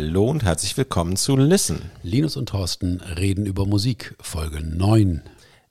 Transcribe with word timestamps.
Hallo 0.00 0.26
und 0.26 0.44
herzlich 0.44 0.76
willkommen 0.76 1.16
zu 1.16 1.36
Listen. 1.36 1.90
Linus 2.04 2.36
und 2.36 2.50
Thorsten 2.50 3.00
reden 3.00 3.46
über 3.46 3.66
Musik, 3.66 4.14
Folge 4.20 4.60
9. 4.60 5.24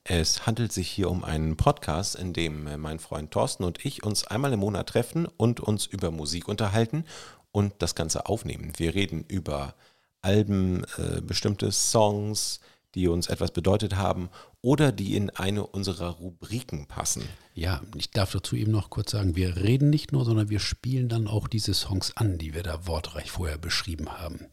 Es 0.04 0.46
handelt 0.46 0.74
sich 0.74 0.90
hier 0.90 1.10
um 1.10 1.24
einen 1.24 1.56
Podcast, 1.56 2.16
in 2.16 2.34
dem 2.34 2.68
mein 2.82 3.00
Freund 3.00 3.32
Thorsten 3.32 3.64
und 3.64 3.86
ich 3.86 4.04
uns 4.04 4.28
einmal 4.28 4.52
im 4.52 4.60
Monat 4.60 4.90
treffen 4.90 5.30
und 5.38 5.62
uns 5.62 5.86
über 5.86 6.12
Musik 6.12 6.50
unterhalten 6.50 7.06
und 7.54 7.76
das 7.80 7.96
Ganze 7.96 8.26
aufnehmen. 8.26 8.74
Wir 8.76 8.96
reden 8.96 9.24
über 9.30 9.76
Alben, 10.22 10.84
äh, 10.98 11.22
bestimmte 11.22 11.72
Songs, 11.72 12.60
die 12.96 13.08
uns 13.08 13.28
etwas 13.28 13.52
bedeutet 13.52 13.96
haben 13.96 14.30
oder 14.68 14.92
die 14.92 15.16
in 15.16 15.30
eine 15.30 15.66
unserer 15.66 16.10
Rubriken 16.10 16.88
passen. 16.88 17.24
Ja, 17.54 17.82
ich 17.96 18.12
darf 18.12 18.34
dazu 18.34 18.58
eben 18.58 18.74
noch 18.74 18.90
kurz 18.90 19.12
sagen, 19.12 19.38
wir 19.38 19.56
reden 19.56 19.90
nicht 19.90 20.12
nur, 20.12 20.26
sondern 20.26 20.50
wir 20.50 20.60
spielen 20.60 21.08
dann 21.08 21.26
auch 21.26 21.48
diese 21.48 21.74
Songs 21.74 22.18
an, 22.18 22.38
die 22.38 22.54
wir 22.54 22.64
da 22.64 22.86
wortreich 22.86 23.32
vorher 23.32 23.58
beschrieben 23.58 24.10
haben. 24.10 24.48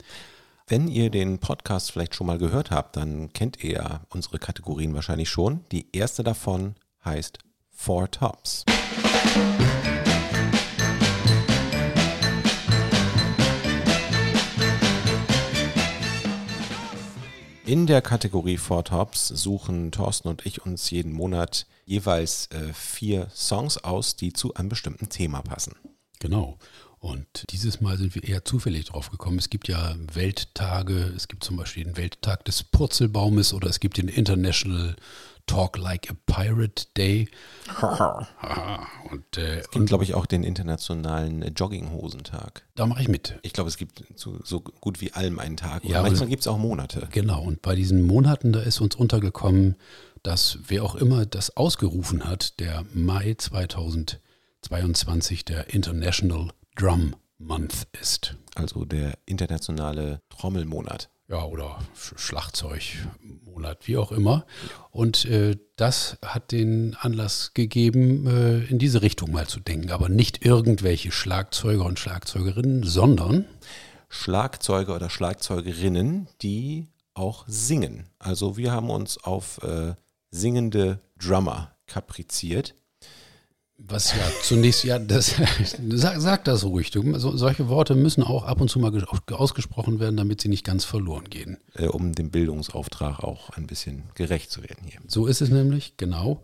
Wenn 0.68 0.86
ihr 0.86 1.10
den 1.10 1.40
Podcast 1.40 1.90
vielleicht 1.90 2.14
schon 2.14 2.28
mal 2.28 2.38
gehört 2.38 2.70
habt, 2.70 2.96
dann 2.96 3.32
kennt 3.32 3.64
ihr 3.64 3.72
ja 3.72 4.06
unsere 4.08 4.38
Kategorien 4.38 4.94
wahrscheinlich 4.94 5.30
schon. 5.30 5.64
Die 5.72 5.88
erste 5.90 6.22
davon 6.22 6.76
heißt 7.04 7.40
Four 7.72 8.08
Tops. 8.08 8.64
In 17.66 17.86
der 17.86 18.02
Kategorie 18.02 18.58
Four 18.58 18.84
Tops 18.84 19.28
suchen 19.28 19.90
Thorsten 19.90 20.28
und 20.28 20.44
ich 20.44 20.66
uns 20.66 20.90
jeden 20.90 21.12
Monat 21.12 21.66
jeweils 21.86 22.50
äh, 22.50 22.74
vier 22.74 23.28
Songs 23.34 23.78
aus, 23.78 24.16
die 24.16 24.34
zu 24.34 24.52
einem 24.52 24.68
bestimmten 24.68 25.08
Thema 25.08 25.40
passen. 25.40 25.74
Genau. 26.20 26.58
Und 26.98 27.44
dieses 27.48 27.80
Mal 27.80 27.96
sind 27.96 28.14
wir 28.14 28.24
eher 28.24 28.44
zufällig 28.44 28.84
drauf 28.84 29.10
gekommen. 29.10 29.38
Es 29.38 29.48
gibt 29.48 29.68
ja 29.68 29.94
Welttage, 30.12 31.12
es 31.16 31.26
gibt 31.26 31.42
zum 31.42 31.56
Beispiel 31.56 31.84
den 31.84 31.96
Welttag 31.96 32.44
des 32.44 32.64
Purzelbaumes 32.64 33.54
oder 33.54 33.70
es 33.70 33.80
gibt 33.80 33.96
den 33.96 34.08
International 34.08 34.94
Talk 35.46 35.78
Like 35.78 36.10
a 36.10 36.14
Pirate 36.26 36.86
Day. 36.96 37.28
und, 39.10 39.36
äh, 39.36 39.60
es 39.60 39.70
gibt, 39.70 39.86
glaube 39.86 40.04
ich, 40.04 40.14
auch 40.14 40.26
den 40.26 40.42
internationalen 40.42 41.54
Jogginghosentag. 41.54 42.66
Da 42.74 42.86
mache 42.86 43.02
ich 43.02 43.08
mit. 43.08 43.38
Ich 43.42 43.52
glaube, 43.52 43.68
es 43.68 43.76
gibt 43.76 44.04
zu, 44.16 44.40
so 44.42 44.60
gut 44.60 45.00
wie 45.00 45.12
allem 45.12 45.38
einen 45.38 45.56
Tag. 45.56 45.84
Ja, 45.84 46.02
manchmal 46.02 46.28
gibt 46.28 46.42
es 46.42 46.48
auch 46.48 46.58
Monate. 46.58 47.08
Genau, 47.10 47.42
und 47.42 47.62
bei 47.62 47.74
diesen 47.74 48.02
Monaten, 48.02 48.52
da 48.52 48.60
ist 48.60 48.80
uns 48.80 48.94
untergekommen, 48.94 49.76
dass 50.22 50.58
wer 50.66 50.84
auch 50.84 50.94
immer 50.94 51.26
das 51.26 51.56
ausgerufen 51.56 52.24
hat, 52.24 52.60
der 52.60 52.84
Mai 52.92 53.34
2022 53.36 55.44
der 55.44 55.74
International 55.74 56.50
Drum 56.76 57.16
Month 57.38 57.86
ist. 58.00 58.36
Also 58.54 58.84
der 58.84 59.18
internationale 59.26 60.20
Trommelmonat 60.30 61.10
ja, 61.28 61.42
oder 61.44 61.78
Schlagzeugmonat, 61.94 63.86
wie 63.86 63.96
auch 63.96 64.12
immer. 64.12 64.44
Und 64.90 65.24
äh, 65.24 65.56
das 65.76 66.18
hat 66.24 66.52
den 66.52 66.94
Anlass 67.00 67.52
gegeben, 67.54 68.26
äh, 68.26 68.64
in 68.64 68.78
diese 68.78 69.02
Richtung 69.02 69.32
mal 69.32 69.46
zu 69.46 69.60
denken. 69.60 69.90
Aber 69.90 70.08
nicht 70.08 70.44
irgendwelche 70.44 71.12
Schlagzeuger 71.12 71.84
und 71.84 71.98
Schlagzeugerinnen, 71.98 72.82
sondern 72.82 73.46
Schlagzeuger 74.08 74.94
oder 74.94 75.10
Schlagzeugerinnen, 75.10 76.28
die 76.42 76.88
auch 77.14 77.44
singen. 77.46 78.10
Also 78.18 78.56
wir 78.56 78.72
haben 78.72 78.90
uns 78.90 79.18
auf 79.22 79.62
äh, 79.62 79.94
singende 80.30 81.00
Drummer 81.18 81.76
kapriziert. 81.86 82.74
Was 83.76 84.12
ja 84.12 84.22
zunächst, 84.42 84.84
ja, 84.84 84.98
das, 84.98 85.34
sag, 85.90 86.20
sag 86.20 86.44
das 86.44 86.64
ruhig. 86.64 86.90
Du, 86.90 87.18
so, 87.18 87.36
solche 87.36 87.68
Worte 87.68 87.94
müssen 87.94 88.22
auch 88.22 88.44
ab 88.44 88.60
und 88.60 88.68
zu 88.68 88.78
mal 88.78 88.92
ausgesprochen 89.30 90.00
werden, 90.00 90.16
damit 90.16 90.40
sie 90.40 90.48
nicht 90.48 90.64
ganz 90.64 90.84
verloren 90.84 91.24
gehen. 91.28 91.58
Äh, 91.74 91.86
um 91.86 92.12
dem 92.12 92.30
Bildungsauftrag 92.30 93.20
auch 93.20 93.50
ein 93.50 93.66
bisschen 93.66 94.04
gerecht 94.14 94.50
zu 94.50 94.62
werden 94.62 94.86
hier. 94.86 95.00
So 95.08 95.26
ist 95.26 95.42
es 95.42 95.50
nämlich, 95.50 95.96
genau. 95.96 96.42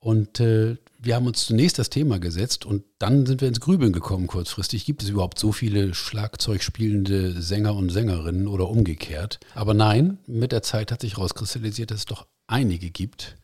Und 0.00 0.40
äh, 0.40 0.76
wir 0.98 1.14
haben 1.14 1.28
uns 1.28 1.46
zunächst 1.46 1.78
das 1.78 1.88
Thema 1.88 2.18
gesetzt 2.18 2.66
und 2.66 2.82
dann 2.98 3.24
sind 3.24 3.40
wir 3.40 3.46
ins 3.46 3.60
Grübeln 3.60 3.92
gekommen 3.92 4.26
kurzfristig. 4.26 4.84
Gibt 4.84 5.04
es 5.04 5.08
überhaupt 5.08 5.38
so 5.38 5.52
viele 5.52 5.94
Schlagzeug 5.94 6.64
spielende 6.64 7.40
Sänger 7.40 7.76
und 7.76 7.90
Sängerinnen 7.90 8.48
oder 8.48 8.68
umgekehrt? 8.68 9.38
Aber 9.54 9.74
nein, 9.74 10.18
mit 10.26 10.50
der 10.50 10.62
Zeit 10.62 10.90
hat 10.90 11.02
sich 11.02 11.16
herauskristallisiert, 11.16 11.92
dass 11.92 11.98
es 12.00 12.06
doch 12.06 12.26
einige 12.48 12.90
gibt, 12.90 13.36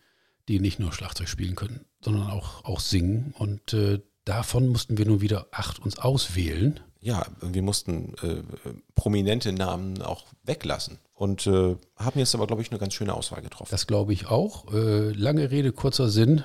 die 0.48 0.60
nicht 0.60 0.78
nur 0.78 0.92
Schlagzeug 0.92 1.28
spielen 1.28 1.54
können, 1.54 1.84
sondern 2.03 2.31
auch, 2.31 2.64
auch 2.64 2.81
singen. 2.81 3.34
Und 3.38 3.72
äh, 3.72 4.00
davon 4.25 4.69
mussten 4.69 4.98
wir 4.98 5.06
nun 5.06 5.20
wieder 5.20 5.47
acht 5.53 5.78
uns 5.78 5.98
auswählen. 5.98 6.81
Ja, 7.00 7.26
wir 7.41 7.62
mussten 7.62 8.14
äh, 8.22 8.42
prominente 8.97 9.53
Namen 9.53 10.03
auch 10.03 10.25
weglassen 10.42 10.98
und 11.14 11.47
äh, 11.47 11.76
haben 11.97 12.19
jetzt 12.19 12.34
aber, 12.34 12.47
glaube 12.47 12.62
ich, 12.62 12.70
eine 12.70 12.81
ganz 12.81 12.94
schöne 12.94 13.14
Auswahl 13.14 13.41
getroffen. 13.41 13.70
Das 13.70 13.86
glaube 13.86 14.12
ich 14.12 14.26
auch. 14.26 14.72
Äh, 14.72 15.10
lange 15.10 15.50
Rede, 15.50 15.72
kurzer 15.72 16.09
Sinn. 16.09 16.42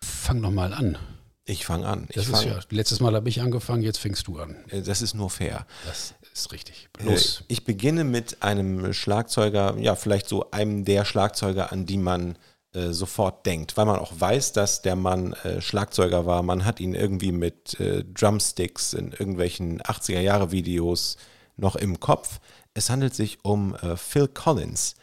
Fang 0.00 0.40
noch 0.40 0.52
mal 0.52 0.72
an. 0.72 0.96
Ich 1.44 1.64
fange 1.64 1.86
an. 1.86 2.08
Ich 2.10 2.26
fang, 2.26 2.46
ja, 2.46 2.58
letztes 2.70 3.00
Mal 3.00 3.14
habe 3.14 3.28
ich 3.28 3.40
angefangen, 3.40 3.82
jetzt 3.82 3.98
fängst 3.98 4.26
du 4.26 4.38
an. 4.38 4.56
Äh, 4.68 4.82
das 4.82 5.02
ist 5.02 5.14
nur 5.14 5.30
fair. 5.30 5.66
Das 5.86 6.14
ist 6.32 6.52
richtig. 6.52 6.88
Los. 7.00 7.40
Äh, 7.40 7.44
ich 7.48 7.64
beginne 7.64 8.04
mit 8.04 8.42
einem 8.42 8.92
Schlagzeuger, 8.92 9.76
ja, 9.78 9.94
vielleicht 9.94 10.28
so 10.28 10.50
einem 10.50 10.84
der 10.84 11.04
Schlagzeuger, 11.04 11.72
an 11.72 11.86
die 11.86 11.98
man 11.98 12.36
äh, 12.76 12.92
sofort 12.92 13.46
denkt, 13.46 13.76
weil 13.76 13.86
man 13.86 13.98
auch 13.98 14.12
weiß, 14.18 14.52
dass 14.52 14.82
der 14.82 14.96
Mann 14.96 15.32
äh, 15.44 15.62
Schlagzeuger 15.62 16.26
war. 16.26 16.42
Man 16.42 16.64
hat 16.64 16.78
ihn 16.78 16.94
irgendwie 16.94 17.32
mit 17.32 17.78
äh, 17.80 18.04
Drumsticks 18.04 18.92
in 18.92 19.12
irgendwelchen 19.12 19.80
80er-Jahre-Videos 19.80 21.16
noch 21.56 21.76
im 21.76 22.00
Kopf. 22.00 22.40
Es 22.74 22.90
handelt 22.90 23.14
sich 23.14 23.44
um 23.44 23.74
äh, 23.76 23.96
Phil 23.96 24.28
Collins, 24.28 24.94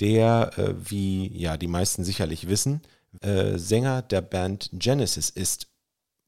der, 0.00 0.52
äh, 0.56 0.74
wie 0.78 1.36
ja 1.36 1.58
die 1.58 1.66
meisten 1.66 2.04
sicherlich 2.04 2.48
wissen, 2.48 2.82
Sänger 3.20 4.02
der 4.02 4.20
Band 4.20 4.68
Genesis 4.74 5.30
ist. 5.30 5.66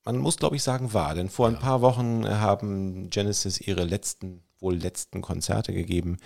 Man 0.05 0.17
muss, 0.17 0.39
glaube 0.39 0.57
ich, 0.57 0.63
sagen, 0.63 0.95
war, 0.95 1.15
denn 1.15 1.29
vor 1.29 1.47
ein 1.47 1.59
paar 1.59 1.83
Wochen 1.83 2.27
haben 2.27 3.11
Genesis 3.11 3.61
ihre 3.61 3.85
letzten, 3.85 4.43
wohl 4.59 4.77
letzten 4.77 5.21
Konzerte 5.21 5.75
gegeben. 5.75 6.17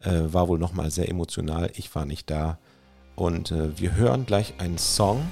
war 0.00 0.48
wohl 0.48 0.58
nochmal 0.58 0.90
sehr 0.90 1.08
emotional. 1.08 1.70
Ich 1.76 1.94
war 1.94 2.04
nicht 2.04 2.28
da. 2.30 2.58
Und 3.16 3.50
äh, 3.50 3.78
wir 3.78 3.94
hören 3.94 4.26
gleich 4.26 4.54
einen 4.58 4.78
Song 4.78 5.22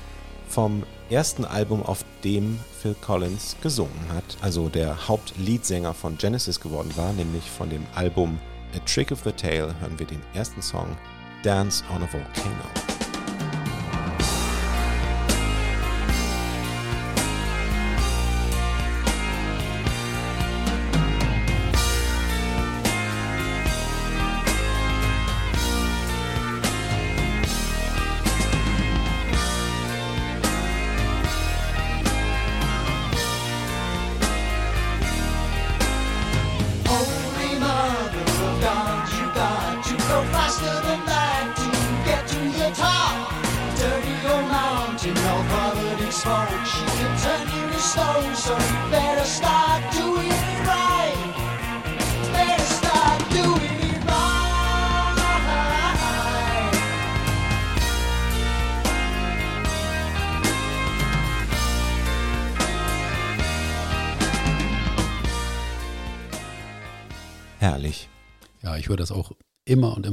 vom 0.48 0.82
ersten 1.08 1.44
Album, 1.44 1.82
auf 1.82 2.04
dem 2.24 2.58
Phil 2.80 2.94
Collins 3.00 3.56
gesungen 3.62 4.08
hat, 4.14 4.36
also 4.40 4.68
der 4.68 5.08
Hauptleadsänger 5.08 5.94
von 5.94 6.18
Genesis 6.18 6.60
geworden 6.60 6.90
war, 6.96 7.12
nämlich 7.12 7.44
von 7.44 7.70
dem 7.70 7.86
Album 7.94 8.38
A 8.76 8.78
Trick 8.80 9.10
of 9.12 9.22
the 9.24 9.32
Tail 9.32 9.74
hören 9.80 9.98
wir 9.98 10.06
den 10.06 10.22
ersten 10.34 10.62
Song 10.62 10.96
Dance 11.42 11.82
on 11.94 12.02
a 12.02 12.08
Volcano. 12.12 12.89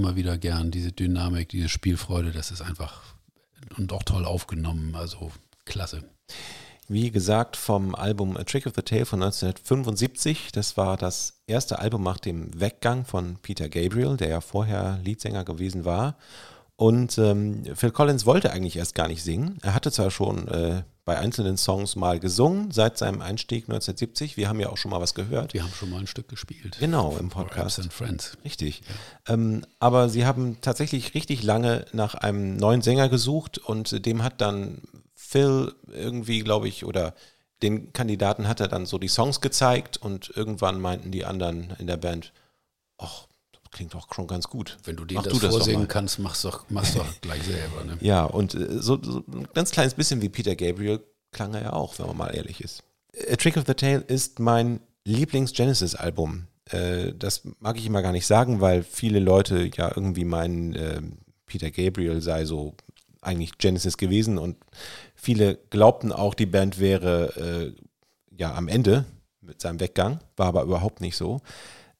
Immer 0.07 0.15
wieder 0.15 0.37
gern, 0.37 0.71
diese 0.71 0.93
Dynamik, 0.93 1.49
diese 1.49 1.67
Spielfreude, 1.67 2.31
das 2.31 2.51
ist 2.51 2.61
einfach 2.61 3.01
und 3.77 3.91
auch 3.91 4.03
toll 4.03 4.23
aufgenommen, 4.23 4.95
also 4.95 5.31
klasse. 5.65 6.03
Wie 6.87 7.11
gesagt, 7.11 7.57
vom 7.57 7.93
Album 7.93 8.37
A 8.37 8.45
Trick 8.45 8.65
of 8.65 8.73
the 8.73 8.81
Tail 8.81 9.03
von 9.03 9.21
1975. 9.21 10.53
Das 10.53 10.77
war 10.77 10.95
das 10.95 11.41
erste 11.45 11.79
Album 11.79 12.03
nach 12.03 12.19
dem 12.19 12.57
Weggang 12.57 13.03
von 13.03 13.37
Peter 13.41 13.67
Gabriel, 13.67 14.15
der 14.15 14.29
ja 14.29 14.39
vorher 14.39 14.99
Leadsänger 15.03 15.43
gewesen 15.43 15.83
war. 15.83 16.15
Und 16.77 17.17
ähm, 17.17 17.63
Phil 17.75 17.91
Collins 17.91 18.25
wollte 18.25 18.51
eigentlich 18.51 18.77
erst 18.77 18.95
gar 18.95 19.09
nicht 19.09 19.23
singen. 19.23 19.57
Er 19.61 19.73
hatte 19.73 19.91
zwar 19.91 20.11
schon 20.11 20.47
äh, 20.47 20.83
bei 21.07 21.17
einzelnen 21.17 21.55
Songs 21.55 21.95
mal 21.95 22.19
gesungen 22.19 22.71
seit 22.71 22.97
seinem 22.97 23.21
Einstieg 23.21 23.63
1970. 23.63 24.35
Wir 24.35 24.49
haben 24.49 24.59
ja 24.59 24.67
auch 24.67 24.75
schon 24.75 24.91
mal 24.91 24.99
was 24.99 25.15
gehört. 25.15 25.53
Wir 25.53 25.63
haben 25.63 25.71
schon 25.71 25.89
mal 25.89 26.01
ein 26.01 26.05
Stück 26.05 26.27
gespielt. 26.27 26.75
Genau, 26.81 27.15
im 27.17 27.29
Podcast. 27.29 27.79
and 27.79 27.93
Friends. 27.93 28.37
Richtig. 28.43 28.81
Ja. 29.25 29.33
Ähm, 29.35 29.65
aber 29.79 30.09
sie 30.09 30.25
haben 30.25 30.57
tatsächlich 30.59 31.13
richtig 31.13 31.43
lange 31.43 31.85
nach 31.93 32.13
einem 32.13 32.57
neuen 32.57 32.81
Sänger 32.81 33.07
gesucht 33.07 33.57
und 33.57 34.05
dem 34.05 34.21
hat 34.21 34.41
dann 34.41 34.81
Phil 35.15 35.73
irgendwie, 35.87 36.41
glaube 36.41 36.67
ich, 36.67 36.83
oder 36.83 37.13
den 37.61 37.93
Kandidaten 37.93 38.45
hat 38.49 38.59
er 38.59 38.67
dann 38.67 38.85
so 38.85 38.97
die 38.97 39.07
Songs 39.07 39.39
gezeigt 39.39 39.95
und 39.95 40.33
irgendwann 40.35 40.81
meinten 40.81 41.11
die 41.11 41.23
anderen 41.23 41.73
in 41.79 41.87
der 41.87 41.97
Band, 41.97 42.33
ach, 42.97 43.26
klingt 43.71 43.93
doch 43.93 44.13
schon 44.13 44.27
ganz 44.27 44.47
gut. 44.47 44.77
Wenn 44.83 44.95
du 44.95 45.05
den 45.05 45.21
das, 45.21 45.39
das 45.39 45.49
vorsingen 45.49 45.87
kannst, 45.87 46.19
mach's 46.19 46.41
doch, 46.41 46.65
mach's 46.69 46.93
doch 46.93 47.05
gleich 47.21 47.43
selber. 47.43 47.83
Ne? 47.83 47.97
Ja, 48.01 48.25
und 48.25 48.55
äh, 48.55 48.79
so, 48.79 49.01
so, 49.01 49.23
ein 49.31 49.47
ganz 49.53 49.71
kleines 49.71 49.93
bisschen 49.93 50.21
wie 50.21 50.29
Peter 50.29 50.55
Gabriel 50.55 51.01
klang 51.31 51.53
er 51.53 51.61
ja 51.61 51.73
auch, 51.73 51.97
wenn 51.99 52.07
man 52.07 52.17
mal 52.17 52.35
ehrlich 52.35 52.61
ist. 52.61 52.83
A 53.31 53.35
Trick 53.35 53.57
of 53.57 53.65
the 53.67 53.73
Tail 53.73 54.03
ist 54.07 54.39
mein 54.39 54.79
Lieblings-Genesis-Album. 55.05 56.47
Äh, 56.65 57.13
das 57.13 57.43
mag 57.59 57.77
ich 57.77 57.85
immer 57.85 58.01
gar 58.01 58.11
nicht 58.11 58.27
sagen, 58.27 58.61
weil 58.61 58.83
viele 58.83 59.19
Leute 59.19 59.69
ja 59.75 59.91
irgendwie 59.95 60.25
meinen, 60.25 60.75
äh, 60.75 61.01
Peter 61.45 61.71
Gabriel 61.71 62.21
sei 62.21 62.45
so 62.45 62.75
eigentlich 63.21 63.57
Genesis 63.57 63.97
gewesen 63.97 64.37
und 64.37 64.57
viele 65.15 65.55
glaubten 65.69 66.11
auch, 66.11 66.33
die 66.33 66.45
Band 66.45 66.79
wäre 66.79 67.73
äh, 67.75 68.37
ja 68.37 68.53
am 68.53 68.67
Ende 68.67 69.05
mit 69.41 69.61
seinem 69.61 69.79
Weggang, 69.79 70.19
war 70.35 70.47
aber 70.47 70.63
überhaupt 70.63 71.01
nicht 71.01 71.17
so. 71.17 71.41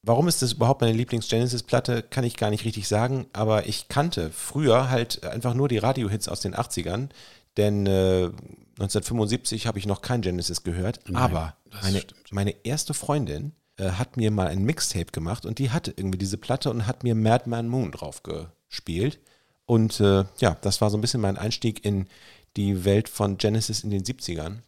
Warum 0.08 0.30
ist 0.30 0.42
das 0.42 0.54
überhaupt 0.54 0.80
meine 0.80 0.94
Lieblings-Genesis-Platte, 0.94 2.02
kann 2.02 2.24
ich 2.24 2.38
gar 2.38 2.50
nicht 2.50 2.64
richtig 2.64 2.88
sagen, 2.88 3.28
aber 3.34 3.68
ich 3.68 3.90
kannte 3.90 4.30
früher 4.32 4.90
halt 4.90 5.26
einfach 5.26 5.54
nur 5.54 5.68
die 5.68 5.80
Radio-Hits 5.80 6.30
aus 6.30 6.40
den 6.40 6.56
80ern, 6.56 7.10
denn 7.58 7.86
äh, 7.86 8.32
1975 8.80 9.68
habe 9.68 9.80
ich 9.80 9.86
noch 9.86 10.02
kein 10.02 10.22
Genesis 10.22 10.64
gehört, 10.64 11.02
Nein, 11.08 11.18
aber 11.18 11.56
meine, 11.82 12.04
meine 12.32 12.56
erste 12.64 12.94
Freundin 12.94 13.52
äh, 13.76 13.92
hat 13.92 14.16
mir 14.16 14.32
mal 14.32 14.48
ein 14.48 14.64
Mixtape 14.64 15.12
gemacht 15.12 15.46
und 15.46 15.60
die 15.60 15.72
hatte 15.72 15.94
irgendwie 15.94 16.18
diese 16.18 16.38
Platte 16.38 16.70
und 16.70 16.88
hat 16.88 17.04
mir 17.04 17.14
Madman 17.14 17.68
Moon 17.68 17.92
drauf 17.92 18.24
gespielt. 18.24 19.20
Und 19.66 20.00
äh, 20.00 20.24
ja, 20.40 20.56
das 20.62 20.80
war 20.80 20.90
so 20.90 20.98
ein 20.98 21.02
bisschen 21.02 21.20
mein 21.20 21.38
Einstieg 21.38 21.84
in 21.84 22.08
die 22.56 22.86
Welt 22.86 23.10
von 23.10 23.38
Genesis 23.38 23.84
in 23.84 23.90
den 23.90 24.04
70ern 24.04 24.60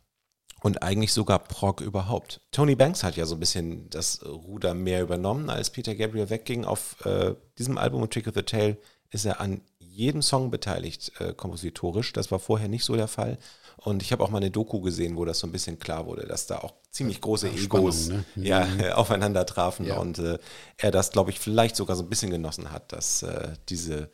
und 0.62 0.84
eigentlich 0.84 1.14
sogar 1.14 1.40
Prog 1.40 1.82
überhaupt. 1.82 2.42
Tony 2.52 2.76
Banks 2.76 3.04
hat 3.04 3.16
ja 3.16 3.26
so 3.26 3.36
ein 3.36 3.40
bisschen 3.40 3.90
das 3.90 4.24
Ruder 4.26 4.74
mehr 4.74 5.02
übernommen, 5.02 5.50
als 5.50 5.70
Peter 5.70 5.96
Gabriel 5.96 6.30
wegging. 6.30 6.66
Auf 6.66 7.04
äh, 7.06 7.36
diesem 7.58 7.78
Album 7.78 8.02
und 8.02 8.14
Trick 8.14 8.28
of 8.28 8.36
the 8.36 8.44
Tail 8.44 8.78
ist 9.12 9.26
er 9.26 9.40
an 9.40 9.62
jedem 9.80 10.22
Song 10.22 10.52
beteiligt, 10.52 11.12
äh, 11.20 11.34
kompositorisch. 11.34 12.14
Das 12.14 12.32
war 12.32 12.40
vorher 12.40 12.68
nicht 12.68 12.86
so 12.86 12.96
der 12.96 13.08
Fall. 13.08 13.38
Und 13.78 14.04
ich 14.04 14.12
habe 14.12 14.24
auch 14.24 14.30
mal 14.30 14.38
eine 14.38 14.52
Doku 14.52 14.82
gesehen, 14.82 15.16
wo 15.16 15.24
das 15.24 15.40
so 15.40 15.48
ein 15.48 15.54
bisschen 15.54 15.80
klar 15.80 16.06
wurde, 16.06 16.26
dass 16.26 16.48
da 16.48 16.60
auch 16.60 16.74
ziemlich 16.92 17.22
große 17.22 17.48
ja, 17.48 17.54
Egos 17.54 18.06
Spannung, 18.06 18.26
ne? 18.36 18.48
ja, 18.48 18.66
mhm. 18.66 18.84
aufeinander 18.94 19.46
trafen 19.46 19.86
ja. 19.86 19.98
und 19.98 20.20
äh, 20.20 20.38
er 20.78 20.92
das, 20.92 21.12
glaube 21.12 21.32
ich, 21.32 21.40
vielleicht 21.40 21.78
sogar 21.78 21.96
so 21.96 22.04
ein 22.04 22.10
bisschen 22.10 22.30
genossen 22.30 22.72
hat, 22.72 22.92
dass 22.92 23.24
äh, 23.24 23.54
diese 23.70 24.10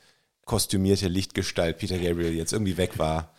kostümierte 0.45 1.07
Lichtgestalt 1.07 1.79
Peter 1.79 1.97
Gabriel 1.97 2.33
jetzt 2.33 2.53
irgendwie 2.53 2.77
weg 2.77 2.99
war. 2.99 3.33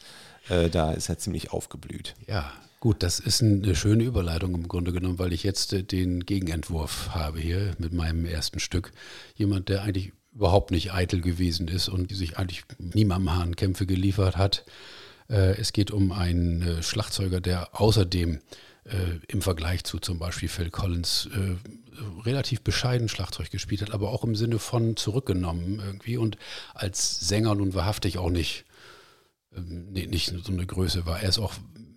Äh, 0.48 0.68
da 0.68 0.92
ist 0.92 1.08
er 1.08 1.18
ziemlich 1.18 1.52
aufgeblüht. 1.52 2.14
Ja, 2.26 2.52
gut, 2.80 3.02
das 3.02 3.20
ist 3.20 3.42
eine 3.42 3.74
schöne 3.74 4.04
Überleitung 4.04 4.54
im 4.54 4.68
Grunde 4.68 4.92
genommen, 4.92 5.18
weil 5.18 5.32
ich 5.32 5.42
jetzt 5.42 5.72
äh, 5.72 5.82
den 5.82 6.24
Gegenentwurf 6.24 7.10
habe 7.10 7.40
hier 7.40 7.74
mit 7.78 7.92
meinem 7.92 8.26
ersten 8.26 8.60
Stück. 8.60 8.92
Jemand, 9.34 9.68
der 9.68 9.82
eigentlich 9.82 10.12
überhaupt 10.32 10.70
nicht 10.70 10.92
eitel 10.92 11.20
gewesen 11.20 11.68
ist 11.68 11.88
und 11.88 12.14
sich 12.14 12.38
eigentlich 12.38 12.64
niemandem 12.78 13.34
Hahn 13.34 13.56
Kämpfe 13.56 13.86
geliefert 13.86 14.36
hat. 14.36 14.64
Äh, 15.28 15.58
es 15.58 15.72
geht 15.72 15.90
um 15.90 16.12
einen 16.12 16.82
Schlagzeuger, 16.82 17.40
der 17.40 17.80
außerdem 17.80 18.40
im 19.26 19.42
Vergleich 19.42 19.82
zu 19.82 19.98
zum 19.98 20.20
Beispiel 20.20 20.48
Phil 20.48 20.70
Collins 20.70 21.28
relativ 22.24 22.60
bescheiden 22.60 23.08
Schlagzeug 23.08 23.50
gespielt 23.50 23.82
hat, 23.82 23.90
aber 23.90 24.10
auch 24.10 24.22
im 24.22 24.36
Sinne 24.36 24.60
von 24.60 24.96
zurückgenommen 24.96 25.82
irgendwie 25.84 26.18
und 26.18 26.38
als 26.72 27.18
Sänger 27.18 27.56
nun 27.56 27.74
wahrhaftig 27.74 28.18
auch 28.18 28.30
nicht 28.30 28.64
ähm, 29.56 29.92
nicht 29.92 30.32
so 30.44 30.52
eine 30.52 30.66
Größe 30.66 31.06
war. 31.06 31.20
Er 31.20 31.28
ist 31.28 31.38
auch 31.38 31.54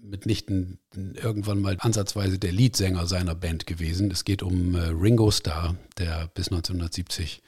mitnichten 0.10 0.80
irgendwann 0.96 1.62
mal 1.62 1.78
ansatzweise 1.80 2.40
der 2.40 2.52
Leadsänger 2.52 3.06
seiner 3.06 3.36
Band 3.36 3.68
gewesen. 3.68 4.12
Es 4.12 4.26
geht 4.26 4.44
um 4.44 4.76
äh, 4.76 4.80
Ringo 4.88 5.32
Starr, 5.32 5.76
der 5.98 6.30
bis 6.34 6.48
1970 6.48 7.42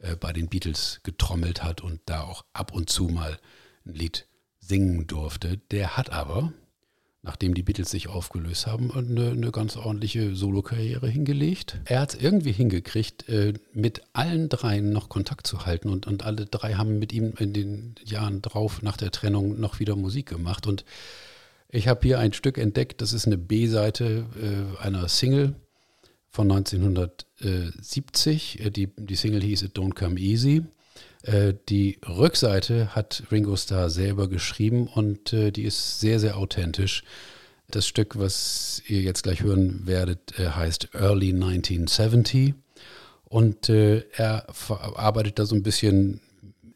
äh, 0.00 0.16
bei 0.16 0.32
den 0.32 0.48
Beatles 0.48 1.00
getrommelt 1.02 1.62
hat 1.62 1.80
und 1.80 2.00
da 2.06 2.22
auch 2.22 2.44
ab 2.52 2.72
und 2.72 2.90
zu 2.90 3.08
mal 3.08 3.38
ein 3.86 3.94
Lied 3.94 4.26
singen 4.60 5.06
durfte. 5.06 5.58
Der 5.70 5.96
hat 5.96 6.10
aber 6.10 6.52
nachdem 7.22 7.52
die 7.52 7.62
Beatles 7.62 7.90
sich 7.90 8.08
aufgelöst 8.08 8.66
haben, 8.66 8.90
eine, 8.92 9.30
eine 9.30 9.50
ganz 9.50 9.76
ordentliche 9.76 10.34
Solokarriere 10.34 11.08
hingelegt. 11.08 11.78
Er 11.84 12.00
hat 12.00 12.14
es 12.14 12.20
irgendwie 12.20 12.52
hingekriegt, 12.52 13.28
äh, 13.28 13.54
mit 13.72 14.02
allen 14.12 14.48
dreien 14.48 14.92
noch 14.92 15.08
Kontakt 15.08 15.46
zu 15.46 15.66
halten 15.66 15.88
und, 15.90 16.06
und 16.06 16.24
alle 16.24 16.46
drei 16.46 16.74
haben 16.74 16.98
mit 16.98 17.12
ihm 17.12 17.34
in 17.38 17.52
den 17.52 17.94
Jahren 18.04 18.40
drauf 18.40 18.82
nach 18.82 18.96
der 18.96 19.10
Trennung 19.10 19.60
noch 19.60 19.80
wieder 19.80 19.96
Musik 19.96 20.26
gemacht. 20.28 20.66
Und 20.66 20.84
ich 21.70 21.88
habe 21.88 22.00
hier 22.02 22.18
ein 22.18 22.32
Stück 22.32 22.56
entdeckt, 22.58 23.02
das 23.02 23.12
ist 23.12 23.26
eine 23.26 23.38
B-Seite 23.38 24.26
äh, 24.40 24.82
einer 24.82 25.08
Single 25.08 25.54
von 26.30 26.50
1970. 26.50 28.60
Äh, 28.60 28.70
die, 28.70 28.88
die 28.96 29.16
Single 29.16 29.42
hieß 29.42 29.62
It 29.62 29.76
Don't 29.76 29.94
Come 29.94 30.18
Easy. 30.18 30.62
Äh, 31.22 31.54
die 31.68 31.98
Rückseite 32.06 32.94
hat 32.94 33.24
Ringo 33.30 33.56
Starr 33.56 33.90
selber 33.90 34.28
geschrieben 34.28 34.86
und 34.86 35.32
äh, 35.32 35.50
die 35.50 35.64
ist 35.64 35.98
sehr, 36.00 36.20
sehr 36.20 36.38
authentisch. 36.38 37.02
Das 37.70 37.86
Stück, 37.86 38.18
was 38.18 38.82
ihr 38.86 39.02
jetzt 39.02 39.24
gleich 39.24 39.42
hören 39.42 39.86
werdet, 39.86 40.38
äh, 40.38 40.48
heißt 40.48 40.94
Early 40.94 41.34
1970 41.34 42.54
und 43.24 43.68
er 43.68 44.46
verarbeitet 44.50 45.38
da 45.38 45.44
so 45.44 45.54
ein 45.54 45.62
bisschen 45.62 46.22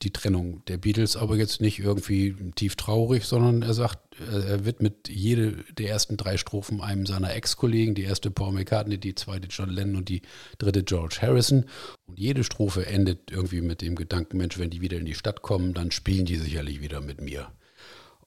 die 0.02 0.12
Trennung 0.12 0.64
der 0.66 0.78
Beatles, 0.78 1.16
aber 1.16 1.36
jetzt 1.36 1.60
nicht 1.60 1.78
irgendwie 1.78 2.34
tief 2.54 2.76
traurig, 2.76 3.24
sondern 3.24 3.62
er 3.62 3.74
sagt, 3.74 3.98
er 4.20 4.64
widmet 4.64 5.08
jede 5.08 5.64
der 5.78 5.88
ersten 5.88 6.16
drei 6.16 6.36
Strophen 6.36 6.80
einem 6.80 7.06
seiner 7.06 7.34
Ex-Kollegen, 7.34 7.94
die 7.94 8.02
erste 8.02 8.30
Paul 8.30 8.52
McCartney, 8.52 8.98
die 8.98 9.14
zweite 9.14 9.48
John 9.48 9.70
Lennon 9.70 9.96
und 9.96 10.08
die 10.08 10.22
dritte 10.58 10.82
George 10.82 11.18
Harrison. 11.22 11.66
Und 12.06 12.18
jede 12.18 12.44
Strophe 12.44 12.86
endet 12.86 13.30
irgendwie 13.30 13.60
mit 13.60 13.80
dem 13.80 13.94
Gedanken, 13.94 14.36
Mensch, 14.36 14.58
wenn 14.58 14.70
die 14.70 14.80
wieder 14.80 14.98
in 14.98 15.06
die 15.06 15.14
Stadt 15.14 15.42
kommen, 15.42 15.74
dann 15.74 15.90
spielen 15.90 16.26
die 16.26 16.36
sicherlich 16.36 16.80
wieder 16.80 17.00
mit 17.00 17.20
mir. 17.20 17.52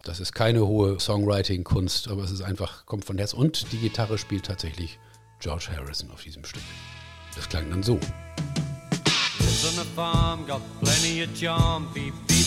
Das 0.04 0.20
ist 0.20 0.34
keine 0.34 0.66
hohe 0.66 1.00
Songwriting-Kunst, 1.00 2.08
aber 2.10 2.24
es 2.24 2.32
ist 2.32 2.42
einfach, 2.42 2.86
kommt 2.86 3.06
von 3.06 3.18
Herz. 3.18 3.34
Und 3.34 3.72
die 3.72 3.78
Gitarre 3.78 4.18
spielt 4.18 4.46
tatsächlich 4.46 5.00
George 5.40 5.68
Harrison 5.76 6.12
auf 6.12 6.24
diesem 6.24 6.46
Stück. 6.46 6.64
Das 7.36 7.50
klang 7.50 7.70
dann 7.70 7.84
so. 7.84 8.00
On 9.66 9.80
a 9.80 9.84
farm, 9.84 10.46
got 10.46 10.62
plenty 10.80 11.22
of 11.22 11.36
charm, 11.36 11.90
beep 11.92 12.14
beep. 12.28 12.46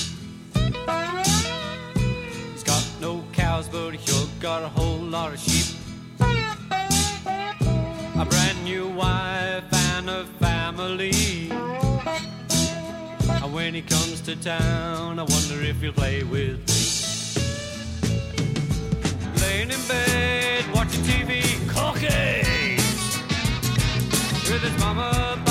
He's 2.53 2.63
got 2.63 2.87
no 3.01 3.25
cows, 3.33 3.69
but 3.69 3.91
he 3.91 3.99
sure 4.07 4.29
got 4.39 4.63
a 4.63 4.69
whole 4.69 5.01
lot 5.01 5.33
of 5.33 5.41
sheep. 5.41 5.67
A 6.21 8.25
brand 8.25 8.63
new 8.63 8.87
wife 8.87 9.65
and 9.73 10.09
a 10.09 10.27
family. 10.39 11.51
And 13.43 13.53
when 13.53 13.75
he 13.75 13.83
comes 13.83 14.21
to 14.21 14.37
town, 14.37 15.19
I 15.19 15.25
wonder 15.25 15.61
if 15.61 15.81
he'll 15.81 15.93
play 15.93 16.23
with 16.23 16.65
me. 16.69 16.75
Laying 19.41 19.73
in 19.73 19.83
bed, 19.89 20.65
watching 20.73 21.03
TV, 21.03 21.43
cookies 21.69 22.79
with 24.49 24.63
his 24.63 24.79
mama 24.79 25.48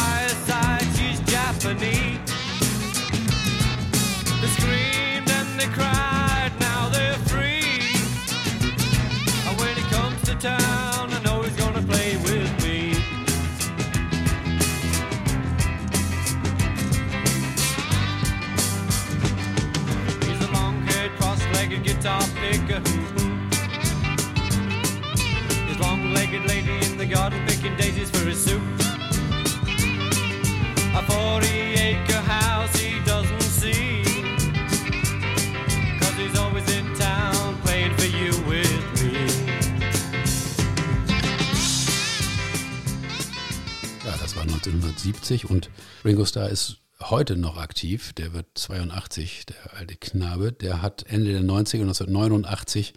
1970 45.27 45.49
und 45.49 45.69
Ringo 46.05 46.25
Starr 46.25 46.49
ist 46.49 46.77
heute 47.01 47.35
noch 47.35 47.57
aktiv. 47.57 48.13
Der 48.13 48.33
wird 48.33 48.45
82, 48.55 49.45
der 49.45 49.73
alte 49.77 49.95
Knabe. 49.95 50.53
Der 50.53 50.81
hat 50.81 51.05
Ende 51.07 51.33
der 51.33 51.41
90er, 51.41 51.81
1989 51.81 52.93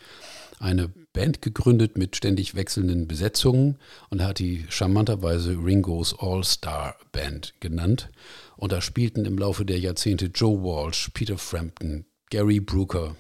eine 0.61 0.89
Band 1.13 1.43
gegründet 1.43 1.99
mit 1.99 2.17
ständig 2.17 2.55
wechselnden 2.55 3.09
Besetzungen 3.09 3.79
und 4.11 4.23
hat 4.23 4.39
die 4.39 4.65
charmanterweise 4.69 5.53
Ringo's 5.53 6.15
All-Star 6.19 6.95
Band 7.11 7.55
genannt. 7.61 8.11
Und 8.57 8.71
da 8.73 8.81
spielten 8.81 9.25
im 9.25 9.39
Laufe 9.39 9.65
der 9.65 9.81
Jahrzehnte 9.81 10.27
Joe 10.27 10.63
Walsh, 10.63 11.11
Peter 11.15 11.39
Frampton, 11.39 12.05
Gary 12.31 12.61
Brooker, 12.61 13.17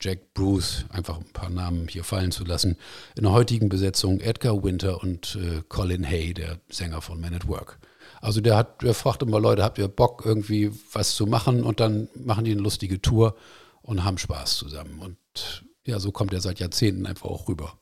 Jack 0.00 0.34
Bruce, 0.34 0.84
einfach 0.90 1.18
ein 1.18 1.32
paar 1.32 1.50
Namen 1.50 1.88
hier 1.88 2.04
fallen 2.04 2.30
zu 2.30 2.44
lassen. 2.44 2.76
In 3.16 3.22
der 3.24 3.32
heutigen 3.32 3.68
Besetzung 3.68 4.20
Edgar 4.20 4.62
Winter 4.62 5.02
und 5.02 5.36
äh, 5.36 5.62
Colin 5.68 6.04
Hay, 6.04 6.34
der 6.34 6.60
Sänger 6.68 7.00
von 7.00 7.20
Man 7.20 7.34
at 7.34 7.48
Work. 7.48 7.78
Also 8.22 8.40
der 8.40 8.56
hat, 8.56 8.82
der 8.82 8.94
fragt 8.94 9.22
immer 9.22 9.40
Leute, 9.40 9.64
habt 9.64 9.78
ihr 9.78 9.88
Bock 9.88 10.22
irgendwie 10.24 10.70
was 10.92 11.16
zu 11.16 11.26
machen? 11.26 11.64
Und 11.64 11.80
dann 11.80 12.08
machen 12.14 12.44
die 12.44 12.52
eine 12.52 12.60
lustige 12.60 13.02
Tour 13.02 13.34
und 13.82 14.04
haben 14.04 14.16
Spaß 14.16 14.56
zusammen. 14.56 15.00
Und 15.00 15.64
ja, 15.84 15.98
so 15.98 16.12
kommt 16.12 16.32
er 16.32 16.40
seit 16.40 16.60
Jahrzehnten 16.60 17.04
einfach 17.06 17.28
auch 17.28 17.48
rüber. 17.48 17.80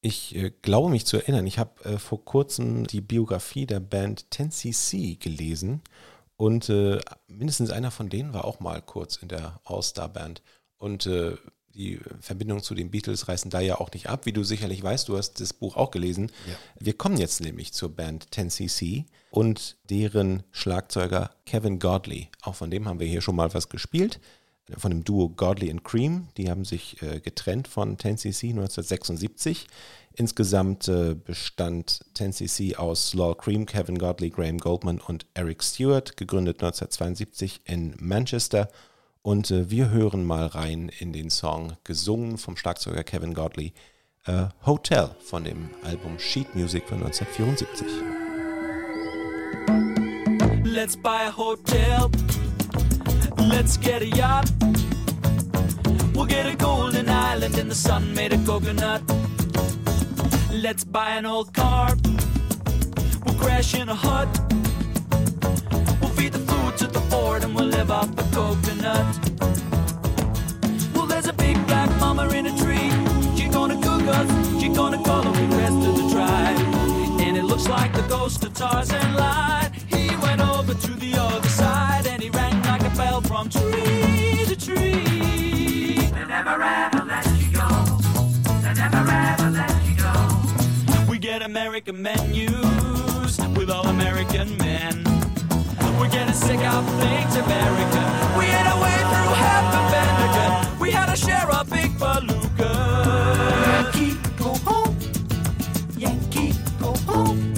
Ich 0.00 0.34
äh, 0.34 0.50
glaube 0.62 0.88
mich 0.88 1.04
zu 1.04 1.18
erinnern, 1.18 1.46
ich 1.46 1.58
habe 1.58 1.84
äh, 1.84 1.98
vor 1.98 2.24
kurzem 2.24 2.86
die 2.86 3.02
Biografie 3.02 3.66
der 3.66 3.80
Band 3.80 4.26
10cc 4.32 5.18
gelesen 5.22 5.82
und 6.36 6.70
äh, 6.70 6.98
mindestens 7.26 7.70
einer 7.70 7.90
von 7.90 8.08
denen 8.08 8.32
war 8.32 8.46
auch 8.46 8.60
mal 8.60 8.80
kurz 8.80 9.16
in 9.16 9.28
der 9.28 9.60
All-Star-Band. 9.64 10.42
Und 10.78 11.04
äh, 11.06 11.36
die 11.74 12.00
Verbindungen 12.20 12.62
zu 12.62 12.74
den 12.74 12.90
Beatles 12.90 13.28
reißen 13.28 13.50
da 13.50 13.60
ja 13.60 13.78
auch 13.78 13.92
nicht 13.92 14.08
ab, 14.08 14.24
wie 14.24 14.32
du 14.32 14.42
sicherlich 14.42 14.82
weißt, 14.82 15.08
du 15.08 15.18
hast 15.18 15.38
das 15.40 15.52
Buch 15.52 15.76
auch 15.76 15.90
gelesen. 15.90 16.32
Ja. 16.46 16.54
Wir 16.80 16.96
kommen 16.96 17.18
jetzt 17.18 17.42
nämlich 17.42 17.74
zur 17.74 17.94
Band 17.94 18.28
10cc 18.28 19.04
und 19.30 19.76
deren 19.90 20.42
Schlagzeuger 20.52 21.30
Kevin 21.44 21.78
Godley. 21.78 22.28
Auch 22.42 22.54
von 22.54 22.70
dem 22.70 22.88
haben 22.88 23.00
wir 23.00 23.06
hier 23.06 23.20
schon 23.20 23.36
mal 23.36 23.52
was 23.54 23.68
gespielt. 23.68 24.20
Von 24.76 24.90
dem 24.90 25.04
Duo 25.04 25.28
Godley 25.28 25.70
and 25.70 25.84
Cream. 25.84 26.28
Die 26.36 26.50
haben 26.50 26.64
sich 26.64 27.00
äh, 27.02 27.20
getrennt 27.20 27.68
von 27.68 27.96
10cc 27.96 28.50
1976. 28.50 29.66
Insgesamt 30.14 30.88
äh, 30.88 31.14
bestand 31.14 32.00
10cc 32.16 32.76
aus 32.76 33.14
Lol 33.14 33.36
Cream, 33.36 33.66
Kevin 33.66 33.98
Godley, 33.98 34.30
Graham 34.30 34.58
Goldman 34.58 34.98
und 34.98 35.26
Eric 35.34 35.62
Stewart, 35.62 36.16
gegründet 36.16 36.62
1972 36.62 37.60
in 37.64 37.94
Manchester 38.00 38.68
und 39.26 39.50
äh, 39.50 39.70
wir 39.70 39.90
hören 39.90 40.24
mal 40.24 40.46
rein 40.46 40.88
in 41.00 41.12
den 41.12 41.30
Song, 41.30 41.76
gesungen 41.82 42.38
vom 42.38 42.56
Schlagzeuger 42.56 43.02
Kevin 43.02 43.34
Godley, 43.34 43.72
äh, 44.24 44.46
Hotel 44.64 45.10
von 45.18 45.42
dem 45.42 45.68
Album 45.82 46.18
Sheet 46.20 46.54
Music 46.54 46.88
von 46.88 46.98
1974. 46.98 48.25
Let's 50.76 50.94
buy 50.94 51.22
a 51.24 51.30
hotel. 51.30 52.10
Let's 53.38 53.78
get 53.78 54.02
a 54.02 54.08
yacht. 54.08 54.52
We'll 56.14 56.26
get 56.26 56.44
a 56.44 56.54
golden 56.54 57.08
island 57.08 57.56
in 57.56 57.70
the 57.70 57.74
sun 57.74 58.12
made 58.14 58.34
of 58.34 58.44
coconut. 58.44 59.00
Let's 60.52 60.84
buy 60.84 61.12
an 61.12 61.24
old 61.24 61.54
car. 61.54 61.96
We'll 63.24 63.36
crash 63.36 63.72
in 63.74 63.88
a 63.88 63.94
hut. 63.94 64.28
We'll 66.02 66.10
feed 66.10 66.34
the 66.34 66.44
food 66.46 66.76
to 66.76 66.86
the 66.88 67.00
fort 67.08 67.42
and 67.42 67.54
we'll 67.54 67.68
live 67.78 67.90
off 67.90 68.14
the 68.14 68.24
coconut. 68.36 69.06
Well, 70.94 71.06
there's 71.06 71.26
a 71.26 71.32
big 71.32 71.56
black 71.66 71.88
mama 71.98 72.28
in 72.34 72.44
a 72.44 72.56
tree. 72.58 72.90
She 73.34 73.48
gonna 73.48 73.80
cook 73.80 74.06
us, 74.08 74.60
she 74.60 74.68
gonna 74.68 75.02
call 75.02 75.22
the 75.22 75.30
rest 75.56 75.88
of 75.88 75.96
the 75.96 76.10
tribe. 76.12 76.58
And 77.22 77.34
it 77.34 77.44
looks 77.44 77.66
like 77.66 77.94
the 77.94 78.06
ghost 78.08 78.44
of 78.44 78.52
Tarzan 78.52 79.14
lied. 79.14 79.75
Over 80.68 80.80
to 80.80 80.94
the 80.94 81.14
other 81.16 81.48
side 81.48 82.08
and 82.08 82.20
he 82.20 82.28
rang 82.30 82.60
like 82.64 82.82
a 82.82 82.90
bell 82.96 83.20
from 83.20 83.48
tree 83.48 84.44
to 84.46 84.56
tree. 84.56 85.94
They 85.94 86.24
never 86.26 86.60
ever 86.60 87.04
let 87.04 87.24
you 87.38 87.52
go. 87.52 87.68
They 88.64 88.74
never 88.74 89.08
ever 89.08 89.50
let 89.50 89.70
you 89.86 89.94
go. 89.96 91.06
We 91.08 91.20
get 91.20 91.42
American 91.42 92.02
menus 92.02 93.38
with 93.54 93.70
all 93.70 93.86
American 93.86 94.56
men. 94.56 95.04
We're 96.00 96.10
getting 96.10 96.34
sick 96.34 96.58
of 96.58 96.84
things 96.98 97.36
American. 97.36 98.06
We 98.36 98.46
had 98.46 98.66
a 98.66 98.78
way 98.82 98.98
through 99.10 99.34
half 99.38 99.66
of 99.72 99.84
Bendigo. 99.94 100.82
We 100.82 100.90
had 100.90 101.06
to 101.06 101.16
share 101.16 101.48
a 101.48 101.64
big 101.64 101.92
palooka. 101.92 102.72
Yankee, 103.70 104.18
go 104.36 104.54
home. 104.68 104.96
Yankee, 105.96 106.54
go 106.80 106.92
home. 107.06 107.56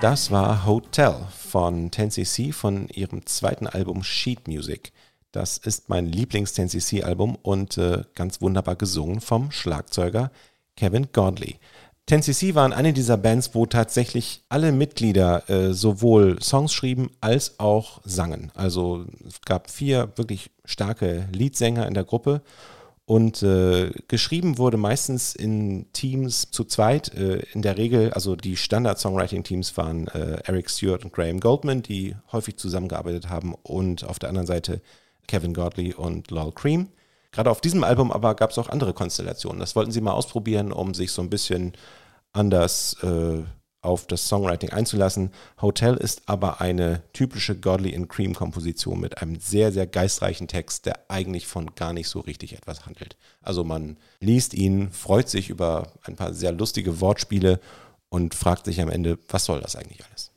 Das 0.00 0.30
war 0.30 0.64
Hotel 0.64 1.14
von 1.36 1.90
10cc 1.90 2.54
von 2.54 2.88
ihrem 2.88 3.26
zweiten 3.26 3.66
Album 3.66 4.02
Sheet 4.02 4.48
Music. 4.48 4.92
Das 5.30 5.58
ist 5.58 5.90
mein 5.90 6.10
Lieblings-10cc-Album 6.10 7.36
und 7.42 7.76
äh, 7.76 8.04
ganz 8.14 8.40
wunderbar 8.40 8.76
gesungen 8.76 9.20
vom 9.20 9.50
Schlagzeuger 9.50 10.30
Kevin 10.74 11.08
Godley. 11.12 11.58
10cc 12.08 12.54
waren 12.54 12.72
eine 12.72 12.94
dieser 12.94 13.18
Bands, 13.18 13.54
wo 13.54 13.66
tatsächlich 13.66 14.42
alle 14.48 14.72
Mitglieder 14.72 15.48
äh, 15.50 15.74
sowohl 15.74 16.42
Songs 16.42 16.72
schrieben 16.72 17.10
als 17.20 17.60
auch 17.60 18.00
sangen. 18.02 18.50
Also 18.54 19.04
es 19.28 19.42
gab 19.42 19.70
vier 19.70 20.10
wirklich 20.16 20.50
starke 20.64 21.28
Leadsänger 21.30 21.86
in 21.86 21.92
der 21.92 22.04
Gruppe 22.04 22.40
und 23.10 23.42
äh, 23.42 23.90
geschrieben 24.06 24.56
wurde 24.56 24.76
meistens 24.76 25.34
in 25.34 25.92
Teams 25.92 26.52
zu 26.52 26.62
zweit. 26.62 27.12
Äh, 27.12 27.42
in 27.52 27.60
der 27.60 27.76
Regel, 27.76 28.12
also 28.12 28.36
die 28.36 28.56
Standard-Songwriting-Teams 28.56 29.76
waren 29.76 30.06
äh, 30.06 30.40
Eric 30.44 30.70
Stewart 30.70 31.04
und 31.04 31.12
Graham 31.12 31.40
Goldman, 31.40 31.82
die 31.82 32.14
häufig 32.30 32.56
zusammengearbeitet 32.56 33.28
haben 33.28 33.56
und 33.64 34.04
auf 34.04 34.20
der 34.20 34.28
anderen 34.28 34.46
Seite 34.46 34.80
Kevin 35.26 35.54
Godley 35.54 35.92
und 35.92 36.30
Lol 36.30 36.52
Cream. 36.52 36.86
Gerade 37.32 37.50
auf 37.50 37.60
diesem 37.60 37.82
Album 37.82 38.12
aber 38.12 38.36
gab 38.36 38.50
es 38.50 38.58
auch 38.58 38.68
andere 38.68 38.92
Konstellationen. 38.92 39.58
Das 39.58 39.74
wollten 39.74 39.90
sie 39.90 40.00
mal 40.00 40.12
ausprobieren, 40.12 40.70
um 40.70 40.94
sich 40.94 41.10
so 41.10 41.20
ein 41.20 41.30
bisschen 41.30 41.72
anders 42.32 42.96
äh, 43.02 43.42
auf 43.82 44.06
das 44.06 44.28
Songwriting 44.28 44.70
einzulassen. 44.70 45.30
Hotel 45.60 45.96
ist 45.96 46.22
aber 46.26 46.60
eine 46.60 47.02
typische 47.12 47.58
Godly 47.58 47.90
in 47.90 48.08
Cream 48.08 48.34
Komposition 48.34 49.00
mit 49.00 49.22
einem 49.22 49.40
sehr, 49.40 49.72
sehr 49.72 49.86
geistreichen 49.86 50.48
Text, 50.48 50.86
der 50.86 51.10
eigentlich 51.10 51.46
von 51.46 51.74
gar 51.74 51.92
nicht 51.92 52.08
so 52.08 52.20
richtig 52.20 52.52
etwas 52.52 52.86
handelt. 52.86 53.16
Also 53.40 53.64
man 53.64 53.96
liest 54.20 54.54
ihn, 54.54 54.90
freut 54.92 55.28
sich 55.28 55.48
über 55.48 55.92
ein 56.04 56.16
paar 56.16 56.34
sehr 56.34 56.52
lustige 56.52 57.00
Wortspiele 57.00 57.60
und 58.08 58.34
fragt 58.34 58.66
sich 58.66 58.80
am 58.80 58.90
Ende, 58.90 59.18
was 59.28 59.44
soll 59.44 59.60
das 59.60 59.76
eigentlich 59.76 60.04
alles? 60.06 60.30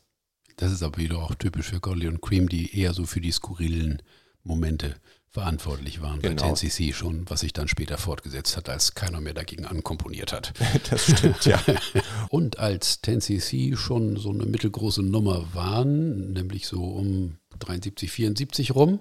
Das 0.58 0.72
ist 0.72 0.84
aber 0.84 0.98
wieder 0.98 1.18
auch 1.18 1.36
typisch 1.36 1.70
für 1.70 1.80
Godly 1.80 2.08
und 2.08 2.22
Cream, 2.22 2.48
die 2.48 2.80
eher 2.80 2.94
so 2.94 3.06
für 3.06 3.20
die 3.20 3.32
skurrilen 3.32 4.02
Momente 4.44 4.96
verantwortlich 5.34 6.00
waren 6.02 6.22
genau. 6.22 6.44
bei 6.44 6.50
10cc 6.50 6.94
schon, 6.94 7.28
was 7.28 7.40
sich 7.40 7.54
dann 7.54 7.68
später 7.68 7.98
fortgesetzt 7.98 8.56
hat, 8.56 8.70
als 8.70 8.94
keiner 8.94 9.20
mehr 9.20 9.34
dagegen 9.34 9.66
ankomponiert 9.66 10.32
hat. 10.32 10.54
Das 10.90 11.04
stimmt, 11.04 11.46
ja. 11.46 11.62
Und 12.30 12.60
als 12.60 13.04
10cc 13.04 13.76
schon 13.76 14.16
so 14.18 14.30
eine 14.30 14.46
mittelgroße 14.46 15.02
Nummer 15.02 15.54
waren, 15.54 16.34
nämlich 16.34 16.68
so 16.68 16.84
um 16.84 17.38
73, 17.60 18.12
74 18.12 18.76
rum, 18.76 19.00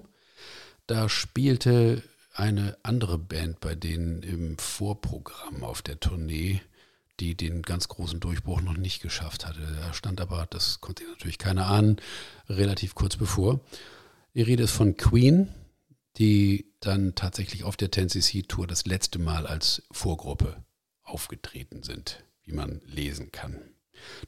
da 0.86 1.08
spielte 1.10 2.02
eine 2.34 2.78
andere 2.82 3.18
Band 3.18 3.60
bei 3.60 3.74
denen 3.74 4.22
im 4.22 4.56
Vorprogramm 4.56 5.62
auf 5.62 5.82
der 5.82 6.00
Tournee, 6.00 6.62
die 7.20 7.34
den 7.34 7.60
ganz 7.60 7.88
großen 7.88 8.20
Durchbruch 8.20 8.62
noch 8.62 8.76
nicht 8.78 9.02
geschafft 9.02 9.46
hatte. 9.46 9.60
Da 9.60 9.92
stand 9.92 10.18
aber, 10.20 10.46
das 10.48 10.80
konnte 10.80 11.04
natürlich 11.10 11.36
keiner 11.36 11.66
ahnen, 11.66 11.96
relativ 12.48 12.94
kurz 12.94 13.16
bevor. 13.16 13.60
Die 14.34 14.42
Rede 14.42 14.62
ist 14.62 14.70
von 14.70 14.96
Queen, 14.96 15.48
die 16.18 16.72
dann 16.80 17.14
tatsächlich 17.14 17.64
auf 17.64 17.76
der 17.76 17.90
10cc-Tour 17.90 18.66
das 18.66 18.86
letzte 18.86 19.18
Mal 19.18 19.46
als 19.46 19.82
Vorgruppe 19.90 20.64
aufgetreten 21.02 21.82
sind, 21.82 22.24
wie 22.44 22.52
man 22.52 22.80
lesen 22.84 23.32
kann. 23.32 23.60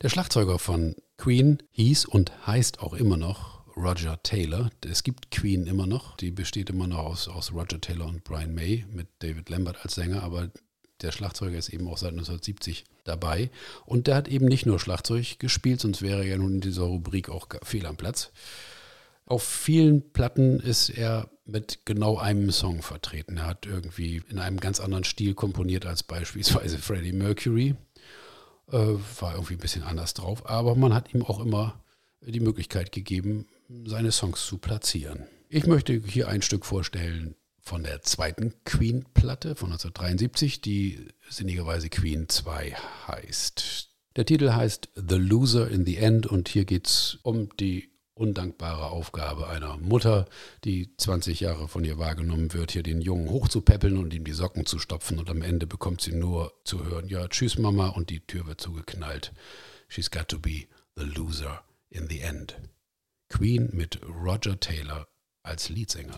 Der 0.02 0.08
Schlagzeuger 0.08 0.58
von 0.58 0.94
Queen 1.16 1.62
hieß 1.70 2.04
und 2.04 2.46
heißt 2.46 2.80
auch 2.80 2.94
immer 2.94 3.16
noch 3.16 3.64
Roger 3.76 4.22
Taylor. 4.22 4.70
Es 4.84 5.02
gibt 5.02 5.30
Queen 5.30 5.66
immer 5.66 5.86
noch, 5.86 6.16
die 6.16 6.30
besteht 6.30 6.70
immer 6.70 6.86
noch 6.86 6.98
aus, 6.98 7.28
aus 7.28 7.52
Roger 7.52 7.80
Taylor 7.80 8.06
und 8.06 8.24
Brian 8.24 8.54
May 8.54 8.84
mit 8.90 9.08
David 9.18 9.48
Lambert 9.48 9.78
als 9.82 9.94
Sänger, 9.94 10.22
aber 10.22 10.50
der 11.02 11.12
Schlagzeuger 11.12 11.58
ist 11.58 11.70
eben 11.70 11.88
auch 11.88 11.98
seit 11.98 12.12
1970 12.12 12.84
dabei. 13.02 13.50
Und 13.84 14.06
der 14.06 14.16
hat 14.16 14.28
eben 14.28 14.46
nicht 14.46 14.64
nur 14.64 14.78
Schlagzeug 14.78 15.38
gespielt, 15.38 15.80
sonst 15.80 16.02
wäre 16.02 16.22
er 16.22 16.28
ja 16.28 16.36
nun 16.36 16.54
in 16.54 16.60
dieser 16.60 16.84
Rubrik 16.84 17.28
auch 17.28 17.48
fehl 17.62 17.86
am 17.86 17.96
Platz. 17.96 18.30
Auf 19.26 19.42
vielen 19.42 20.12
Platten 20.12 20.60
ist 20.60 20.90
er 20.90 21.30
mit 21.46 21.80
genau 21.84 22.18
einem 22.18 22.50
Song 22.50 22.82
vertreten. 22.82 23.38
Er 23.38 23.46
hat 23.46 23.66
irgendwie 23.66 24.22
in 24.28 24.38
einem 24.38 24.60
ganz 24.60 24.80
anderen 24.80 25.04
Stil 25.04 25.34
komponiert 25.34 25.86
als 25.86 26.02
beispielsweise 26.02 26.78
Freddie 26.78 27.12
Mercury. 27.12 27.74
Äh, 28.70 28.78
war 29.20 29.34
irgendwie 29.34 29.54
ein 29.54 29.60
bisschen 29.60 29.82
anders 29.82 30.14
drauf, 30.14 30.48
aber 30.48 30.74
man 30.74 30.94
hat 30.94 31.12
ihm 31.12 31.22
auch 31.22 31.40
immer 31.40 31.82
die 32.20 32.40
Möglichkeit 32.40 32.92
gegeben, 32.92 33.46
seine 33.84 34.12
Songs 34.12 34.46
zu 34.46 34.58
platzieren. 34.58 35.24
Ich 35.48 35.66
möchte 35.66 36.00
hier 36.06 36.28
ein 36.28 36.42
Stück 36.42 36.64
vorstellen 36.64 37.34
von 37.60 37.82
der 37.82 38.02
zweiten 38.02 38.54
Queen-Platte 38.64 39.56
von 39.56 39.70
1973, 39.72 40.60
die 40.60 41.08
sinnigerweise 41.28 41.88
Queen 41.88 42.28
2 42.28 42.74
heißt. 43.08 43.90
Der 44.16 44.26
Titel 44.26 44.52
heißt 44.52 44.90
The 44.94 45.16
Loser 45.16 45.70
in 45.70 45.84
the 45.84 45.96
End 45.96 46.26
und 46.26 46.48
hier 46.48 46.64
geht 46.64 46.86
es 46.86 47.18
um 47.22 47.48
die 47.56 47.93
undankbare 48.14 48.86
Aufgabe 48.90 49.48
einer 49.48 49.76
Mutter, 49.78 50.26
die 50.64 50.96
20 50.96 51.40
Jahre 51.40 51.68
von 51.68 51.84
ihr 51.84 51.98
wahrgenommen 51.98 52.52
wird, 52.52 52.72
hier 52.72 52.82
den 52.82 53.00
Jungen 53.00 53.28
hochzupäppeln 53.28 53.96
und 53.96 54.14
ihm 54.14 54.24
die 54.24 54.32
Socken 54.32 54.66
zu 54.66 54.78
stopfen 54.78 55.18
und 55.18 55.28
am 55.30 55.42
Ende 55.42 55.66
bekommt 55.66 56.00
sie 56.00 56.14
nur 56.14 56.52
zu 56.64 56.84
hören, 56.84 57.08
ja, 57.08 57.26
tschüss 57.28 57.58
Mama 57.58 57.88
und 57.88 58.10
die 58.10 58.20
Tür 58.20 58.46
wird 58.46 58.60
zugeknallt. 58.60 59.32
She's 59.88 60.10
got 60.10 60.28
to 60.28 60.38
be 60.38 60.66
the 60.96 61.04
loser 61.04 61.62
in 61.90 62.08
the 62.08 62.20
end. 62.20 62.56
Queen 63.28 63.70
mit 63.72 64.00
Roger 64.08 64.58
Taylor 64.58 65.08
als 65.42 65.68
Leadsänger. 65.68 66.14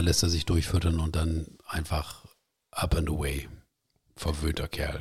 Lässt 0.00 0.22
er 0.22 0.28
sich 0.28 0.46
durchfüttern 0.46 1.00
und 1.00 1.16
dann 1.16 1.46
einfach 1.66 2.24
up 2.70 2.94
and 2.96 3.08
away. 3.08 3.48
Verwöhnter 4.16 4.68
Kerl. 4.68 5.00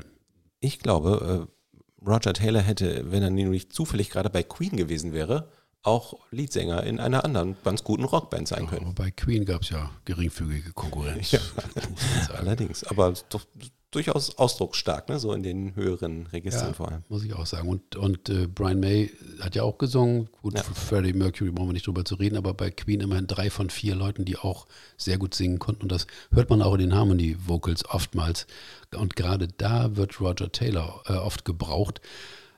Ich 0.59 0.79
glaube, 0.79 1.47
äh, 1.47 2.07
Roger 2.09 2.33
Taylor 2.33 2.61
hätte, 2.61 3.11
wenn 3.11 3.23
er 3.23 3.29
nämlich 3.29 3.71
zufällig 3.71 4.09
gerade 4.09 4.29
bei 4.29 4.43
Queen 4.43 4.75
gewesen 4.75 5.13
wäre, 5.13 5.49
auch 5.83 6.17
Leadsänger 6.31 6.83
in 6.83 6.99
einer 6.99 7.25
anderen 7.25 7.57
ganz 7.63 7.83
guten 7.83 8.05
Rockband 8.05 8.47
sein 8.47 8.67
können. 8.67 8.87
Ja, 8.87 8.93
bei 8.95 9.11
Queen 9.11 9.45
gab 9.45 9.61
es 9.63 9.69
ja 9.69 9.91
geringfügige 10.05 10.71
Konkurrenz. 10.73 11.31
Ja, 11.31 11.39
allerdings. 12.35 12.83
Aber 12.85 13.13
doch 13.29 13.45
durchaus 13.93 14.37
ausdrucksstark, 14.37 15.09
ne? 15.09 15.19
so 15.19 15.33
in 15.33 15.43
den 15.43 15.75
höheren 15.75 16.27
Registern 16.27 16.69
ja, 16.69 16.73
vor 16.73 16.89
allem. 16.89 17.03
Muss 17.09 17.23
ich 17.23 17.33
auch 17.33 17.45
sagen. 17.45 17.69
Und, 17.69 17.95
und 17.95 18.29
äh, 18.29 18.47
Brian 18.47 18.79
May 18.79 19.11
hat 19.39 19.55
ja 19.55 19.63
auch 19.63 19.77
gesungen. 19.77 20.29
Gut, 20.41 20.55
ja. 20.55 20.63
für 20.63 20.73
Freddie 20.73 21.13
Mercury 21.13 21.51
brauchen 21.51 21.69
wir 21.69 21.73
nicht 21.73 21.87
drüber 21.87 22.05
zu 22.05 22.15
reden, 22.15 22.37
aber 22.37 22.53
bei 22.53 22.71
Queen 22.71 23.01
immerhin 23.01 23.27
drei 23.27 23.49
von 23.49 23.69
vier 23.69 23.95
Leuten, 23.95 24.25
die 24.25 24.37
auch 24.37 24.67
sehr 24.97 25.17
gut 25.17 25.35
singen 25.35 25.59
konnten. 25.59 25.83
Und 25.83 25.91
das 25.91 26.07
hört 26.31 26.49
man 26.49 26.61
auch 26.61 26.73
in 26.73 26.79
den 26.79 26.95
Harmony-Vocals 26.95 27.85
oftmals. 27.85 28.47
Und 28.95 29.15
gerade 29.15 29.47
da 29.47 29.95
wird 29.95 30.19
Roger 30.19 30.51
Taylor 30.51 31.03
äh, 31.07 31.13
oft 31.13 31.45
gebraucht. 31.45 32.01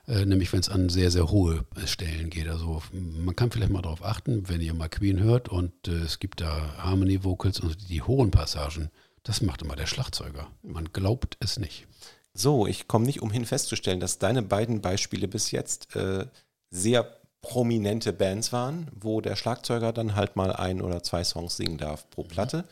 Äh, 0.08 0.24
nämlich 0.24 0.52
wenn 0.52 0.60
es 0.60 0.68
an 0.68 0.88
sehr, 0.88 1.10
sehr 1.10 1.30
hohe 1.30 1.64
Stellen 1.84 2.30
geht. 2.30 2.48
Also 2.48 2.82
man 2.92 3.34
kann 3.34 3.50
vielleicht 3.50 3.72
mal 3.72 3.82
darauf 3.82 4.04
achten, 4.04 4.48
wenn 4.48 4.60
ihr 4.60 4.72
mal 4.72 4.88
Queen 4.88 5.20
hört 5.20 5.48
und 5.48 5.88
äh, 5.88 5.92
es 5.92 6.20
gibt 6.20 6.40
da 6.40 6.74
Harmony 6.78 7.24
Vocals 7.24 7.58
und 7.58 7.88
die 7.88 8.02
hohen 8.02 8.30
Passagen, 8.30 8.90
das 9.24 9.40
macht 9.40 9.62
immer 9.62 9.74
der 9.74 9.86
Schlagzeuger. 9.86 10.46
Man 10.62 10.92
glaubt 10.92 11.36
es 11.40 11.58
nicht. 11.58 11.86
So, 12.34 12.66
ich 12.66 12.86
komme 12.86 13.06
nicht 13.06 13.22
umhin 13.22 13.46
festzustellen, 13.46 13.98
dass 13.98 14.18
deine 14.18 14.42
beiden 14.42 14.80
Beispiele 14.80 15.26
bis 15.26 15.50
jetzt 15.50 15.96
äh, 15.96 16.26
sehr 16.70 17.18
prominente 17.40 18.12
Bands 18.12 18.52
waren, 18.52 18.88
wo 18.94 19.20
der 19.20 19.34
Schlagzeuger 19.34 19.92
dann 19.92 20.14
halt 20.14 20.36
mal 20.36 20.52
ein 20.52 20.82
oder 20.82 21.02
zwei 21.02 21.24
Songs 21.24 21.56
singen 21.56 21.78
darf 21.78 22.08
pro 22.10 22.22
Platte. 22.22 22.64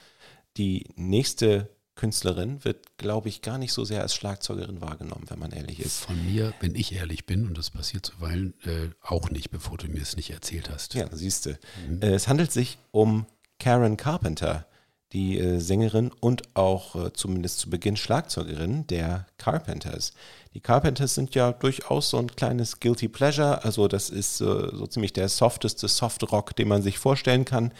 Die 0.56 0.86
nächste 0.94 1.68
Künstlerin 1.94 2.64
wird, 2.64 2.98
glaube 2.98 3.28
ich, 3.28 3.42
gar 3.42 3.58
nicht 3.58 3.72
so 3.72 3.84
sehr 3.84 4.02
als 4.02 4.14
Schlagzeugerin 4.14 4.80
wahrgenommen, 4.80 5.24
wenn 5.28 5.38
man 5.38 5.52
ehrlich 5.52 5.80
ist. 5.80 6.00
Von 6.00 6.24
mir, 6.24 6.52
wenn 6.60 6.74
ich 6.74 6.94
ehrlich 6.94 7.26
bin, 7.26 7.46
und 7.46 7.56
das 7.56 7.70
passiert 7.70 8.06
zuweilen 8.06 8.54
äh, 8.64 8.90
auch 9.00 9.30
nicht, 9.30 9.50
bevor 9.50 9.78
du 9.78 9.86
mir 9.88 10.02
es 10.02 10.16
nicht 10.16 10.30
erzählt 10.30 10.70
hast. 10.70 10.94
Ja, 10.94 11.06
siehst 11.12 11.46
du. 11.46 11.58
Mhm. 11.88 12.02
Äh, 12.02 12.14
es 12.14 12.28
handelt 12.28 12.52
sich 12.52 12.78
um 12.90 13.26
Karen 13.58 13.96
Carpenter 13.96 14.66
die 15.14 15.38
äh, 15.38 15.60
Sängerin 15.60 16.10
und 16.20 16.42
auch 16.56 16.96
äh, 16.96 17.12
zumindest 17.12 17.60
zu 17.60 17.70
Beginn 17.70 17.96
Schlagzeugerin 17.96 18.86
der 18.88 19.26
Carpenters. 19.38 20.12
Die 20.54 20.60
Carpenters 20.60 21.14
sind 21.14 21.36
ja 21.36 21.52
durchaus 21.52 22.10
so 22.10 22.18
ein 22.18 22.34
kleines 22.34 22.80
Guilty 22.80 23.08
Pleasure, 23.08 23.64
also 23.64 23.86
das 23.86 24.10
ist 24.10 24.40
äh, 24.40 24.44
so 24.44 24.86
ziemlich 24.88 25.12
der 25.12 25.28
softeste 25.28 25.86
Softrock, 25.86 26.56
den 26.56 26.68
man 26.68 26.82
sich 26.82 26.98
vorstellen 26.98 27.44
kann. 27.44 27.72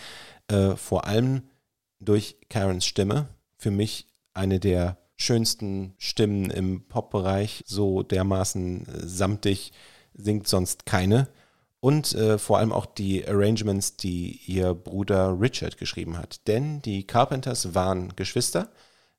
Äh, 0.46 0.76
vor 0.76 1.06
allem 1.06 1.42
durch 1.98 2.36
Karens 2.48 2.86
Stimme. 2.86 3.28
Für 3.64 3.70
mich 3.70 4.08
eine 4.34 4.60
der 4.60 4.98
schönsten 5.16 5.94
Stimmen 5.96 6.50
im 6.50 6.86
Pop-Bereich, 6.86 7.64
so 7.64 8.02
dermaßen 8.02 8.86
äh, 8.86 9.06
samtig 9.06 9.72
singt 10.12 10.46
sonst 10.46 10.84
keine 10.84 11.28
und 11.80 12.14
äh, 12.14 12.36
vor 12.36 12.58
allem 12.58 12.72
auch 12.72 12.84
die 12.84 13.26
Arrangements, 13.26 13.96
die 13.96 14.38
ihr 14.44 14.74
Bruder 14.74 15.40
Richard 15.40 15.78
geschrieben 15.78 16.18
hat. 16.18 16.46
Denn 16.46 16.82
die 16.82 17.06
Carpenters 17.06 17.74
waren 17.74 18.14
Geschwister, 18.16 18.68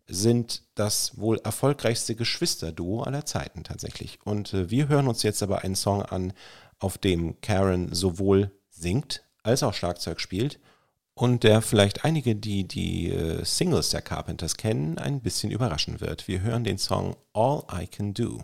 sind 0.06 0.62
das 0.76 1.18
wohl 1.18 1.40
erfolgreichste 1.44 2.14
Geschwisterduo 2.14 3.02
aller 3.02 3.26
Zeiten 3.26 3.64
tatsächlich. 3.64 4.20
Und 4.26 4.54
äh, 4.54 4.70
wir 4.70 4.90
hören 4.90 5.08
uns 5.08 5.24
jetzt 5.24 5.42
aber 5.42 5.64
einen 5.64 5.74
Song 5.74 6.04
an, 6.04 6.34
auf 6.78 7.00
dem 7.00 7.42
Karen 7.42 7.96
sowohl 7.96 8.52
singt 8.70 9.24
als 9.42 9.64
auch 9.64 9.74
Schlagzeug 9.74 10.22
spielt 10.22 10.60
und 11.16 11.44
der 11.44 11.62
vielleicht 11.62 12.04
einige, 12.04 12.36
die 12.36 12.68
die 12.68 13.10
äh, 13.10 13.44
Singles 13.44 13.90
der 13.90 14.02
Carpenters 14.02 14.58
kennen, 14.58 14.98
ein 14.98 15.22
bisschen 15.22 15.50
überraschen 15.50 16.02
wird. 16.02 16.28
Wir 16.28 16.42
hören 16.42 16.64
den 16.64 16.78
Song 16.78 17.16
All 17.34 17.64
I 17.74 17.88
Can 17.88 18.14
Do. 18.14 18.42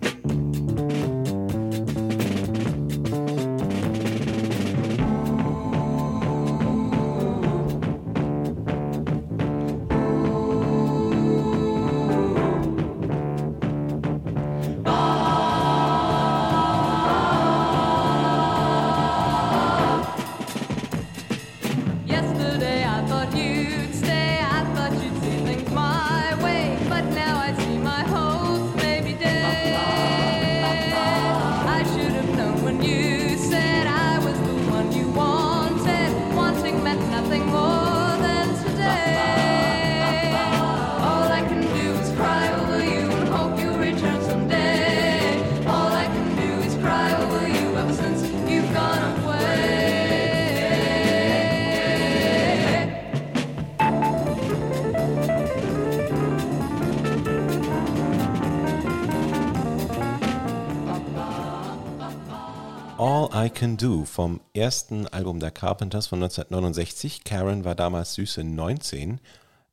Can 63.62 63.78
Do 63.78 64.06
vom 64.06 64.42
ersten 64.56 65.06
Album 65.06 65.40
der 65.40 65.52
Carpenters 65.52 66.08
von 66.08 66.18
1969. 66.18 67.24
Karen 67.24 67.64
war 67.64 67.76
damals 67.76 68.16
süße 68.16 68.44
19. 68.44 69.22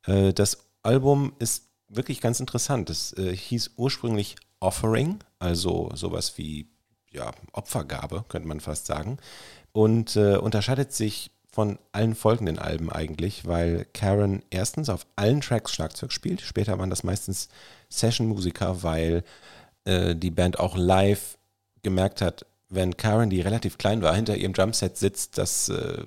Äh, 0.05 0.31
das 0.31 0.59
Album 0.83 1.33
ist 1.39 1.63
wirklich 1.87 2.21
ganz 2.21 2.39
interessant. 2.39 2.91
Es 2.91 3.13
äh, 3.13 3.35
hieß 3.35 3.71
ursprünglich 3.77 4.35
Offering, 4.59 5.17
also 5.39 5.89
sowas 5.95 6.37
wie 6.37 6.69
ja, 7.09 7.31
Opfergabe, 7.51 8.25
könnte 8.29 8.47
man 8.47 8.59
fast 8.59 8.85
sagen. 8.85 9.17
Und 9.71 10.15
äh, 10.15 10.35
unterscheidet 10.35 10.93
sich 10.93 11.31
von 11.51 11.79
allen 11.91 12.13
folgenden 12.13 12.59
Alben 12.59 12.91
eigentlich, 12.91 13.47
weil 13.47 13.87
Karen 13.95 14.43
erstens 14.51 14.89
auf 14.89 15.07
allen 15.15 15.41
Tracks 15.41 15.73
Schlagzeug 15.73 16.11
spielt. 16.11 16.41
Später 16.41 16.77
waren 16.77 16.91
das 16.91 17.03
meistens 17.03 17.49
Session-Musiker, 17.89 18.83
weil 18.83 19.23
die 19.87 20.29
Band 20.29 20.59
auch 20.59 20.77
live 20.77 21.39
gemerkt 21.81 22.21
hat, 22.21 22.45
wenn 22.69 22.97
Karen, 22.97 23.29
die 23.29 23.41
relativ 23.41 23.77
klein 23.77 24.01
war, 24.01 24.15
hinter 24.15 24.37
ihrem 24.37 24.53
Drumset 24.53 24.95
sitzt, 24.97 25.37
das 25.37 25.69
äh, 25.69 26.03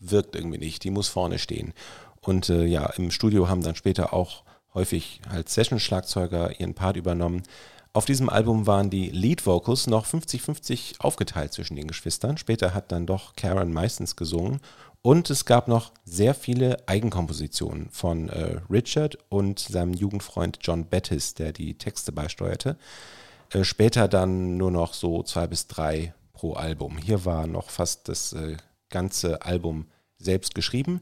wirkt 0.00 0.34
irgendwie 0.34 0.58
nicht. 0.58 0.82
Die 0.84 0.90
muss 0.90 1.08
vorne 1.08 1.38
stehen. 1.38 1.74
Und 2.20 2.48
äh, 2.48 2.64
ja, 2.64 2.86
im 2.96 3.10
Studio 3.10 3.48
haben 3.48 3.62
dann 3.62 3.76
später 3.76 4.12
auch 4.12 4.42
häufig 4.74 5.20
als 5.28 5.54
Session-Schlagzeuger 5.54 6.58
ihren 6.58 6.74
Part 6.74 6.96
übernommen. 6.96 7.42
Auf 7.92 8.04
diesem 8.04 8.28
Album 8.28 8.66
waren 8.66 8.90
die 8.90 9.10
Lead 9.10 9.46
Vocals 9.46 9.86
noch 9.86 10.06
50-50 10.06 11.00
aufgeteilt 11.00 11.52
zwischen 11.52 11.76
den 11.76 11.88
Geschwistern. 11.88 12.36
Später 12.36 12.74
hat 12.74 12.92
dann 12.92 13.06
doch 13.06 13.36
Karen 13.36 13.72
meistens 13.72 14.16
gesungen. 14.16 14.60
Und 15.02 15.30
es 15.30 15.44
gab 15.44 15.68
noch 15.68 15.92
sehr 16.04 16.34
viele 16.34 16.88
Eigenkompositionen 16.88 17.88
von 17.90 18.28
äh, 18.28 18.58
Richard 18.68 19.18
und 19.28 19.60
seinem 19.60 19.94
Jugendfreund 19.94 20.58
John 20.62 20.86
Bettis, 20.86 21.34
der 21.34 21.52
die 21.52 21.78
Texte 21.78 22.10
beisteuerte. 22.10 22.76
Äh, 23.52 23.64
später 23.64 24.08
dann 24.08 24.56
nur 24.56 24.70
noch 24.70 24.94
so 24.94 25.22
zwei 25.22 25.46
bis 25.46 25.66
drei 25.66 26.14
pro 26.32 26.54
Album. 26.54 26.98
Hier 26.98 27.24
war 27.24 27.46
noch 27.46 27.70
fast 27.70 28.08
das 28.08 28.32
äh, 28.32 28.56
ganze 28.90 29.42
Album 29.42 29.86
selbst 30.18 30.54
geschrieben, 30.54 31.00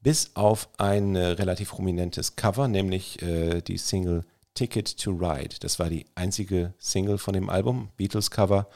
bis 0.00 0.32
auf 0.34 0.68
ein 0.78 1.14
äh, 1.16 1.26
relativ 1.26 1.70
prominentes 1.70 2.36
Cover, 2.36 2.68
nämlich 2.68 3.22
äh, 3.22 3.60
die 3.60 3.78
Single 3.78 4.24
Ticket 4.54 4.98
to 4.98 5.12
Ride. 5.12 5.56
Das 5.60 5.78
war 5.78 5.88
die 5.88 6.06
einzige 6.14 6.74
Single 6.78 7.18
von 7.18 7.34
dem 7.34 7.48
Album, 7.48 7.90
Beatles 7.96 8.30
Cover. 8.30 8.68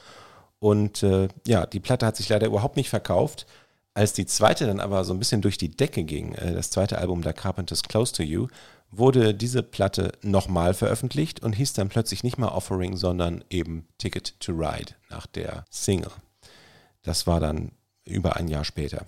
Und 0.58 1.02
äh, 1.02 1.28
ja, 1.46 1.66
die 1.66 1.80
Platte 1.80 2.06
hat 2.06 2.16
sich 2.16 2.28
leider 2.28 2.46
überhaupt 2.46 2.76
nicht 2.76 2.88
verkauft. 2.88 3.46
Als 3.92 4.12
die 4.12 4.26
zweite 4.26 4.66
dann 4.66 4.80
aber 4.80 5.04
so 5.04 5.12
ein 5.12 5.18
bisschen 5.18 5.40
durch 5.40 5.58
die 5.58 5.70
Decke 5.70 6.04
ging, 6.04 6.34
das 6.34 6.70
zweite 6.70 6.98
Album 6.98 7.22
der 7.22 7.32
Carpenters 7.32 7.82
Close 7.82 8.12
to 8.12 8.22
You, 8.22 8.48
wurde 8.98 9.34
diese 9.34 9.62
Platte 9.62 10.12
nochmal 10.22 10.74
veröffentlicht 10.74 11.42
und 11.42 11.52
hieß 11.52 11.72
dann 11.74 11.88
plötzlich 11.88 12.22
nicht 12.22 12.38
mehr 12.38 12.52
Offering, 12.52 12.96
sondern 12.96 13.44
eben 13.50 13.86
Ticket 13.98 14.38
to 14.40 14.52
Ride 14.52 14.94
nach 15.10 15.26
der 15.26 15.64
Single. 15.70 16.12
Das 17.02 17.26
war 17.26 17.40
dann 17.40 17.72
über 18.04 18.36
ein 18.36 18.48
Jahr 18.48 18.64
später. 18.64 19.06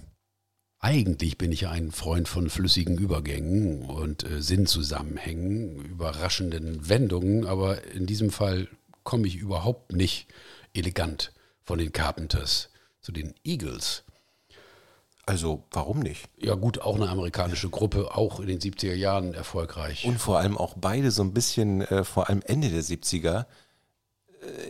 Eigentlich 0.80 1.38
bin 1.38 1.50
ich 1.50 1.66
ein 1.66 1.90
Freund 1.90 2.28
von 2.28 2.48
flüssigen 2.48 2.98
Übergängen 2.98 3.82
und 3.82 4.22
äh, 4.22 4.40
Sinnzusammenhängen, 4.40 5.84
überraschenden 5.84 6.88
Wendungen, 6.88 7.46
aber 7.46 7.84
in 7.92 8.06
diesem 8.06 8.30
Fall 8.30 8.68
komme 9.02 9.26
ich 9.26 9.36
überhaupt 9.36 9.92
nicht 9.92 10.28
elegant 10.74 11.32
von 11.64 11.78
den 11.78 11.90
Carpenters 11.90 12.70
zu 13.00 13.10
den 13.10 13.34
Eagles. 13.42 14.04
Also 15.28 15.64
warum 15.72 15.98
nicht? 15.98 16.26
Ja 16.38 16.54
gut, 16.54 16.80
auch 16.80 16.96
eine 16.96 17.10
amerikanische 17.10 17.68
Gruppe, 17.68 18.16
auch 18.16 18.40
in 18.40 18.46
den 18.46 18.60
70er 18.60 18.94
Jahren 18.94 19.34
erfolgreich. 19.34 20.06
Und 20.06 20.18
vor 20.18 20.38
allem 20.38 20.56
auch 20.56 20.74
beide 20.74 21.10
so 21.10 21.22
ein 21.22 21.34
bisschen, 21.34 21.82
äh, 21.82 22.02
vor 22.04 22.30
allem 22.30 22.40
Ende 22.46 22.70
der 22.70 22.82
70er, 22.82 23.44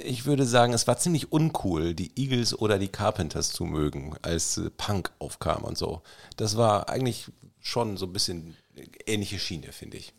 ich 0.03 0.27
würde 0.27 0.45
sagen, 0.45 0.73
es 0.73 0.89
war 0.89 0.99
ziemlich 0.99 1.31
uncool, 1.31 1.95
die 1.95 2.11
Eagles 2.17 2.59
oder 2.59 2.81
die 2.81 2.89
Carpenters 2.89 3.53
zu 3.53 3.65
mögen, 3.67 4.17
als 4.23 4.59
äh, 4.59 4.69
Punk 4.71 5.13
aufkam 5.21 5.63
und 5.63 5.79
so. 5.79 6.03
Das 6.37 6.57
war 6.57 6.89
eigentlich 6.89 7.31
schon 7.61 7.97
so 7.97 8.07
ein 8.07 8.13
bisschen 8.13 8.57
ähnliche 9.07 9.39
Schiene, 9.39 9.71
finde 9.71 9.99
ich. 9.99 10.13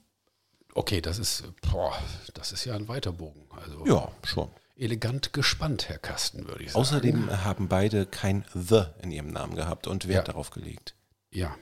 Okay, 0.74 1.02
das 1.02 1.20
ist, 1.20 1.44
boah, 1.70 1.94
das 2.34 2.54
ist 2.54 2.64
ja 2.64 2.76
ein 2.76 2.88
Weiterbogen. 2.88 3.42
Also 3.62 3.86
ja, 3.86 4.10
schon. 4.24 4.48
Elegant 4.80 5.34
gespannt, 5.34 5.90
Herr 5.90 6.00
Kasten, 6.00 6.48
würde 6.48 6.64
ich 6.64 6.72
sagen. 6.72 6.82
Außerdem 6.82 7.44
haben 7.44 7.68
beide 7.68 8.06
kein 8.06 8.46
The 8.54 8.84
in 9.02 9.12
ihrem 9.12 9.32
Namen 9.32 9.56
gehabt 9.56 9.88
und 9.88 10.08
Wert 10.08 10.28
ja. 10.28 10.34
darauf 10.34 10.50
gelegt. 10.50 10.96
Ja, 11.32 11.56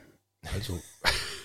also 0.53 0.79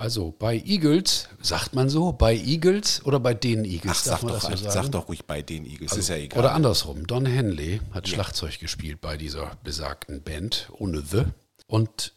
Also 0.00 0.34
bei 0.38 0.56
Eagles, 0.56 1.28
sagt 1.42 1.74
man 1.74 1.90
so, 1.90 2.12
bei 2.12 2.34
Eagles 2.34 3.04
oder 3.04 3.20
bei 3.20 3.34
den 3.34 3.66
Eagles? 3.66 4.08
Ach, 4.08 4.18
sag, 4.18 4.20
doch, 4.20 4.40
so 4.40 4.56
sag 4.56 4.90
doch 4.90 5.08
ruhig 5.08 5.26
bei 5.26 5.42
den 5.42 5.66
Eagles, 5.66 5.92
also, 5.92 6.00
ist 6.00 6.08
ja 6.08 6.16
egal. 6.16 6.38
Oder 6.38 6.52
andersrum, 6.54 7.06
Don 7.06 7.26
Henley 7.26 7.82
hat 7.90 8.08
ja. 8.08 8.14
Schlagzeug 8.14 8.58
gespielt 8.60 9.02
bei 9.02 9.18
dieser 9.18 9.58
besagten 9.62 10.22
Band 10.22 10.70
ohne 10.72 11.02
The 11.02 11.24
und 11.66 12.14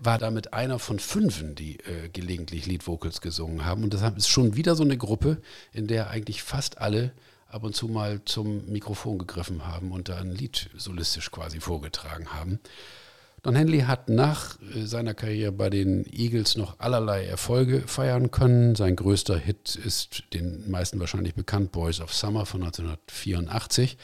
war 0.00 0.18
damit 0.18 0.52
einer 0.52 0.80
von 0.80 0.98
fünfen, 0.98 1.54
die 1.54 1.76
äh, 1.80 2.08
gelegentlich 2.08 2.66
Lead 2.66 2.88
Vocals 2.88 3.20
gesungen 3.20 3.64
haben. 3.64 3.84
Und 3.84 3.92
deshalb 3.92 4.16
ist 4.16 4.28
schon 4.28 4.56
wieder 4.56 4.74
so 4.74 4.82
eine 4.82 4.96
Gruppe, 4.96 5.40
in 5.72 5.86
der 5.86 6.10
eigentlich 6.10 6.42
fast 6.42 6.78
alle 6.78 7.12
ab 7.52 7.64
und 7.64 7.76
zu 7.76 7.88
mal 7.88 8.22
zum 8.24 8.66
Mikrofon 8.70 9.18
gegriffen 9.18 9.66
haben 9.66 9.92
und 9.92 10.08
da 10.08 10.18
ein 10.18 10.34
Lied 10.34 10.70
solistisch 10.76 11.30
quasi 11.30 11.60
vorgetragen 11.60 12.32
haben. 12.32 12.60
Don 13.42 13.56
Henley 13.56 13.80
hat 13.80 14.08
nach 14.08 14.56
äh, 14.60 14.86
seiner 14.86 15.14
Karriere 15.14 15.52
bei 15.52 15.68
den 15.68 16.06
Eagles 16.12 16.56
noch 16.56 16.78
allerlei 16.78 17.26
Erfolge 17.26 17.82
feiern 17.86 18.30
können. 18.30 18.76
Sein 18.76 18.94
größter 18.94 19.36
Hit 19.36 19.74
ist 19.74 20.22
den 20.32 20.70
meisten 20.70 21.00
wahrscheinlich 21.00 21.34
bekannt, 21.34 21.72
Boys 21.72 22.00
of 22.00 22.14
Summer 22.14 22.46
von 22.46 22.62
1984. 22.62 23.98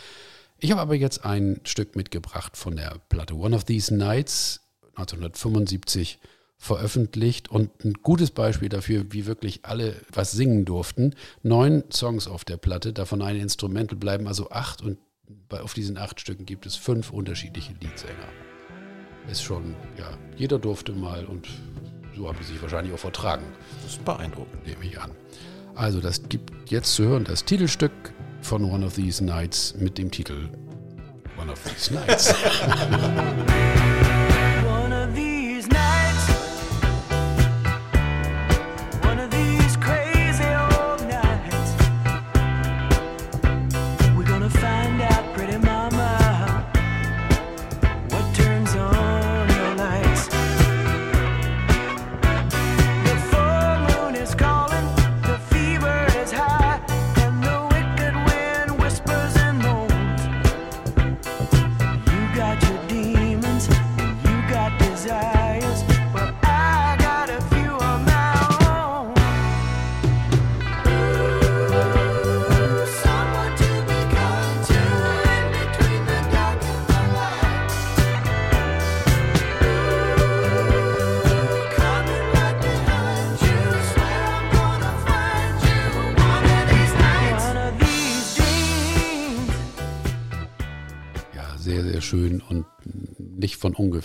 Ich 0.59 0.73
habe 0.73 0.81
aber 0.81 0.97
jetzt 0.97 1.25
ein 1.25 1.61
Stück 1.65 1.95
mitgebracht 1.95 2.57
von 2.57 2.75
der 2.75 2.97
Platte 3.09 3.35
One 3.35 3.55
of 3.55 3.63
These 3.63 3.95
Nights 3.95 4.61
1975 4.97 6.19
veröffentlicht 6.59 7.49
und 7.51 7.85
ein 7.85 7.95
gutes 8.03 8.31
Beispiel 8.31 8.69
dafür, 8.69 9.07
wie 9.11 9.27
wirklich 9.27 9.65
alle 9.65 9.97
was 10.13 10.33
singen 10.33 10.65
durften. 10.65 11.15
Neun 11.43 11.85
Songs 11.93 12.27
auf 12.27 12.45
der 12.45 12.57
Platte, 12.57 12.93
davon 12.93 13.23
ein 13.23 13.37
Instrumental 13.37 13.97
bleiben 13.97 14.27
also 14.27 14.51
acht 14.51 14.83
und 14.83 14.99
auf 15.51 15.75
diesen 15.75 15.97
acht 15.97 16.21
Stücken 16.21 16.47
gibt 16.47 16.67
es 16.67 16.77
fünf 16.77 17.11
unterschiedliche 17.11 17.73
Liedsänger 17.81 18.29
ist 19.31 19.43
schon, 19.43 19.75
ja, 19.97 20.07
jeder 20.37 20.59
durfte 20.59 20.93
mal 20.93 21.25
und 21.27 21.49
so 22.17 22.29
haben 22.29 22.39
sie 22.41 22.53
sich 22.53 22.63
wahrscheinlich 22.63 22.93
auch 22.95 22.99
vertragen. 22.99 23.45
Das 23.83 23.93
ist 23.93 24.05
beeindruckend. 24.05 24.67
Nehme 24.67 24.85
ich 24.85 25.01
an. 25.01 25.13
Also, 25.75 26.01
das 26.01 26.29
gibt 26.29 26.71
jetzt 26.71 26.95
zu 26.95 27.05
hören 27.05 27.25
das 27.25 27.45
Titelstück 27.45 27.93
von 28.41 28.65
One 28.65 28.85
of 28.85 28.95
These 28.95 29.25
Nights 29.25 29.75
mit 29.79 29.99
dem 29.99 30.11
Titel 30.11 30.49
One 31.41 31.53
of 31.53 31.63
These 31.63 31.95
Nights. 31.95 32.35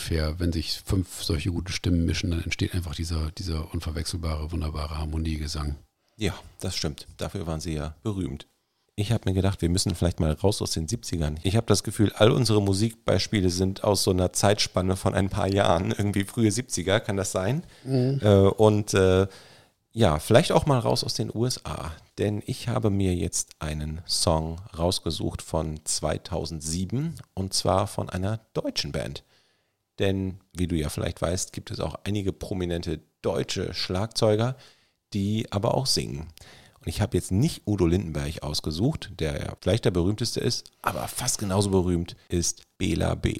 ungefähr. 0.03 0.39
Wenn 0.39 0.51
sich 0.51 0.81
fünf 0.85 1.23
solche 1.23 1.51
gute 1.51 1.71
Stimmen 1.71 2.05
mischen, 2.05 2.31
dann 2.31 2.43
entsteht 2.43 2.73
einfach 2.73 2.95
dieser, 2.95 3.31
dieser 3.31 3.73
unverwechselbare, 3.73 4.51
wunderbare 4.51 4.97
Harmoniegesang. 4.97 5.75
Ja, 6.17 6.33
das 6.59 6.75
stimmt. 6.75 7.07
Dafür 7.17 7.47
waren 7.47 7.59
sie 7.59 7.73
ja 7.73 7.95
berühmt. 8.03 8.47
Ich 8.95 9.11
habe 9.11 9.27
mir 9.27 9.33
gedacht, 9.33 9.63
wir 9.63 9.69
müssen 9.69 9.95
vielleicht 9.95 10.19
mal 10.19 10.31
raus 10.31 10.61
aus 10.61 10.71
den 10.71 10.87
70ern. 10.87 11.37
Ich 11.41 11.55
habe 11.55 11.65
das 11.65 11.83
Gefühl, 11.83 12.11
all 12.15 12.31
unsere 12.31 12.61
Musikbeispiele 12.61 13.49
sind 13.49 13.83
aus 13.83 14.03
so 14.03 14.11
einer 14.11 14.33
Zeitspanne 14.33 14.95
von 14.95 15.15
ein 15.15 15.29
paar 15.29 15.47
Jahren, 15.47 15.89
irgendwie 15.89 16.25
frühe 16.25 16.49
70er, 16.49 16.99
kann 16.99 17.17
das 17.17 17.31
sein? 17.31 17.63
Mhm. 17.83 18.19
Äh, 18.21 18.35
und 18.35 18.93
äh, 18.93 19.25
ja, 19.93 20.19
vielleicht 20.19 20.51
auch 20.51 20.67
mal 20.67 20.77
raus 20.77 21.03
aus 21.03 21.15
den 21.15 21.31
USA, 21.33 21.91
denn 22.19 22.43
ich 22.45 22.67
habe 22.67 22.91
mir 22.91 23.15
jetzt 23.15 23.53
einen 23.57 24.01
Song 24.05 24.61
rausgesucht 24.77 25.41
von 25.41 25.79
2007 25.83 27.15
und 27.33 27.53
zwar 27.55 27.87
von 27.87 28.11
einer 28.11 28.41
deutschen 28.53 28.91
Band. 28.91 29.23
Denn, 29.99 30.39
wie 30.53 30.67
du 30.67 30.75
ja 30.75 30.89
vielleicht 30.89 31.21
weißt, 31.21 31.53
gibt 31.53 31.71
es 31.71 31.79
auch 31.79 31.95
einige 32.03 32.33
prominente 32.33 33.01
deutsche 33.21 33.73
Schlagzeuger, 33.73 34.55
die 35.13 35.45
aber 35.51 35.75
auch 35.75 35.85
singen. 35.85 36.27
Und 36.79 36.87
ich 36.87 36.99
habe 36.99 37.15
jetzt 37.15 37.31
nicht 37.31 37.65
Udo 37.65 37.85
Lindenberg 37.85 38.43
ausgesucht, 38.43 39.11
der 39.19 39.39
ja 39.39 39.53
vielleicht 39.61 39.85
der 39.85 39.91
berühmteste 39.91 40.41
ist, 40.41 40.71
aber 40.81 41.07
fast 41.07 41.37
genauso 41.37 41.69
berühmt 41.69 42.17
ist 42.27 42.63
Bela 42.77 43.15
B. 43.15 43.35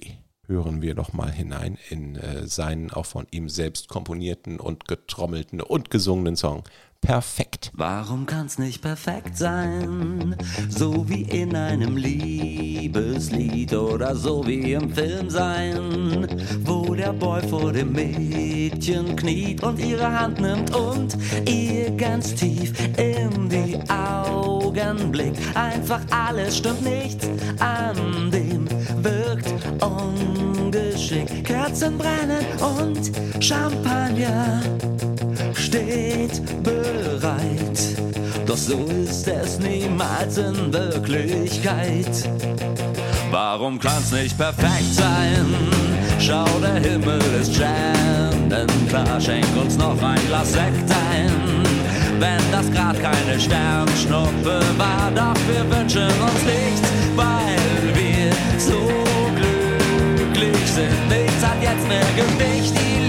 hören 0.46 0.80
wir 0.80 0.94
doch 0.94 1.12
mal 1.12 1.30
hinein 1.30 1.76
in 1.90 2.16
äh, 2.16 2.46
seinen 2.46 2.90
auch 2.90 3.06
von 3.06 3.26
ihm 3.30 3.48
selbst 3.48 3.88
komponierten 3.88 4.60
und 4.60 4.86
getrommelten 4.86 5.60
und 5.60 5.90
gesungenen 5.90 6.36
Song 6.36 6.64
perfekt. 7.04 7.70
Warum 7.74 8.26
kann's 8.26 8.58
nicht 8.58 8.80
perfekt 8.80 9.36
sein? 9.36 10.36
So 10.68 11.08
wie 11.08 11.22
in 11.22 11.54
einem 11.54 11.96
Liebeslied 11.96 13.74
oder 13.74 14.16
so 14.16 14.46
wie 14.46 14.72
im 14.72 14.90
Film 14.90 15.28
sein, 15.28 16.26
wo 16.64 16.94
der 16.94 17.12
Boy 17.12 17.46
vor 17.48 17.72
dem 17.72 17.92
Mädchen 17.92 19.14
kniet 19.16 19.62
und 19.62 19.78
ihre 19.78 20.10
Hand 20.10 20.40
nimmt 20.40 20.74
und 20.74 21.16
ihr 21.46 21.90
ganz 21.90 22.34
tief 22.34 22.72
in 22.96 23.48
die 23.48 23.78
Augen 23.90 25.12
blickt. 25.12 25.38
Einfach 25.54 26.00
alles 26.10 26.56
stimmt 26.58 26.82
nicht 26.82 27.28
an 27.58 28.30
dem 28.30 28.66
wirkt 29.02 29.52
ungeschickt. 29.82 31.44
Kerzen 31.44 31.98
brennen 31.98 32.44
und 32.60 33.12
Champagner 33.42 34.62
steht 35.56 36.42
bereit. 36.62 37.78
Doch 38.46 38.56
so 38.56 38.86
ist 38.86 39.26
es 39.28 39.58
niemals 39.58 40.38
in 40.38 40.72
Wirklichkeit. 40.72 42.28
Warum 43.30 43.78
kann's 43.78 44.12
nicht 44.12 44.36
perfekt 44.36 44.92
sein? 44.92 45.46
Schau, 46.20 46.46
der 46.62 46.76
Himmel 46.76 47.20
ist 47.40 47.54
klar, 47.54 49.20
schenk 49.20 49.46
uns 49.60 49.76
noch 49.76 50.00
ein 50.02 50.20
Glas 50.28 50.52
Sekt 50.52 50.90
ein. 51.12 51.32
Wenn 52.20 52.50
das 52.52 52.70
grad 52.70 52.96
keine 53.00 53.40
Sternschnuppe 53.40 54.60
war, 54.78 55.10
doch 55.14 55.40
wir 55.48 55.64
wünschen 55.76 56.02
uns 56.02 56.44
nichts, 56.44 56.88
weil 57.16 57.94
wir 57.94 58.30
so 58.58 58.88
glücklich 59.34 60.70
sind. 60.70 61.08
Nichts 61.08 61.44
hat 61.44 61.60
jetzt 61.60 61.88
mehr 61.88 62.06
Gewicht, 62.16 62.72
die 62.78 63.03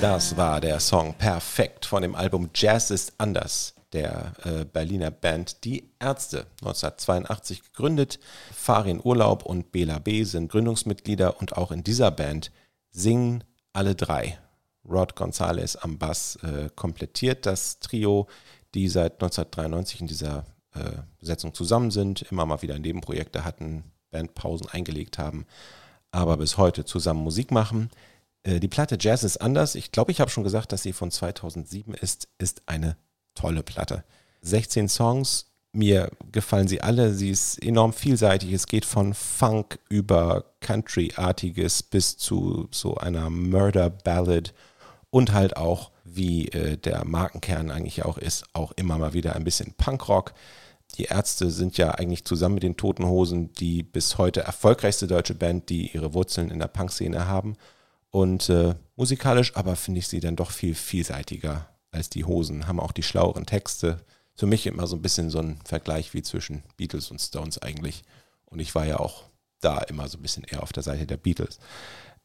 Das 0.00 0.36
war 0.36 0.60
der 0.60 0.80
Song 0.80 1.14
Perfekt 1.14 1.84
von 1.84 2.02
dem 2.02 2.14
Album 2.14 2.50
Jazz 2.54 2.90
ist 2.90 3.12
anders 3.18 3.74
der 3.92 4.32
äh, 4.44 4.64
Berliner 4.64 5.10
Band 5.10 5.64
Die 5.64 5.90
Ärzte, 5.98 6.46
1982 6.62 7.62
gegründet. 7.62 8.18
Farin 8.52 9.00
Urlaub 9.02 9.44
und 9.44 9.72
Bela 9.72 9.98
B. 9.98 10.24
sind 10.24 10.50
Gründungsmitglieder 10.50 11.40
und 11.40 11.56
auch 11.56 11.70
in 11.70 11.82
dieser 11.82 12.10
Band 12.10 12.50
singen 12.90 13.44
alle 13.72 13.94
drei. 13.94 14.38
Rod 14.88 15.16
Gonzalez 15.16 15.76
am 15.76 15.98
Bass 15.98 16.36
äh, 16.36 16.70
komplettiert 16.74 17.46
das 17.46 17.80
Trio, 17.80 18.26
die 18.74 18.88
seit 18.88 19.14
1993 19.14 20.00
in 20.00 20.06
dieser 20.06 20.46
äh, 20.74 21.02
Besetzung 21.18 21.52
zusammen 21.54 21.90
sind, 21.90 22.22
immer 22.22 22.46
mal 22.46 22.62
wieder 22.62 22.78
Nebenprojekte 22.78 23.44
hatten, 23.44 23.84
Bandpausen 24.10 24.68
eingelegt 24.68 25.18
haben, 25.18 25.46
aber 26.10 26.36
bis 26.38 26.56
heute 26.56 26.84
zusammen 26.84 27.22
Musik 27.22 27.50
machen. 27.50 27.90
Äh, 28.42 28.60
die 28.60 28.68
Platte 28.68 28.96
Jazz 29.00 29.22
ist 29.22 29.38
anders. 29.38 29.74
Ich 29.74 29.92
glaube, 29.92 30.12
ich 30.12 30.20
habe 30.20 30.30
schon 30.30 30.44
gesagt, 30.44 30.72
dass 30.72 30.82
sie 30.82 30.92
von 30.92 31.10
2007 31.10 31.94
ist, 31.94 32.28
ist 32.38 32.62
eine 32.66 32.96
tolle 33.34 33.62
Platte. 33.62 34.04
16 34.42 34.88
Songs, 34.88 35.46
mir 35.72 36.10
gefallen 36.32 36.68
sie 36.68 36.80
alle. 36.80 37.14
Sie 37.14 37.30
ist 37.30 37.62
enorm 37.62 37.92
vielseitig. 37.92 38.52
Es 38.52 38.66
geht 38.66 38.84
von 38.84 39.14
Funk 39.14 39.78
über 39.88 40.44
Country-artiges 40.60 41.82
bis 41.82 42.16
zu 42.16 42.68
so 42.70 42.96
einer 42.96 43.30
Murder 43.30 43.90
Ballad 43.90 44.52
und 45.10 45.32
halt 45.32 45.56
auch, 45.56 45.90
wie 46.04 46.48
äh, 46.48 46.76
der 46.76 47.04
Markenkern 47.04 47.70
eigentlich 47.70 48.04
auch 48.04 48.18
ist, 48.18 48.44
auch 48.52 48.72
immer 48.72 48.98
mal 48.98 49.12
wieder 49.12 49.36
ein 49.36 49.44
bisschen 49.44 49.74
Punkrock. 49.74 50.34
Die 50.98 51.04
Ärzte 51.04 51.50
sind 51.50 51.78
ja 51.78 51.92
eigentlich 51.92 52.24
zusammen 52.24 52.54
mit 52.56 52.64
den 52.64 52.76
Toten 52.76 53.06
Hosen 53.06 53.52
die 53.52 53.84
bis 53.84 54.18
heute 54.18 54.40
erfolgreichste 54.40 55.06
deutsche 55.06 55.34
Band, 55.34 55.68
die 55.68 55.92
ihre 55.92 56.14
Wurzeln 56.14 56.50
in 56.50 56.58
der 56.58 56.66
Punkszene 56.66 57.28
haben. 57.28 57.56
Und 58.10 58.48
äh, 58.48 58.74
musikalisch 58.96 59.56
aber 59.56 59.76
finde 59.76 60.00
ich 60.00 60.08
sie 60.08 60.20
dann 60.20 60.36
doch 60.36 60.50
viel 60.50 60.74
vielseitiger 60.74 61.68
als 61.92 62.10
die 62.10 62.24
Hosen, 62.24 62.66
haben 62.66 62.80
auch 62.80 62.92
die 62.92 63.02
schlaueren 63.02 63.46
Texte. 63.46 64.04
Für 64.34 64.46
mich 64.46 64.66
immer 64.66 64.86
so 64.86 64.96
ein 64.96 65.02
bisschen 65.02 65.30
so 65.30 65.38
ein 65.38 65.58
Vergleich 65.64 66.14
wie 66.14 66.22
zwischen 66.22 66.62
Beatles 66.76 67.10
und 67.10 67.20
Stones 67.20 67.58
eigentlich. 67.58 68.02
Und 68.46 68.60
ich 68.60 68.74
war 68.74 68.86
ja 68.86 68.98
auch 68.98 69.24
da 69.60 69.78
immer 69.78 70.08
so 70.08 70.18
ein 70.18 70.22
bisschen 70.22 70.44
eher 70.44 70.62
auf 70.62 70.72
der 70.72 70.82
Seite 70.82 71.06
der 71.06 71.18
Beatles. 71.18 71.58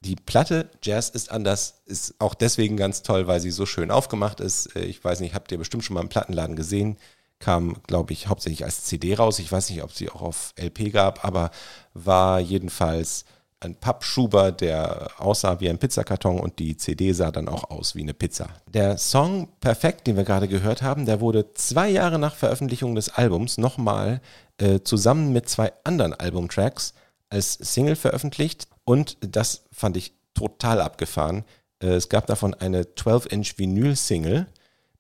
Die 0.02 0.16
Platte 0.16 0.70
Jazz 0.84 1.10
ist 1.10 1.32
anders, 1.32 1.82
ist 1.86 2.16
auch 2.20 2.36
deswegen 2.36 2.78
ganz 2.78 3.02
toll, 3.02 3.28
weil 3.28 3.40
sie 3.40 3.52
so 3.52 3.66
schön 3.66 3.92
aufgemacht 3.92 4.40
ist. 4.40 4.76
Äh, 4.76 4.86
ich 4.86 5.04
weiß 5.04 5.20
nicht, 5.20 5.34
habt 5.34 5.52
ihr 5.52 5.58
bestimmt 5.58 5.84
schon 5.84 5.96
mal 5.96 6.02
im 6.02 6.10
Plattenladen 6.10 6.56
gesehen. 6.56 6.98
Kam, 7.40 7.82
glaube 7.88 8.14
ich, 8.14 8.28
hauptsächlich 8.28 8.64
als 8.64 8.84
CD 8.84 9.16
raus. 9.16 9.40
Ich 9.40 9.52
weiß 9.52 9.70
nicht, 9.70 9.84
ob 9.84 9.92
sie 9.92 10.10
auch 10.10 10.22
auf 10.22 10.54
LP 10.58 10.92
gab, 10.94 11.26
aber 11.26 11.52
war 11.94 12.40
jedenfalls 12.40 13.26
ein 13.60 13.76
Pappschuber, 13.76 14.52
der 14.52 15.10
aussah 15.18 15.60
wie 15.60 15.70
ein 15.70 15.78
Pizzakarton 15.78 16.40
und 16.40 16.60
die 16.60 16.78
CD 16.78 17.14
sah 17.14 17.32
dann 17.32 17.48
auch 17.48 17.70
aus 17.70 17.96
wie 17.96 18.02
eine 18.02 18.14
Pizza. 18.14 18.50
Der 18.68 18.98
Song 18.98 19.48
Perfekt, 19.60 20.08
den 20.08 20.18
wir 20.18 20.24
gerade 20.24 20.48
gehört 20.48 20.82
haben, 20.82 21.06
der 21.06 21.22
wurde 21.22 21.54
zwei 21.54 21.90
Jahre 21.90 22.20
nach 22.20 22.36
Veröffentlichung 22.36 22.96
des 22.96 23.10
Albums 23.10 23.58
nochmal 23.58 24.22
äh, 24.58 24.82
zusammen 24.82 25.34
mit 25.34 25.50
zwei 25.50 25.74
anderen 25.84 26.14
Albumtracks 26.14 26.94
als 27.30 27.54
Single 27.54 27.96
veröffentlicht 27.96 28.68
und 28.84 29.18
das 29.22 29.64
fand 29.72 29.98
ich 29.98 30.14
total 30.34 30.82
abgefahren. 30.82 31.44
Äh, 31.82 31.96
es 31.96 32.10
gab 32.10 32.28
davon 32.28 32.54
eine 32.54 32.84
12-Inch 32.84 33.58
Vinyl-Single 33.58 34.48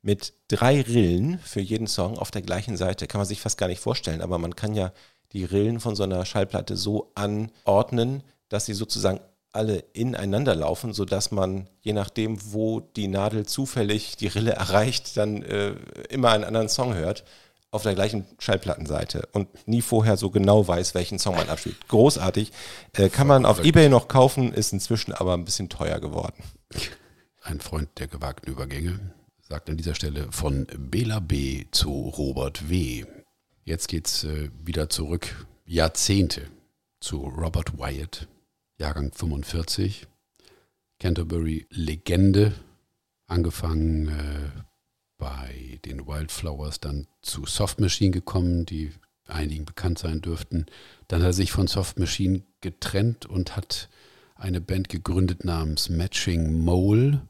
mit 0.01 0.33
drei 0.47 0.81
Rillen 0.81 1.39
für 1.39 1.61
jeden 1.61 1.87
Song 1.87 2.17
auf 2.17 2.31
der 2.31 2.41
gleichen 2.41 2.77
Seite. 2.77 3.07
Kann 3.07 3.19
man 3.19 3.27
sich 3.27 3.41
fast 3.41 3.57
gar 3.57 3.67
nicht 3.67 3.79
vorstellen, 3.79 4.21
aber 4.21 4.37
man 4.37 4.55
kann 4.55 4.75
ja 4.75 4.91
die 5.33 5.43
Rillen 5.43 5.79
von 5.79 5.95
so 5.95 6.03
einer 6.03 6.25
Schallplatte 6.25 6.77
so 6.77 7.11
anordnen, 7.15 8.23
dass 8.55 8.65
sie 8.65 8.73
sozusagen 8.73 9.19
alle 9.51 9.83
ineinander 9.91 10.55
laufen, 10.55 10.93
sodass 10.93 11.29
man, 11.31 11.69
je 11.81 11.91
nachdem, 11.91 12.37
wo 12.53 12.79
die 12.79 13.09
Nadel 13.09 13.45
zufällig 13.45 14.15
die 14.15 14.27
Rille 14.27 14.53
erreicht, 14.53 15.17
dann 15.17 15.43
äh, 15.43 15.75
immer 16.09 16.31
einen 16.31 16.45
anderen 16.45 16.69
Song 16.69 16.93
hört 16.93 17.25
auf 17.71 17.83
der 17.83 17.95
gleichen 17.95 18.25
Schallplattenseite 18.39 19.27
und 19.33 19.67
nie 19.67 19.81
vorher 19.81 20.15
so 20.15 20.29
genau 20.29 20.65
weiß, 20.65 20.95
welchen 20.95 21.19
Song 21.19 21.35
man 21.35 21.49
abspielt. 21.49 21.75
Großartig. 21.89 22.53
Äh, 22.93 23.09
kann 23.09 23.27
man 23.27 23.45
auf 23.45 23.61
Ebay 23.61 23.89
noch 23.89 24.07
kaufen, 24.07 24.53
ist 24.53 24.71
inzwischen 24.71 25.11
aber 25.11 25.33
ein 25.33 25.43
bisschen 25.43 25.67
teuer 25.67 25.99
geworden. 25.99 26.41
Ein 27.41 27.59
Freund 27.59 27.89
der 27.97 28.07
gewagten 28.07 28.49
Übergänge 28.49 28.99
sagt 29.41 29.69
an 29.69 29.75
dieser 29.75 29.95
Stelle 29.95 30.31
von 30.31 30.65
Bela 30.77 31.19
B. 31.19 31.65
zu 31.71 31.91
Robert 32.17 32.69
W. 32.69 33.03
Jetzt 33.65 33.89
geht's 33.89 34.23
äh, 34.23 34.49
wieder 34.63 34.89
zurück, 34.89 35.45
Jahrzehnte, 35.65 36.49
zu 37.01 37.17
Robert 37.17 37.77
Wyatt, 37.77 38.27
Jahrgang 38.77 39.11
45, 39.13 40.07
Canterbury 40.99 41.65
Legende, 41.69 42.53
angefangen 43.27 44.07
äh, 44.09 44.61
bei 45.17 45.79
den 45.85 46.05
Wildflowers 46.07 46.79
dann 46.79 47.07
zu 47.21 47.45
Soft 47.45 47.79
Machine 47.79 48.11
gekommen, 48.11 48.65
die 48.65 48.91
einigen 49.27 49.65
bekannt 49.65 49.99
sein 49.99 50.21
dürften. 50.21 50.65
Dann 51.07 51.21
hat 51.21 51.29
er 51.29 51.33
sich 51.33 51.51
von 51.51 51.67
Soft 51.67 51.99
Machine 51.99 52.43
getrennt 52.61 53.25
und 53.25 53.55
hat 53.55 53.89
eine 54.35 54.61
Band 54.61 54.89
gegründet 54.89 55.45
namens 55.45 55.89
Matching 55.89 56.59
Mole, 56.59 57.27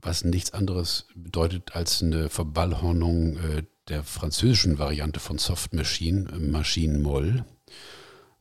was 0.00 0.24
nichts 0.24 0.52
anderes 0.52 1.06
bedeutet 1.14 1.74
als 1.74 2.02
eine 2.02 2.28
Verballhornung 2.28 3.36
äh, 3.36 3.62
der 3.88 4.02
französischen 4.02 4.78
Variante 4.78 5.20
von 5.20 5.38
Soft 5.38 5.72
Machine, 5.72 6.28
äh, 6.30 6.38
Machine 6.38 6.98
Mole. 6.98 7.44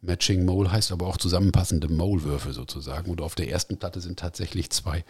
Matching 0.08 0.46
Mole 0.46 0.72
heißt 0.72 0.93
aber 0.93 1.06
auch 1.06 1.17
zusammenpassende 1.17 1.89
Maulwürfe 1.89 2.54
sozusagen. 2.54 3.12
Und 3.12 3.22
auf 3.22 3.36
der 3.36 3.50
ersten 3.50 3.78
Platte 3.78 4.00
sind 4.00 4.17
tatsächlich 4.17 4.70
zwei, 4.70 5.04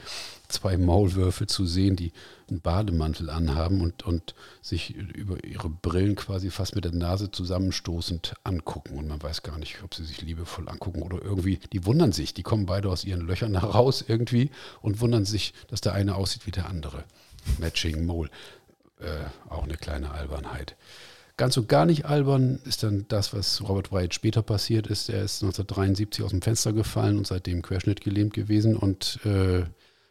zwei 0.47 0.75
Maulwürfe 0.75 1.45
zu 1.45 1.67
sehen, 1.67 1.95
die 1.95 2.11
einen 2.49 2.61
Bademantel 2.61 3.29
anhaben 3.29 3.81
und, 3.81 4.03
und 4.03 4.33
sich 4.61 4.95
über 4.95 5.43
ihre 5.43 5.69
Brillen 5.69 6.15
quasi 6.15 6.49
fast 6.49 6.75
mit 6.75 6.83
der 6.83 6.93
Nase 6.93 7.29
zusammenstoßend 7.29 8.33
angucken. 8.43 8.97
Und 8.97 9.07
man 9.07 9.21
weiß 9.21 9.43
gar 9.43 9.59
nicht, 9.59 9.83
ob 9.83 9.93
sie 9.93 10.03
sich 10.03 10.21
liebevoll 10.21 10.67
angucken 10.67 11.03
oder 11.03 11.21
irgendwie, 11.21 11.59
die 11.71 11.85
wundern 11.85 12.11
sich, 12.11 12.33
die 12.33 12.43
kommen 12.43 12.65
beide 12.65 12.89
aus 12.89 13.05
ihren 13.05 13.21
Löchern 13.21 13.59
heraus 13.59 14.03
irgendwie 14.05 14.49
und 14.81 14.99
wundern 14.99 15.25
sich, 15.25 15.53
dass 15.67 15.81
der 15.81 15.93
eine 15.93 16.15
aussieht 16.15 16.47
wie 16.47 16.51
der 16.51 16.67
andere. 16.67 17.03
Matching 17.59 18.05
Mole. 18.05 18.31
Äh, 18.99 19.51
auch 19.51 19.63
eine 19.63 19.77
kleine 19.77 20.09
Albernheit. 20.09 20.75
Ganz 21.37 21.55
und 21.55 21.69
gar 21.69 21.85
nicht 21.85 22.05
albern 22.05 22.59
ist 22.65 22.81
dann 22.81 23.05
das, 23.09 23.31
was 23.31 23.61
Robert 23.61 23.91
Wyatt 23.91 24.15
später 24.15 24.41
passiert 24.41 24.87
ist. 24.87 25.07
Er 25.09 25.23
ist 25.23 25.43
1973 25.43 26.25
aus 26.25 26.31
dem 26.31 26.41
Fenster 26.41 26.73
gefallen 26.73 27.17
und 27.17 27.27
seitdem 27.27 27.61
querschnittgelähmt 27.61 28.33
gewesen 28.33 28.75
und 28.75 29.19
äh, 29.23 29.63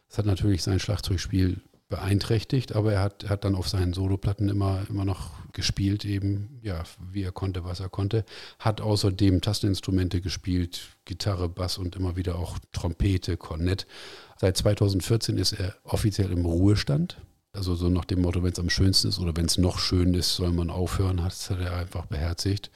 das 0.07 0.17
hat 0.17 0.25
natürlich 0.25 0.63
sein 0.63 0.79
Schlagzeugspiel 0.79 1.59
beeinträchtigt, 1.89 2.75
aber 2.75 2.93
er 2.93 3.01
hat, 3.01 3.29
hat 3.29 3.43
dann 3.43 3.55
auf 3.55 3.67
seinen 3.67 3.93
Soloplatten 3.93 4.49
immer, 4.49 4.85
immer 4.89 5.05
noch 5.05 5.31
gespielt 5.53 6.05
eben, 6.05 6.59
ja, 6.61 6.83
wie 7.11 7.23
er 7.23 7.31
konnte, 7.31 7.63
was 7.63 7.79
er 7.79 7.89
konnte. 7.89 8.25
Hat 8.59 8.81
außerdem 8.81 9.41
Tasteninstrumente 9.41 10.21
gespielt, 10.21 10.81
Gitarre, 11.05 11.49
Bass 11.49 11.77
und 11.77 11.95
immer 11.95 12.15
wieder 12.15 12.37
auch 12.37 12.57
Trompete, 12.71 13.37
Kornett. 13.37 13.87
Seit 14.37 14.57
2014 14.57 15.37
ist 15.37 15.53
er 15.53 15.75
offiziell 15.83 16.31
im 16.31 16.45
Ruhestand. 16.45 17.17
Also 17.57 17.73
so 17.73 17.89
nach 17.89 18.05
dem 18.05 18.21
Motto, 18.21 18.43
wenn 18.43 18.51
es 18.51 18.59
am 18.59 18.69
schönsten 18.69 19.07
ist 19.07 19.17
oder 19.17 19.35
wenn 19.35 19.45
es 19.45 19.57
noch 19.57 19.79
schön 19.79 20.13
ist, 20.13 20.35
soll 20.35 20.51
man 20.51 20.69
aufhören, 20.69 21.23
hat 21.23 21.33
er 21.49 21.75
einfach 21.75 22.05
beherzigt. 22.05 22.69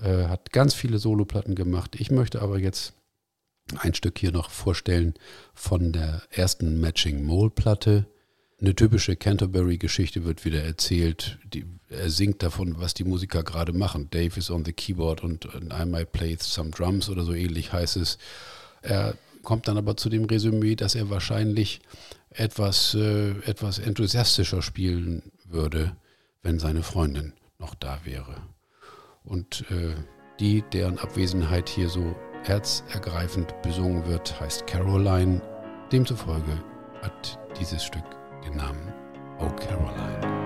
Äh, 0.00 0.28
hat 0.28 0.52
ganz 0.52 0.72
viele 0.72 0.98
Soloplatten 0.98 1.56
gemacht. 1.56 1.96
Ich 1.98 2.12
möchte 2.12 2.40
aber 2.40 2.60
jetzt 2.60 2.92
ein 3.76 3.92
Stück 3.92 4.16
hier 4.16 4.30
noch 4.30 4.50
vorstellen 4.50 5.14
von 5.52 5.90
der 5.90 6.22
ersten 6.30 6.80
Matching 6.80 7.24
Mole 7.24 7.50
Platte. 7.50 8.06
Eine 8.60 8.76
typische 8.76 9.16
Canterbury-Geschichte 9.16 10.24
wird 10.24 10.44
wieder 10.44 10.62
erzählt. 10.62 11.40
Die, 11.52 11.64
er 11.88 12.08
singt 12.08 12.40
davon, 12.44 12.76
was 12.78 12.94
die 12.94 13.04
Musiker 13.04 13.42
gerade 13.42 13.72
machen. 13.72 14.10
Dave 14.10 14.38
is 14.38 14.48
on 14.48 14.64
the 14.64 14.72
keyboard 14.72 15.24
und 15.24 15.48
I 15.72 15.84
might 15.84 16.12
play 16.12 16.36
some 16.38 16.70
drums 16.70 17.08
oder 17.08 17.24
so 17.24 17.32
ähnlich 17.32 17.72
heißt 17.72 17.96
es. 17.96 18.18
Er 18.80 19.16
kommt 19.42 19.66
dann 19.66 19.76
aber 19.76 19.96
zu 19.96 20.08
dem 20.08 20.24
Resümee, 20.24 20.76
dass 20.76 20.94
er 20.94 21.10
wahrscheinlich 21.10 21.80
etwas, 22.34 22.94
äh, 22.94 23.30
etwas 23.46 23.78
enthusiastischer 23.78 24.62
spielen 24.62 25.32
würde, 25.44 25.96
wenn 26.42 26.58
seine 26.58 26.82
Freundin 26.82 27.32
noch 27.58 27.74
da 27.74 28.00
wäre. 28.04 28.42
Und 29.24 29.64
äh, 29.70 29.94
die, 30.40 30.62
deren 30.72 30.98
Abwesenheit 30.98 31.68
hier 31.68 31.88
so 31.88 32.14
herzergreifend 32.42 33.54
besungen 33.62 34.06
wird, 34.06 34.38
heißt 34.40 34.66
Caroline. 34.66 35.40
Demzufolge 35.90 36.62
hat 37.02 37.38
dieses 37.58 37.84
Stück 37.84 38.04
den 38.44 38.56
Namen 38.56 38.92
Oh 39.38 39.48
Caroline. 39.56 40.43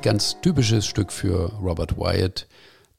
Eigentlich 0.00 0.02
ganz 0.02 0.40
typisches 0.40 0.86
Stück 0.86 1.12
für 1.12 1.52
Robert 1.60 1.98
Wyatt, 1.98 2.46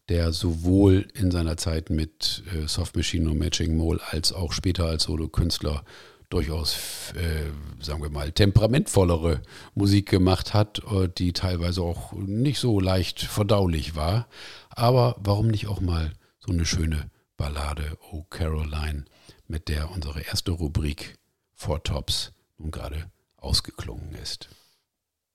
der 0.10 0.32
sowohl 0.32 1.08
in 1.14 1.32
seiner 1.32 1.58
Zeit 1.58 1.90
mit 1.90 2.44
äh, 2.54 2.68
Soft 2.68 2.96
Machine 2.96 3.30
und 3.30 3.40
Matching 3.40 3.76
Mole 3.76 4.00
als 4.12 4.32
auch 4.34 4.52
später 4.52 4.86
als 4.86 5.04
Solokünstler 5.04 5.84
durchaus, 6.30 6.76
äh, 7.16 7.84
sagen 7.84 8.04
wir 8.04 8.10
mal, 8.10 8.32
temperamentvollere 8.32 9.42
Musik 9.74 10.10
gemacht 10.10 10.54
hat, 10.54 10.82
äh, 10.92 11.10
die 11.10 11.34
teilweise 11.34 11.82
auch 11.82 12.14
nicht 12.14 12.60
so 12.60 12.80
leicht 12.80 13.22
verdaulich 13.22 13.96
war. 13.96 14.28
Aber 14.70 15.16
warum 15.20 15.48
nicht 15.48 15.68
auch 15.68 15.82
mal 15.82 16.14
so 16.40 16.52
eine 16.52 16.66
schöne 16.66 17.10
Ballade, 17.36 17.98
Oh 18.12 18.24
Caroline, 18.30 19.06
mit 19.48 19.70
der 19.70 19.90
unsere 19.92 20.22
erste 20.22 20.52
Rubrik 20.52 21.18
Four 21.56 21.84
Tops 21.84 22.32
nun 22.58 22.70
gerade 22.72 23.10
ausgeklungen 23.38 24.14
ist. 24.22 24.50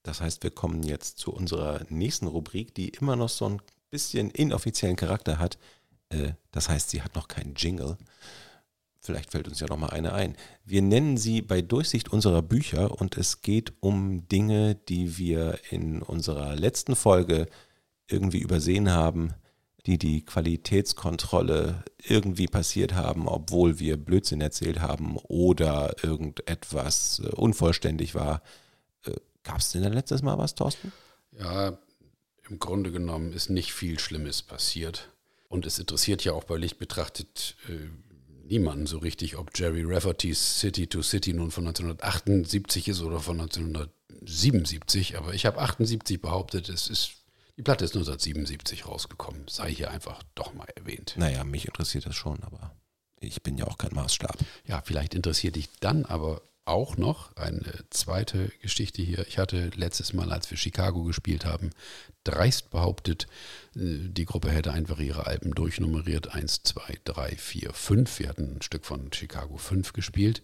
Das 0.07 0.21
heißt, 0.21 0.45
wir 0.45 0.53
kommen 0.53 0.85
jetzt 0.85 1.19
zu 1.19 1.33
unserer 1.33 1.81
nächsten 1.89 2.29
Rubrik, 2.29 2.75
die 2.75 2.91
immer 2.91 3.17
noch 3.17 3.29
so 3.29 3.49
ein 3.49 3.61
bisschen 3.91 4.31
inoffiziellen 4.31 4.97
Charakter 4.97 5.39
hat. 5.39 5.59
Äh, 6.11 6.33
das 6.53 6.69
heißt, 6.69 6.91
sie 6.91 7.03
hat 7.03 7.17
noch 7.17 7.27
keinen 7.27 7.55
Jingle. 7.57 7.97
Vielleicht 9.01 9.33
fällt 9.33 9.49
uns 9.49 9.61
ja 9.61 9.67
noch 9.67 9.79
mal 9.79 9.91
eine 9.91 10.13
ein. 10.13 10.37
Wir 10.65 10.83
nennen 10.83 11.17
sie 11.17 11.43
bei 11.43 11.61
Durchsicht 11.61 12.13
unserer 12.13 12.43
Bücher 12.43 13.01
und 13.01 13.17
es 13.17 13.43
geht 13.43 13.73
um 13.81 14.29
Dinge, 14.29 14.75
die 14.75 15.19
wir 15.19 15.59
in 15.71 16.03
unserer 16.03 16.55
letzten 16.55 16.95
Folge 16.95 17.47
irgendwie 18.09 18.41
übersehen 18.41 18.91
haben, 18.91 19.35
die 19.87 19.99
die 19.99 20.25
Qualitätskontrolle 20.25 21.85
irgendwie 22.03 22.47
passiert 22.47 22.95
haben, 22.95 23.27
obwohl 23.29 23.81
wir 23.81 23.97
Blödsinn 23.97 24.41
erzählt 24.41 24.81
haben 24.81 25.17
oder 25.17 25.97
irgendetwas 26.05 27.23
äh, 27.25 27.29
unvollständig 27.29 28.15
war. 28.15 28.43
Gab 29.47 29.59
es 29.59 29.71
denn 29.71 29.83
da 29.83 29.89
letztes 29.89 30.23
Mal 30.23 30.37
was, 30.39 30.57
Thorsten? 30.57 30.93
Ja, 31.39 31.79
im 32.49 32.59
Grunde 32.59 32.91
genommen 32.91 33.33
ist 33.33 33.49
nicht 33.49 33.73
viel 33.73 33.99
Schlimmes 34.01 34.43
passiert. 34.43 35.11
Und 35.49 35.67
es 35.67 35.79
interessiert 35.79 36.25
ja 36.25 36.33
auch 36.33 36.45
bei 36.45 36.57
Licht 36.57 36.79
betrachtet 36.79 37.55
äh, 37.69 37.89
niemanden 38.49 38.87
so 38.87 38.99
richtig, 38.99 39.37
ob 39.37 39.57
Jerry 39.57 39.85
Rafferty's 39.85 40.59
City 40.59 40.89
to 40.89 41.01
City 41.03 41.33
nun 41.33 41.53
von 41.53 41.67
1978 41.67 42.89
ist 42.89 43.03
oder 43.03 43.21
von 43.21 43.41
1977. 43.41 45.17
Aber 45.17 45.33
ich 45.33 45.47
habe 45.47 45.61
78 45.61 46.21
behauptet, 46.21 46.69
es 46.69 46.89
ist, 46.89 47.13
die 47.57 47.63
Platte 47.63 47.85
ist 47.85 47.95
1977 47.95 48.87
rausgekommen. 48.87 49.47
Sei 49.49 49.73
hier 49.73 49.93
einfach 49.93 50.25
doch 50.35 50.55
mal 50.55 50.69
erwähnt. 50.75 51.15
Naja, 51.17 51.45
mich 51.45 51.67
interessiert 51.67 52.07
das 52.07 52.17
schon, 52.17 52.43
aber 52.43 52.75
ich 53.21 53.45
bin 53.45 53.57
ja 53.57 53.69
auch 53.69 53.79
kein 53.79 53.95
Maßstab. 53.95 54.37
Ja, 54.67 54.83
vielleicht 54.85 55.15
interessiert 55.15 55.55
dich 55.55 55.69
dann 55.79 56.05
aber 56.05 56.43
auch 56.67 56.97
noch 56.97 57.35
eine 57.37 57.85
zweite 57.91 58.51
Geschichte 58.61 59.01
hier. 59.01 59.27
Ich 59.29 59.39
hatte 59.39 59.71
letztes 59.77 60.13
Mal, 60.13 60.33
als 60.33 60.51
wir 60.51 60.59
Chicago 60.59 61.05
gespielt 61.05 61.45
haben, 61.45 61.71
dreist 62.25 62.71
behauptet, 62.71 63.29
äh, 63.77 64.09
die 64.09 64.25
Gruppe 64.25 64.51
hätte 64.51 64.73
einfach 64.73 64.99
ihre 64.99 65.27
Alben 65.27 65.55
durchnummeriert. 65.55 66.35
1, 66.35 66.65
2, 66.65 66.99
3, 67.05 67.37
4, 67.37 67.73
5. 67.73 68.19
Wir 68.19 68.29
hatten 68.29 68.57
ein 68.57 68.63
Stück 68.63 68.85
von 68.85 69.13
Chicago 69.13 69.57
5 69.57 69.93
gespielt. 69.93 70.43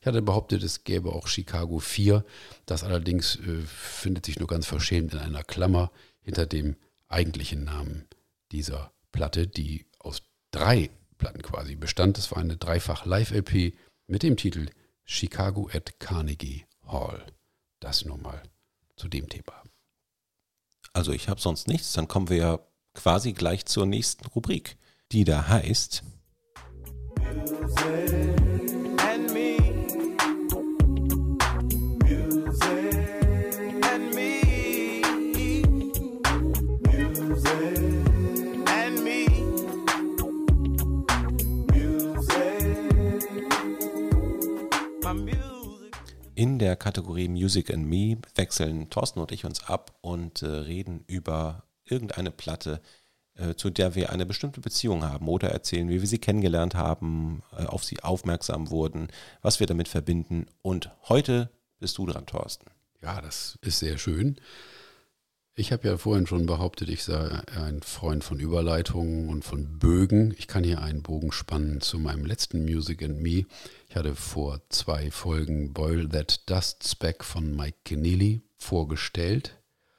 Ich 0.00 0.06
hatte 0.06 0.22
behauptet, 0.22 0.62
es 0.62 0.84
gäbe 0.84 1.12
auch 1.12 1.26
Chicago 1.26 1.80
4. 1.80 2.24
Das 2.66 2.84
allerdings 2.84 3.36
äh, 3.36 3.62
findet 3.66 4.26
sich 4.26 4.38
nur 4.38 4.48
ganz 4.48 4.66
verschämt 4.66 5.12
in 5.12 5.18
einer 5.18 5.42
Klammer 5.42 5.90
hinter 6.22 6.46
dem 6.46 6.76
eigentlichen 7.08 7.64
Namen 7.64 8.06
dieser 8.52 8.92
Platte, 9.10 9.48
die 9.48 9.86
aus 9.98 10.22
drei 10.52 10.90
Platten 11.18 11.42
quasi 11.42 11.74
bestand. 11.74 12.16
Es 12.16 12.30
war 12.30 12.38
eine 12.38 12.56
dreifach 12.56 13.06
Live-LP 13.06 13.74
mit 14.06 14.22
dem 14.22 14.36
Titel 14.36 14.68
Chicago 15.04 15.68
at 15.72 15.98
Carnegie 15.98 16.66
Hall. 16.86 17.24
Das 17.80 18.04
nur 18.04 18.18
mal 18.18 18.42
zu 18.96 19.08
dem 19.08 19.28
Thema. 19.28 19.62
Also 20.92 21.12
ich 21.12 21.28
habe 21.28 21.40
sonst 21.40 21.68
nichts, 21.68 21.92
dann 21.92 22.08
kommen 22.08 22.28
wir 22.28 22.36
ja 22.36 22.58
quasi 22.94 23.32
gleich 23.32 23.66
zur 23.66 23.86
nächsten 23.86 24.26
Rubrik, 24.26 24.76
die 25.12 25.24
da 25.24 25.48
heißt 25.48 26.02
Music. 27.18 28.53
In 46.36 46.58
der 46.58 46.74
Kategorie 46.74 47.28
Music 47.28 47.72
and 47.72 47.86
Me 47.86 48.18
wechseln 48.34 48.90
Thorsten 48.90 49.20
und 49.20 49.30
ich 49.30 49.44
uns 49.44 49.64
ab 49.64 49.96
und 50.00 50.42
äh, 50.42 50.46
reden 50.46 51.04
über 51.06 51.62
irgendeine 51.84 52.32
Platte, 52.32 52.80
äh, 53.34 53.54
zu 53.54 53.70
der 53.70 53.94
wir 53.94 54.10
eine 54.10 54.26
bestimmte 54.26 54.60
Beziehung 54.60 55.04
haben 55.04 55.28
oder 55.28 55.50
erzählen, 55.50 55.88
wie 55.88 56.00
wir 56.00 56.08
sie 56.08 56.18
kennengelernt 56.18 56.74
haben, 56.74 57.42
äh, 57.56 57.66
auf 57.66 57.84
sie 57.84 58.02
aufmerksam 58.02 58.70
wurden, 58.70 59.08
was 59.42 59.60
wir 59.60 59.68
damit 59.68 59.86
verbinden. 59.86 60.46
Und 60.60 60.90
heute 61.08 61.50
bist 61.78 61.98
du 61.98 62.06
dran, 62.06 62.26
Thorsten. 62.26 62.66
Ja, 63.00 63.20
das 63.20 63.56
ist 63.60 63.78
sehr 63.78 63.98
schön. 63.98 64.40
Ich 65.56 65.70
habe 65.70 65.86
ja 65.86 65.96
vorhin 65.96 66.26
schon 66.26 66.46
behauptet, 66.46 66.88
ich 66.88 67.04
sei 67.04 67.30
ein 67.54 67.80
Freund 67.82 68.24
von 68.24 68.40
Überleitungen 68.40 69.28
und 69.28 69.44
von 69.44 69.78
Bögen. 69.78 70.34
Ich 70.36 70.48
kann 70.48 70.64
hier 70.64 70.82
einen 70.82 71.02
Bogen 71.02 71.30
spannen 71.30 71.80
zu 71.80 72.00
meinem 72.00 72.26
letzten 72.26 72.64
Music 72.64 73.04
and 73.04 73.20
Me. 73.20 73.46
Ich 73.88 73.94
hatte 73.94 74.16
vor 74.16 74.62
zwei 74.68 75.12
Folgen 75.12 75.72
Boil 75.72 76.08
That 76.08 76.50
Dust 76.50 76.88
Speck 76.88 77.22
von 77.22 77.54
Mike 77.54 77.78
Keneally 77.84 78.42
vorgestellt. 78.56 79.56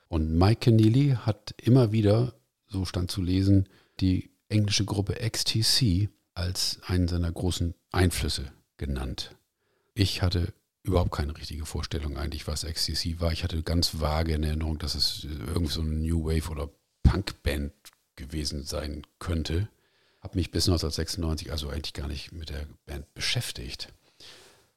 Und 0.09 0.37
Mike 0.37 0.59
Keneally 0.59 1.15
hat 1.21 1.55
immer 1.61 1.93
wieder, 1.93 2.33
so 2.67 2.83
stand 2.83 3.09
zu 3.09 3.21
lesen, 3.21 3.69
die 4.01 4.31
englische 4.49 4.83
Gruppe 4.83 5.13
XTC 5.13 6.09
als 6.33 6.79
einen 6.85 7.07
seiner 7.07 7.31
großen 7.31 7.75
Einflüsse 7.93 8.51
genannt. 8.75 9.37
Ich 9.93 10.21
hatte 10.21 10.53
überhaupt 10.85 11.11
keine 11.11 11.35
richtige 11.37 11.65
Vorstellung 11.65 12.17
eigentlich, 12.17 12.47
was 12.47 12.65
XTC 12.65 13.19
war. 13.19 13.31
Ich 13.31 13.43
hatte 13.43 13.61
ganz 13.63 13.99
vage 13.99 14.33
in 14.33 14.43
Erinnerung, 14.43 14.77
dass 14.77 14.95
es 14.95 15.23
irgendwie 15.23 15.73
so 15.73 15.81
eine 15.81 15.91
New 15.91 16.25
Wave 16.25 16.49
oder 16.49 16.69
Punkband 17.03 17.73
gewesen 18.15 18.63
sein 18.63 19.03
könnte. 19.19 19.67
Habe 20.21 20.37
mich 20.37 20.51
bis 20.51 20.67
1996 20.67 21.51
also 21.51 21.69
eigentlich 21.69 21.93
gar 21.93 22.07
nicht 22.07 22.31
mit 22.31 22.49
der 22.49 22.67
Band 22.85 23.13
beschäftigt. 23.13 23.93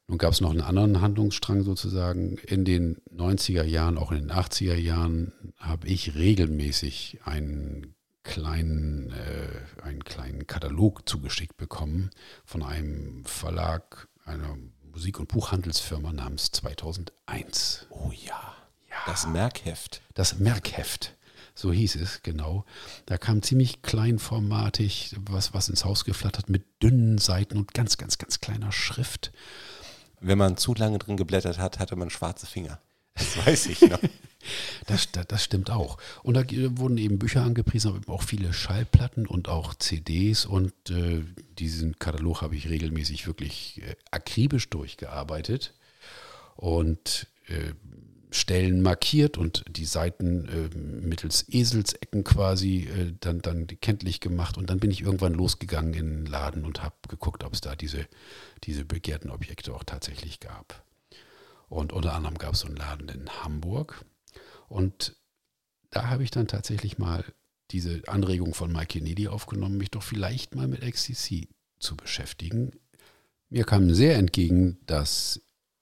Nun 0.06 0.18
gab 0.18 0.32
es 0.32 0.40
noch 0.40 0.50
einen 0.50 0.62
anderen 0.62 1.02
Handlungsstrang 1.02 1.62
sozusagen. 1.62 2.38
In 2.38 2.64
den 2.64 2.96
90er 3.14 3.64
Jahren, 3.64 3.98
auch 3.98 4.10
in 4.10 4.18
den 4.18 4.32
80er 4.32 4.74
Jahren, 4.74 5.32
habe 5.58 5.86
ich 5.86 6.14
regelmäßig 6.14 7.18
einen 7.24 7.94
kleinen, 8.22 9.10
äh, 9.10 9.82
einen 9.82 10.04
kleinen 10.04 10.46
Katalog 10.46 11.06
zugeschickt 11.08 11.58
bekommen 11.58 12.10
von 12.44 12.62
einem 12.62 13.24
Verlag, 13.26 14.08
einer 14.24 14.56
Musik- 14.90 15.20
und 15.20 15.28
Buchhandelsfirma 15.28 16.12
namens 16.12 16.50
2001. 16.52 17.86
Oh 17.90 18.10
ja. 18.12 18.54
ja. 18.90 18.96
Das 19.06 19.26
Merkheft. 19.26 20.02
Das 20.14 20.38
Merkheft. 20.38 21.16
So 21.54 21.72
hieß 21.72 21.96
es, 21.96 22.22
genau. 22.22 22.64
Da 23.06 23.18
kam 23.18 23.42
ziemlich 23.42 23.82
kleinformatig 23.82 25.16
was, 25.18 25.54
was 25.54 25.68
ins 25.68 25.84
Haus 25.84 26.04
geflattert 26.04 26.48
mit 26.48 26.64
dünnen 26.82 27.18
Seiten 27.18 27.58
und 27.58 27.74
ganz, 27.74 27.96
ganz, 27.96 28.18
ganz 28.18 28.40
kleiner 28.40 28.70
Schrift. 28.70 29.32
Wenn 30.20 30.38
man 30.38 30.56
zu 30.56 30.74
lange 30.74 30.98
drin 30.98 31.16
geblättert 31.16 31.58
hat, 31.58 31.78
hatte 31.78 31.96
man 31.96 32.10
schwarze 32.10 32.46
Finger. 32.46 32.80
Das 33.14 33.46
weiß 33.46 33.66
ich 33.66 33.80
noch. 33.82 34.00
das, 34.86 35.10
das, 35.12 35.26
das, 35.26 35.44
stimmt 35.44 35.70
auch. 35.70 35.98
Und 36.22 36.34
da 36.34 36.44
wurden 36.78 36.98
eben 36.98 37.18
Bücher 37.18 37.42
angepriesen, 37.42 37.94
aber 37.94 38.12
auch 38.12 38.22
viele 38.22 38.52
Schallplatten 38.52 39.26
und 39.26 39.48
auch 39.48 39.74
CDs. 39.74 40.46
Und 40.46 40.72
äh, 40.90 41.22
diesen 41.58 41.98
Katalog 41.98 42.42
habe 42.42 42.56
ich 42.56 42.68
regelmäßig 42.68 43.26
wirklich 43.26 43.82
äh, 43.82 43.96
akribisch 44.10 44.70
durchgearbeitet 44.70 45.74
und 46.56 47.26
äh, 47.46 47.72
Stellen 48.30 48.82
markiert 48.82 49.38
und 49.38 49.64
die 49.68 49.86
Seiten 49.86 50.48
äh, 50.48 50.76
mittels 50.76 51.46
Eselsecken 51.48 52.24
quasi 52.24 52.84
äh, 52.84 53.14
dann, 53.20 53.40
dann 53.40 53.66
kenntlich 53.66 54.20
gemacht. 54.20 54.58
Und 54.58 54.68
dann 54.68 54.80
bin 54.80 54.90
ich 54.90 55.00
irgendwann 55.00 55.32
losgegangen 55.32 55.94
in 55.94 56.24
den 56.24 56.26
Laden 56.26 56.64
und 56.64 56.82
habe 56.82 56.94
geguckt, 57.08 57.42
ob 57.42 57.54
es 57.54 57.62
da 57.62 57.74
diese, 57.74 58.06
diese 58.64 58.84
begehrten 58.84 59.30
Objekte 59.30 59.74
auch 59.74 59.84
tatsächlich 59.84 60.40
gab. 60.40 60.82
Und 61.68 61.92
unter 61.92 62.14
anderem 62.14 62.36
gab 62.36 62.54
es 62.54 62.60
so 62.60 62.66
einen 62.66 62.76
Laden 62.76 63.08
in 63.08 63.28
Hamburg. 63.42 64.04
Und 64.68 65.16
da 65.90 66.08
habe 66.08 66.22
ich 66.22 66.30
dann 66.30 66.46
tatsächlich 66.46 66.98
mal 66.98 67.24
diese 67.70 68.02
Anregung 68.06 68.54
von 68.54 68.72
Mike 68.72 68.98
Kennedy 68.98 69.28
aufgenommen, 69.28 69.76
mich 69.76 69.90
doch 69.90 70.02
vielleicht 70.02 70.54
mal 70.54 70.68
mit 70.68 70.80
XTC 70.80 71.48
zu 71.78 71.96
beschäftigen. 71.96 72.72
Mir 73.50 73.64
kam 73.64 73.92
sehr 73.94 74.16
entgegen, 74.16 74.78
dass 74.86 75.40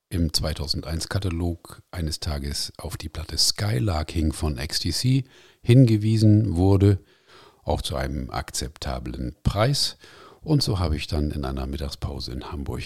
im 0.08 0.30
2001-Katalog 0.30 1.82
eines 1.90 2.20
Tages 2.20 2.72
auf 2.76 2.96
die 2.96 3.08
Platte 3.08 3.38
Skylarking 3.38 4.32
von 4.32 4.56
XTC 4.56 5.24
hingewiesen 5.62 6.56
wurde, 6.56 7.00
auch 7.64 7.82
zu 7.82 7.96
einem 7.96 8.30
akzeptablen 8.30 9.36
Preis. 9.42 9.96
Und 10.42 10.62
so 10.62 10.78
habe 10.78 10.96
ich 10.96 11.08
dann 11.08 11.32
in 11.32 11.44
einer 11.44 11.66
Mittagspause 11.66 12.32
in 12.32 12.52
Hamburg 12.52 12.84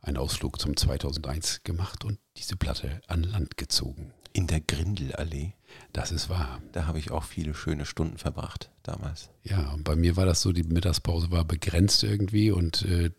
einen 0.00 0.16
Ausflug 0.16 0.58
zum 0.58 0.76
2001 0.76 1.62
gemacht 1.62 2.04
und 2.04 2.18
diese 2.38 2.56
Platte 2.56 3.02
an 3.06 3.22
Land 3.22 3.58
gezogen. 3.58 4.14
In 4.36 4.46
der 4.46 4.60
Grindelallee. 4.60 5.54
Das 5.94 6.12
ist 6.12 6.28
wahr. 6.28 6.60
Da 6.72 6.86
habe 6.86 6.98
ich 6.98 7.10
auch 7.10 7.24
viele 7.24 7.54
schöne 7.54 7.86
Stunden 7.86 8.18
verbracht 8.18 8.70
damals. 8.82 9.30
Ja, 9.42 9.70
und 9.70 9.82
bei 9.82 9.96
mir 9.96 10.16
war 10.16 10.26
das 10.26 10.42
so, 10.42 10.52
die 10.52 10.62
Mittagspause 10.62 11.30
war 11.30 11.46
begrenzt 11.46 12.04
irgendwie 12.04 12.50
und 12.50 12.82
äh, 12.82 13.10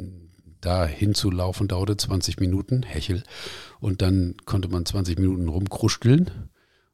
da 0.62 0.86
hinzulaufen 0.86 1.68
dauerte 1.68 1.98
20 1.98 2.40
Minuten, 2.40 2.84
Hechel. 2.84 3.24
Und 3.80 4.04
dann 4.04 4.36
konnte 4.46 4.68
man 4.68 4.86
20 4.86 5.18
Minuten 5.18 5.48
rumkruscheln 5.48 6.30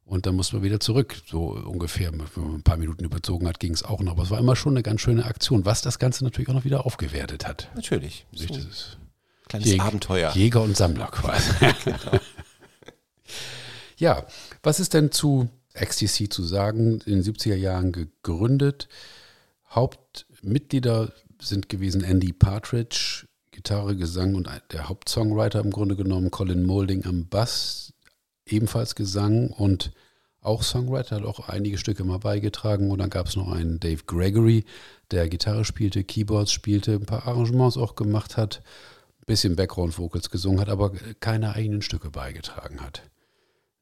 und 0.05 0.25
dann 0.25 0.37
musste 0.37 0.55
man 0.55 0.63
wieder 0.63 0.79
zurück. 0.79 1.21
So 1.25 1.47
ungefähr, 1.47 2.13
wenn 2.13 2.19
man 2.19 2.55
ein 2.55 2.63
paar 2.63 2.77
Minuten 2.77 3.03
überzogen 3.03 3.45
hat, 3.45 3.59
ging 3.59 3.73
es 3.73 3.83
auch 3.83 3.99
noch. 3.99 4.13
Aber 4.13 4.23
es 4.23 4.29
war 4.29 4.39
immer 4.39 4.55
schon 4.55 4.71
eine 4.71 4.83
ganz 4.83 5.01
schöne 5.01 5.25
Aktion, 5.25 5.65
was 5.65 5.81
das 5.81 5.99
Ganze 5.99 6.23
natürlich 6.23 6.47
auch 6.47 6.53
noch 6.53 6.63
wieder 6.63 6.85
aufgewertet 6.85 7.45
hat. 7.45 7.69
Natürlich. 7.75 8.25
Sich 8.31 8.47
so. 8.47 8.53
dieses 8.53 8.97
Kleines 9.49 9.69
Jäger, 9.69 9.83
Abenteuer. 9.83 10.31
Jäger 10.33 10.61
und 10.61 10.77
Sammler 10.77 11.07
quasi. 11.07 11.51
genau. 11.83 11.97
Ja, 14.03 14.25
was 14.61 14.81
ist 14.81 14.93
denn 14.93 15.11
zu 15.11 15.47
XTC 15.73 16.31
zu 16.31 16.43
sagen? 16.43 16.99
In 17.05 17.21
den 17.21 17.23
70er 17.23 17.55
Jahren 17.55 17.93
gegründet. 17.93 18.89
Hauptmitglieder 19.69 21.13
sind 21.41 21.69
gewesen 21.69 22.03
Andy 22.03 22.33
Partridge, 22.33 23.27
Gitarre, 23.51 23.95
Gesang 23.95 24.35
und 24.35 24.49
der 24.71 24.89
Hauptsongwriter 24.89 25.61
im 25.61 25.71
Grunde 25.71 25.95
genommen, 25.95 26.31
Colin 26.31 26.65
Moulding 26.65 27.05
am 27.05 27.27
Bass, 27.27 27.93
ebenfalls 28.45 28.95
Gesang 28.95 29.49
und 29.51 29.93
auch 30.41 30.63
Songwriter, 30.63 31.15
hat 31.15 31.23
auch 31.23 31.47
einige 31.47 31.77
Stücke 31.77 32.03
mal 32.03 32.19
beigetragen. 32.19 32.91
Und 32.91 32.99
dann 32.99 33.09
gab 33.09 33.27
es 33.27 33.37
noch 33.37 33.49
einen 33.49 33.79
Dave 33.79 34.03
Gregory, 34.05 34.65
der 35.11 35.29
Gitarre 35.29 35.63
spielte, 35.63 36.03
Keyboards 36.03 36.51
spielte, 36.51 36.91
ein 36.95 37.05
paar 37.05 37.25
Arrangements 37.25 37.77
auch 37.77 37.95
gemacht 37.95 38.35
hat 38.35 38.61
bisschen 39.25 39.55
Background-Vocals 39.55 40.29
gesungen 40.29 40.59
hat, 40.59 40.67
aber 40.67 40.91
keine 41.21 41.53
eigenen 41.53 41.81
Stücke 41.81 42.09
beigetragen 42.09 42.81
hat. 42.81 43.03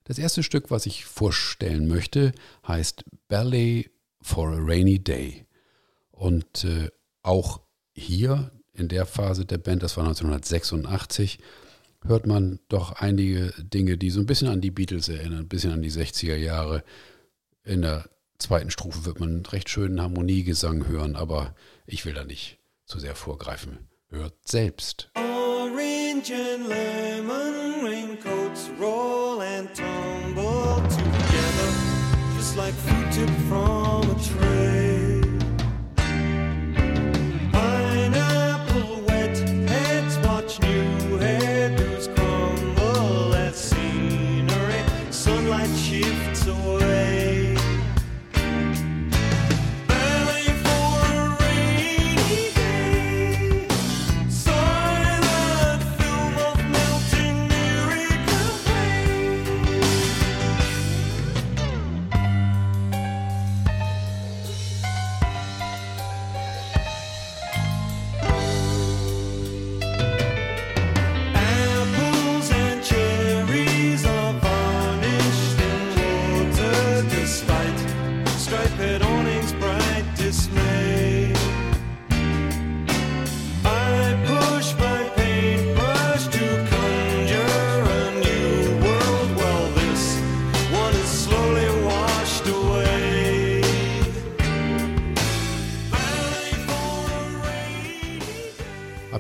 Das 0.04 0.18
erste 0.18 0.44
Stück, 0.44 0.72
was 0.72 0.86
ich 0.86 1.06
vorstellen 1.06 1.88
möchte, 1.88 2.34
heißt 2.68 3.04
Ballet 3.28 3.92
for 4.22 4.50
a 4.50 4.58
Rainy 4.58 5.00
Day. 5.00 5.46
Und 6.12 6.64
äh, 6.64 6.90
auch 7.22 7.62
hier 7.94 8.52
in 8.74 8.88
der 8.88 9.06
Phase 9.06 9.46
der 9.46 9.58
Band, 9.58 9.84
das 9.84 9.98
war 9.98 10.04
1986, 10.06 11.40
hört 12.04 12.26
man 12.26 12.60
doch 12.68 12.94
einige 12.94 13.54
Dinge, 13.58 13.98
die 13.98 14.10
so 14.10 14.20
ein 14.20 14.26
bisschen 14.26 14.48
an 14.48 14.62
die 14.62 14.72
Beatles 14.72 15.08
erinnern, 15.10 15.40
ein 15.40 15.48
bisschen 15.48 15.72
an 15.72 15.82
die 15.82 15.92
60er 15.92 16.36
Jahre. 16.36 16.84
In 17.64 17.82
der 17.82 18.10
zweiten 18.40 18.72
Strophe 18.72 19.06
wird 19.06 19.20
man 19.20 19.30
einen 19.30 19.46
recht 19.46 19.70
schönen 19.70 20.02
Harmoniegesang 20.02 20.88
hören, 20.88 21.16
aber 21.16 21.56
ich 21.86 22.06
will 22.06 22.14
da 22.14 22.24
nicht 22.24 22.58
zu 22.86 23.00
sehr 23.00 23.16
vorgreifen. 23.16 23.88
Hört 24.10 24.34
selbst. 24.46 25.12
Orange 25.16 26.34
and 26.34 26.68
lemon 26.68 27.61
raincoats 28.12 28.70
roll 28.78 29.42
and 29.42 29.74
tumble 29.74 30.76
together, 30.90 31.72
just 32.36 32.58
like 32.58 32.74
fruit 32.74 33.12
tipped 33.14 33.42
from 33.48 34.10
a 34.10 34.16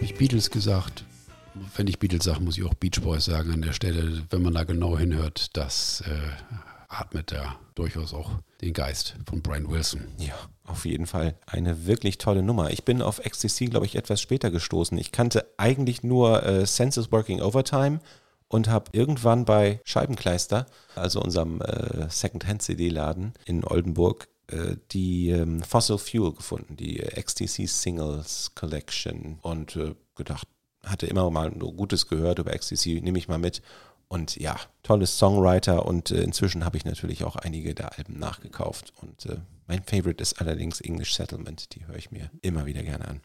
tray. 0.07 0.13
Beatles 0.17 0.51
gesagt. 0.51 1.03
Wenn 1.75 1.87
ich 1.87 1.99
Beatles 1.99 2.23
sage, 2.23 2.41
muss 2.41 2.57
ich 2.57 2.63
auch 2.63 2.73
Beach 2.75 3.01
Boys 3.01 3.25
sagen 3.25 3.51
an 3.51 3.61
der 3.61 3.73
Stelle. 3.73 4.23
Wenn 4.29 4.41
man 4.41 4.53
da 4.53 4.63
genau 4.63 4.97
hinhört, 4.97 5.57
das 5.57 6.01
äh, 6.07 6.13
atmet 6.87 7.31
da 7.31 7.55
durchaus 7.75 8.13
auch 8.13 8.31
den 8.61 8.73
Geist 8.73 9.15
von 9.27 9.41
Brian 9.41 9.69
Wilson. 9.69 10.01
Ja, 10.17 10.35
auf 10.65 10.85
jeden 10.85 11.07
Fall 11.07 11.35
eine 11.45 11.87
wirklich 11.87 12.19
tolle 12.19 12.43
Nummer. 12.43 12.69
Ich 12.71 12.85
bin 12.85 13.01
auf 13.01 13.19
XTC, 13.21 13.69
glaube 13.69 13.85
ich, 13.85 13.95
etwas 13.95 14.21
später 14.21 14.51
gestoßen. 14.51 14.97
Ich 14.97 15.11
kannte 15.11 15.45
eigentlich 15.57 16.03
nur 16.03 16.45
äh, 16.45 16.65
Senses 16.65 17.11
Working 17.11 17.41
Overtime 17.41 17.99
und 18.47 18.69
habe 18.69 18.91
irgendwann 18.93 19.45
bei 19.45 19.81
Scheibenkleister, 19.83 20.67
also 20.95 21.21
unserem 21.21 21.61
äh, 21.61 22.09
Second-Hand-CD-Laden 22.09 23.33
in 23.45 23.65
Oldenburg, 23.65 24.27
die 24.91 25.29
ähm, 25.29 25.61
Fossil 25.63 25.97
Fuel 25.97 26.33
gefunden, 26.33 26.75
die 26.75 26.97
XTC 26.97 27.67
Singles 27.67 28.51
Collection 28.55 29.39
und 29.41 29.75
äh, 29.75 29.95
gedacht, 30.15 30.47
hatte 30.83 31.07
immer 31.07 31.29
mal 31.29 31.51
nur 31.51 31.73
Gutes 31.73 32.07
gehört 32.07 32.39
über 32.39 32.57
XTC, 32.57 33.01
nehme 33.01 33.17
ich 33.17 33.27
mal 33.27 33.37
mit. 33.37 33.61
Und 34.07 34.35
ja, 34.35 34.59
tolles 34.83 35.17
Songwriter 35.17 35.85
und 35.85 36.11
äh, 36.11 36.21
inzwischen 36.21 36.65
habe 36.65 36.75
ich 36.75 36.83
natürlich 36.83 37.23
auch 37.23 37.37
einige 37.37 37.73
der 37.73 37.97
Alben 37.97 38.19
nachgekauft. 38.19 38.91
Und 39.01 39.25
äh, 39.25 39.37
mein 39.67 39.83
Favorite 39.83 40.21
ist 40.21 40.41
allerdings 40.41 40.81
English 40.81 41.13
Settlement, 41.13 41.73
die 41.75 41.87
höre 41.87 41.95
ich 41.95 42.11
mir 42.11 42.29
immer 42.41 42.65
wieder 42.65 42.83
gerne 42.83 43.07
an. 43.07 43.21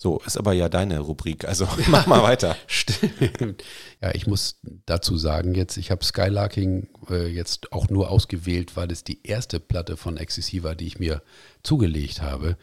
So, 0.00 0.20
ist 0.24 0.36
aber 0.36 0.52
ja 0.52 0.68
deine 0.68 1.00
Rubrik, 1.00 1.44
also 1.44 1.66
mach 1.88 2.06
mal 2.06 2.22
weiter. 2.22 2.56
Stimmt. 2.68 3.64
Ja, 4.00 4.14
ich 4.14 4.28
muss 4.28 4.60
dazu 4.86 5.18
sagen 5.18 5.56
jetzt, 5.56 5.76
ich 5.76 5.90
habe 5.90 6.04
Skylarking 6.04 6.88
äh, 7.10 7.26
jetzt 7.26 7.72
auch 7.72 7.88
nur 7.88 8.08
ausgewählt, 8.08 8.76
weil 8.76 8.92
es 8.92 9.02
die 9.02 9.26
erste 9.26 9.58
Platte 9.58 9.96
von 9.96 10.16
war, 10.16 10.76
die 10.76 10.86
ich 10.86 11.00
mir 11.00 11.20
zugelegt 11.64 12.22
habe. 12.22 12.56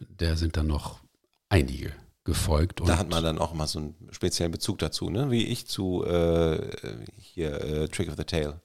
Da 0.00 0.36
sind 0.36 0.58
dann 0.58 0.66
noch 0.66 1.00
einige 1.48 1.92
gefolgt. 2.24 2.80
da 2.86 2.98
hat 2.98 3.08
man 3.08 3.24
dann 3.24 3.38
auch 3.38 3.54
mal 3.54 3.66
so 3.66 3.78
einen 3.78 3.94
speziellen 4.10 4.52
Bezug 4.52 4.78
dazu, 4.78 5.08
ne? 5.08 5.30
wie 5.30 5.46
ich 5.46 5.66
zu 5.66 6.04
äh, 6.04 6.60
hier 7.16 7.54
äh, 7.62 7.88
Trick 7.88 8.10
of 8.10 8.16
the 8.18 8.24
Tail. 8.24 8.60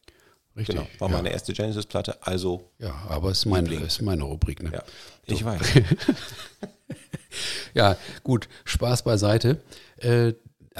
Richtig. 0.57 0.75
Genau, 0.75 0.87
war 0.97 1.09
ja. 1.09 1.17
meine 1.17 1.31
erste 1.31 1.53
Genesis-Platte, 1.53 2.17
also. 2.21 2.71
Ja, 2.79 2.95
aber 3.07 3.29
es 3.29 3.39
ist 3.39 3.45
meine, 3.45 3.73
ist 3.75 4.01
meine 4.01 4.23
Rubrik. 4.23 4.63
Ne? 4.63 4.71
Ja, 4.73 4.83
ich 5.27 5.39
so. 5.39 5.45
weiß. 5.45 5.61
ja, 7.75 7.95
gut, 8.23 8.49
Spaß 8.65 9.03
beiseite. 9.03 9.61
Äh, 9.97 10.33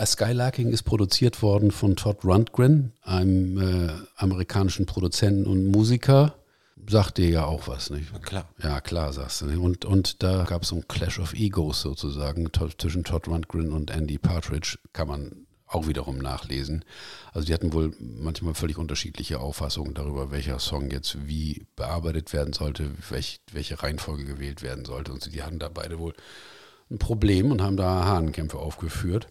Skylarking 0.04 0.70
ist 0.70 0.84
produziert 0.84 1.42
worden 1.42 1.72
von 1.72 1.96
Todd 1.96 2.24
Rundgren, 2.24 2.94
einem 3.04 3.58
äh, 3.58 3.92
amerikanischen 4.16 4.86
Produzenten 4.86 5.46
und 5.46 5.68
Musiker. 5.68 6.36
Sagt 6.90 7.18
dir 7.18 7.30
ja 7.30 7.46
auch 7.46 7.68
was, 7.68 7.90
nicht? 7.90 8.10
Na 8.14 8.20
klar. 8.20 8.50
Ja, 8.64 8.82
klar, 8.82 9.12
sagst 9.12 9.42
du. 9.42 9.46
Nicht? 9.46 9.58
Und, 9.58 9.86
und 9.86 10.24
da 10.24 10.44
gab 10.44 10.64
es 10.64 10.70
so 10.70 10.78
ein 10.78 10.88
Clash 10.88 11.20
of 11.20 11.34
Egos 11.34 11.82
sozusagen 11.82 12.50
zwischen 12.78 13.04
Todd 13.04 13.28
Rundgren 13.28 13.74
und 13.74 13.92
Andy 13.92 14.18
Partridge. 14.18 14.78
Kann 14.94 15.08
man 15.08 15.47
auch 15.68 15.88
wiederum 15.88 16.18
nachlesen. 16.18 16.84
Also 17.34 17.45
die 17.45 17.53
hatten 17.53 17.74
wohl 17.74 17.93
manchmal 17.99 18.53
völlig 18.53 18.78
unterschiedliche 18.78 19.39
Auffassungen 19.39 19.93
darüber, 19.93 20.32
welcher 20.32 20.59
Song 20.59 20.89
jetzt 20.89 21.28
wie 21.28 21.65
bearbeitet 21.76 22.34
werden 22.34 22.53
sollte, 22.53 22.91
welch, 23.09 23.41
welche 23.51 23.84
Reihenfolge 23.84 24.26
gewählt 24.26 24.61
werden 24.61 24.86
sollte. 24.86 25.11
Und 25.11 25.34
die 25.34 25.43
hatten 25.43 25.59
da 25.59 25.70
beide 25.70 25.99
wohl 25.99 26.13
ein 26.89 26.99
Problem 26.99 27.51
und 27.51 27.61
haben 27.61 27.78
da 27.78 28.05
Hahnenkämpfe 28.05 28.57
aufgeführt. 28.57 29.28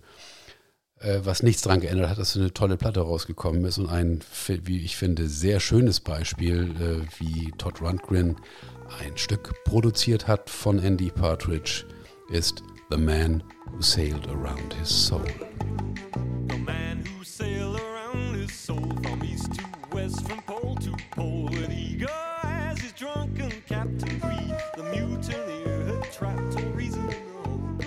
Äh, 0.98 1.20
was 1.24 1.42
nichts 1.42 1.62
daran 1.62 1.80
geändert 1.80 2.10
hat, 2.10 2.18
dass 2.18 2.36
eine 2.36 2.52
tolle 2.52 2.76
Platte 2.76 3.00
rausgekommen 3.00 3.64
ist 3.64 3.78
und 3.78 3.88
ein, 3.88 4.20
wie 4.48 4.82
ich 4.82 4.96
finde, 4.96 5.28
sehr 5.28 5.60
schönes 5.60 6.00
Beispiel, 6.00 6.70
äh, 6.80 7.20
wie 7.20 7.52
Todd 7.58 7.80
Rundgren 7.82 8.36
ein 9.00 9.16
Stück 9.16 9.52
produziert 9.64 10.26
hat 10.26 10.48
von 10.48 10.78
Andy 10.78 11.10
Partridge, 11.10 11.84
ist 12.30 12.62
The 12.90 12.96
Man 12.96 13.42
Who 13.72 13.82
Sailed 13.82 14.26
Around 14.28 14.74
His 14.74 14.88
Soul. 14.88 15.24
With 21.24 21.72
eager 21.72 22.08
as 22.42 22.78
his 22.80 22.92
drunken 22.92 23.50
captain 23.66 24.18
greed, 24.18 24.54
the 24.76 24.82
mutineer 24.84 25.86
had 25.86 26.12
trapped 26.12 26.56
all 26.56 26.70
reason 26.72 27.00
in 27.08 27.08
the. 27.08 27.86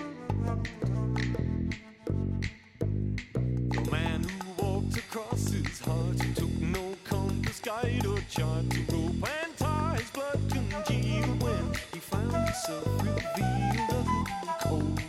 The 3.75 3.91
man 3.91 4.23
who 4.23 4.63
walked 4.63 4.97
across 4.97 5.49
his 5.49 5.80
heart, 5.82 6.19
who 6.21 6.34
took 6.34 6.61
no 6.61 6.95
compass, 7.03 7.59
guide 7.59 8.05
or 8.05 8.19
chart 8.30 8.69
to 8.71 8.80
rope 8.91 9.30
and 9.43 9.57
tie 9.57 9.97
his 9.99 10.09
blood 10.11 10.39
congealed 10.49 11.43
when 11.43 11.73
he 11.93 11.99
found 11.99 12.32
himself 12.32 12.88
revealed 13.03 14.07
and 14.07 14.59
cold 14.61 15.01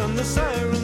and 0.00 0.18
the 0.18 0.24
sirens 0.24 0.75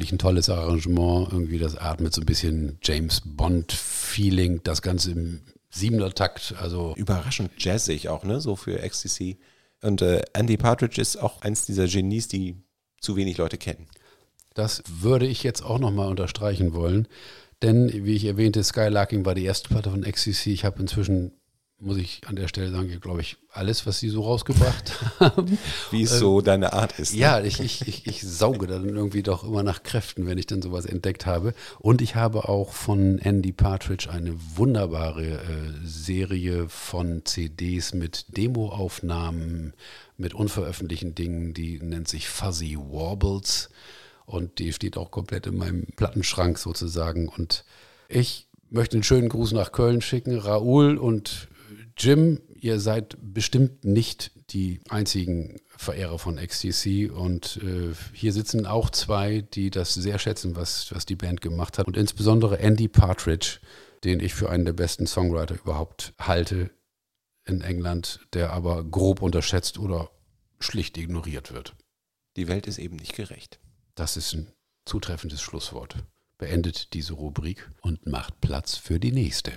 wirklich 0.00 0.12
ein 0.12 0.18
tolles 0.18 0.48
Arrangement. 0.48 1.28
Irgendwie 1.30 1.58
das 1.58 1.76
atmet 1.76 2.14
so 2.14 2.22
ein 2.22 2.26
bisschen 2.26 2.78
James 2.82 3.20
Bond-Feeling. 3.24 4.62
Das 4.64 4.82
Ganze 4.82 5.12
im 5.12 5.42
siebener 5.68 6.10
Takt. 6.10 6.54
Also 6.58 6.94
Überraschend 6.96 7.52
jazzig 7.58 8.08
auch, 8.08 8.24
ne? 8.24 8.40
So 8.40 8.56
für 8.56 8.78
XTC. 8.78 9.36
Und 9.82 10.02
äh, 10.02 10.22
Andy 10.32 10.56
Partridge 10.56 11.00
ist 11.00 11.16
auch 11.16 11.42
eins 11.42 11.66
dieser 11.66 11.86
Genies, 11.86 12.28
die 12.28 12.56
zu 13.00 13.16
wenig 13.16 13.36
Leute 13.38 13.58
kennen. 13.58 13.86
Das 14.54 14.82
würde 14.88 15.26
ich 15.26 15.42
jetzt 15.42 15.62
auch 15.62 15.78
nochmal 15.78 16.08
unterstreichen 16.08 16.74
wollen. 16.74 17.06
Denn, 17.62 18.04
wie 18.04 18.14
ich 18.14 18.24
erwähnte, 18.24 18.64
Skylarking 18.64 19.24
war 19.24 19.34
die 19.34 19.44
erste 19.44 19.68
Platte 19.68 19.90
von 19.90 20.02
XCC. 20.02 20.46
Ich 20.48 20.64
habe 20.64 20.80
inzwischen, 20.80 21.32
muss 21.80 21.96
ich 21.96 22.20
an 22.26 22.36
der 22.36 22.46
Stelle 22.46 22.70
sagen, 22.70 23.00
glaube 23.00 23.22
ich, 23.22 23.38
alles, 23.52 23.86
was 23.86 23.98
sie 23.98 24.10
so 24.10 24.22
rausgebracht 24.22 24.92
haben. 25.20 25.58
Wie 25.90 26.02
es 26.02 26.18
so 26.18 26.40
deine 26.40 26.72
Art 26.74 26.98
ist. 26.98 27.14
ne? 27.14 27.20
Ja, 27.20 27.40
ich, 27.40 27.60
ich, 27.60 27.88
ich, 27.88 28.06
ich 28.06 28.22
sauge 28.22 28.66
dann 28.66 28.88
irgendwie 28.88 29.22
doch 29.22 29.44
immer 29.44 29.62
nach 29.62 29.82
Kräften, 29.82 30.26
wenn 30.26 30.36
ich 30.36 30.46
dann 30.46 30.60
sowas 30.60 30.84
entdeckt 30.84 31.26
habe. 31.26 31.54
Und 31.78 32.02
ich 32.02 32.14
habe 32.14 32.48
auch 32.48 32.72
von 32.72 33.18
Andy 33.18 33.52
Partridge 33.52 34.10
eine 34.10 34.34
wunderbare 34.56 35.24
äh, 35.24 35.38
Serie 35.82 36.68
von 36.68 37.24
CDs 37.24 37.94
mit 37.94 38.36
Demoaufnahmen, 38.36 39.72
mit 40.18 40.34
unveröffentlichten 40.34 41.14
Dingen, 41.14 41.54
die 41.54 41.80
nennt 41.80 42.08
sich 42.08 42.28
Fuzzy 42.28 42.76
Warbles. 42.76 43.70
Und 44.26 44.58
die 44.58 44.72
steht 44.72 44.96
auch 44.96 45.10
komplett 45.10 45.46
in 45.46 45.56
meinem 45.56 45.86
Plattenschrank 45.96 46.58
sozusagen. 46.58 47.26
Und 47.28 47.64
ich 48.08 48.46
möchte 48.68 48.96
einen 48.96 49.02
schönen 49.02 49.28
Gruß 49.28 49.52
nach 49.52 49.72
Köln 49.72 50.02
schicken. 50.02 50.38
Raoul 50.38 50.98
und 50.98 51.48
Jim, 51.96 52.40
ihr 52.54 52.80
seid 52.80 53.16
bestimmt 53.20 53.84
nicht 53.84 54.32
die 54.52 54.80
einzigen 54.88 55.60
Verehrer 55.76 56.18
von 56.18 56.36
XTC. 56.36 57.10
Und 57.10 57.60
äh, 57.62 57.94
hier 58.12 58.32
sitzen 58.32 58.66
auch 58.66 58.90
zwei, 58.90 59.42
die 59.42 59.70
das 59.70 59.94
sehr 59.94 60.18
schätzen, 60.18 60.56
was, 60.56 60.92
was 60.94 61.06
die 61.06 61.16
Band 61.16 61.40
gemacht 61.40 61.78
hat. 61.78 61.86
Und 61.86 61.96
insbesondere 61.96 62.58
Andy 62.58 62.88
Partridge, 62.88 63.60
den 64.04 64.20
ich 64.20 64.34
für 64.34 64.50
einen 64.50 64.64
der 64.64 64.72
besten 64.72 65.06
Songwriter 65.06 65.56
überhaupt 65.56 66.14
halte 66.18 66.70
in 67.46 67.62
England, 67.62 68.20
der 68.32 68.52
aber 68.52 68.84
grob 68.84 69.22
unterschätzt 69.22 69.78
oder 69.78 70.10
schlicht 70.58 70.98
ignoriert 70.98 71.52
wird. 71.52 71.74
Die 72.36 72.48
Welt 72.48 72.66
ist 72.66 72.78
eben 72.78 72.96
nicht 72.96 73.14
gerecht. 73.14 73.58
Das 73.94 74.16
ist 74.16 74.34
ein 74.34 74.52
zutreffendes 74.84 75.40
Schlusswort. 75.40 75.96
Beendet 76.38 76.94
diese 76.94 77.14
Rubrik 77.14 77.70
und 77.82 78.06
macht 78.06 78.40
Platz 78.40 78.76
für 78.76 79.00
die 79.00 79.12
nächste. 79.12 79.52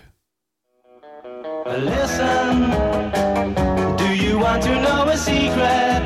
Listen, 1.65 2.71
do 3.95 4.13
you 4.13 4.37
want 4.37 4.61
to 4.63 4.81
know 4.81 5.07
a 5.07 5.15
secret? 5.15 6.03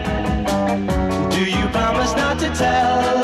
Do 1.31 1.43
you 1.43 1.67
promise 1.69 2.15
not 2.15 2.39
to 2.39 2.49
tell? 2.53 3.17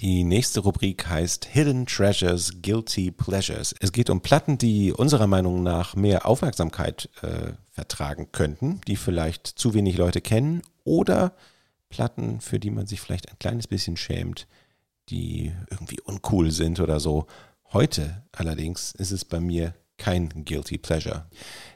Die 0.00 0.24
nächste 0.24 0.60
Rubrik 0.60 1.06
heißt 1.06 1.44
Hidden 1.44 1.84
Treasures, 1.84 2.62
Guilty 2.62 3.10
Pleasures. 3.10 3.74
Es 3.80 3.92
geht 3.92 4.08
um 4.08 4.22
Platten, 4.22 4.56
die 4.56 4.92
unserer 4.92 5.26
Meinung 5.26 5.62
nach 5.62 5.94
mehr 5.94 6.24
Aufmerksamkeit 6.24 7.10
äh, 7.20 7.52
vertragen 7.70 8.32
könnten, 8.32 8.80
die 8.86 8.96
vielleicht 8.96 9.46
zu 9.46 9.74
wenig 9.74 9.98
Leute 9.98 10.22
kennen 10.22 10.62
oder 10.84 11.34
Platten, 11.90 12.40
für 12.40 12.58
die 12.58 12.70
man 12.70 12.86
sich 12.86 13.02
vielleicht 13.02 13.28
ein 13.28 13.38
kleines 13.38 13.66
bisschen 13.66 13.98
schämt, 13.98 14.46
die 15.10 15.52
irgendwie 15.70 16.00
uncool 16.00 16.52
sind 16.52 16.80
oder 16.80 17.00
so. 17.00 17.26
Heute 17.74 18.22
allerdings 18.32 18.92
ist 18.92 19.10
es 19.10 19.26
bei 19.26 19.40
mir 19.40 19.74
kein 19.98 20.30
Guilty 20.46 20.78
Pleasure. 20.78 21.26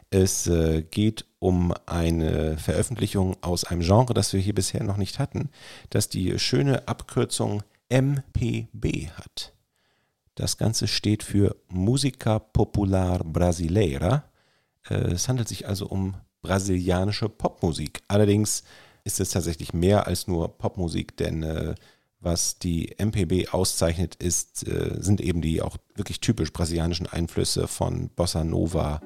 Es 0.08 0.46
äh, 0.46 0.82
geht 0.82 1.26
um 1.38 1.74
eine 1.84 2.56
Veröffentlichung 2.56 3.36
aus 3.42 3.64
einem 3.64 3.82
Genre, 3.82 4.14
das 4.14 4.32
wir 4.32 4.40
hier 4.40 4.54
bisher 4.54 4.84
noch 4.84 4.96
nicht 4.96 5.18
hatten, 5.18 5.50
das 5.90 6.08
die 6.08 6.38
schöne 6.38 6.88
Abkürzung 6.88 7.62
MPB 7.90 9.10
hat. 9.10 9.52
Das 10.34 10.56
Ganze 10.56 10.88
steht 10.88 11.22
für 11.22 11.56
Música 11.68 12.38
Popular 12.38 13.18
Brasileira. 13.22 14.24
Äh, 14.88 15.12
es 15.12 15.28
handelt 15.28 15.48
sich 15.48 15.68
also 15.68 15.88
um 15.88 16.14
brasilianische 16.40 17.28
Popmusik. 17.28 18.00
Allerdings 18.08 18.62
ist 19.04 19.20
es 19.20 19.30
tatsächlich 19.30 19.74
mehr 19.74 20.06
als 20.06 20.26
nur 20.26 20.56
Popmusik, 20.56 21.18
denn 21.18 21.42
äh, 21.42 21.74
was 22.22 22.58
die 22.58 22.94
MPB 22.98 23.48
auszeichnet, 23.52 24.14
ist, 24.14 24.66
äh, 24.66 24.96
sind 25.00 25.20
eben 25.20 25.42
die 25.42 25.60
auch 25.60 25.76
wirklich 25.94 26.20
typisch 26.20 26.52
brasilianischen 26.52 27.06
Einflüsse 27.06 27.66
von 27.66 28.08
Bossa 28.14 28.44
Nova 28.44 29.00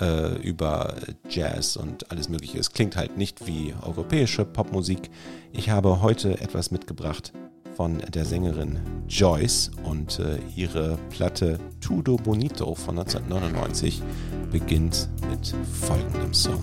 äh, 0.00 0.36
über 0.42 0.96
Jazz 1.28 1.76
und 1.76 2.10
alles 2.10 2.28
Mögliche. 2.28 2.58
Es 2.58 2.72
klingt 2.72 2.96
halt 2.96 3.16
nicht 3.16 3.46
wie 3.46 3.74
europäische 3.82 4.44
Popmusik. 4.44 5.10
Ich 5.52 5.70
habe 5.70 6.02
heute 6.02 6.40
etwas 6.40 6.70
mitgebracht 6.70 7.32
von 7.76 7.98
der 7.98 8.24
Sängerin 8.24 8.80
Joyce 9.08 9.70
und 9.84 10.18
äh, 10.18 10.38
ihre 10.56 10.98
Platte 11.10 11.60
Tudo 11.80 12.16
Bonito 12.16 12.74
von 12.74 12.98
1999 12.98 14.02
beginnt 14.50 15.08
mit 15.30 15.54
folgendem 15.80 16.34
Song. 16.34 16.62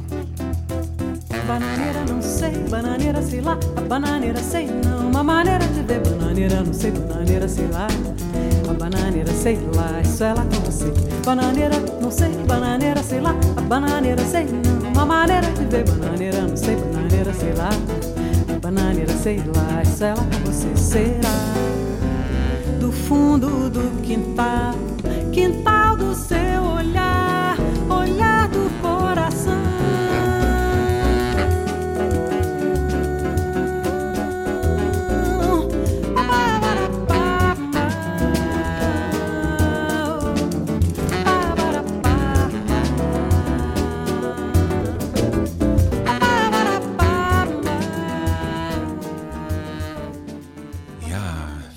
Bananeira 1.48 2.04
não 2.10 2.22
sei, 2.24 2.52
bananeira 2.70 3.22
sei 3.22 3.40
lá, 3.40 3.58
a 3.76 3.82
bananeira 3.82 4.40
sei 4.42 4.68
não, 4.68 5.10
uma 5.10 5.24
maneira 5.24 5.66
de 5.68 5.82
ver. 5.84 6.00
Bananeira 6.00 6.64
não 6.64 6.74
sei, 6.74 6.90
bananeira 6.90 7.48
sei 7.48 7.68
lá, 7.68 7.88
a 8.68 8.74
bananeira 8.74 9.32
sei 9.32 9.60
lá, 9.76 10.02
isso 10.02 10.24
é 10.24 10.34
lá 10.34 10.44
com 10.44 10.60
você. 10.62 10.92
Bananeira 11.24 11.76
não 12.02 12.10
sei, 12.10 12.30
bananeira 12.48 13.04
sei 13.04 13.22
lá, 13.22 13.36
a 13.58 13.62
bananeira 13.62 14.24
sei 14.26 14.46
não, 14.46 14.90
uma 14.90 15.06
maneira 15.06 15.48
de 15.52 15.66
ver. 15.66 15.84
Bananeira 15.88 16.42
não 16.42 16.58
sei, 16.58 16.76
bananeira 16.76 17.34
sei 17.34 17.54
lá, 17.54 17.70
a 18.50 18.60
bananeira 18.60 19.14
sei 19.14 19.38
lá, 19.38 19.84
isso 19.84 20.04
é 20.04 20.10
lá 20.16 20.24
com 20.24 20.52
você. 20.52 20.76
Será? 20.76 21.30
Do 22.80 22.92
fundo 22.92 23.70
do 23.70 24.02
quintal, 24.02 24.74
quintal 25.32 25.96
do 25.96 26.16
seu 26.16 26.45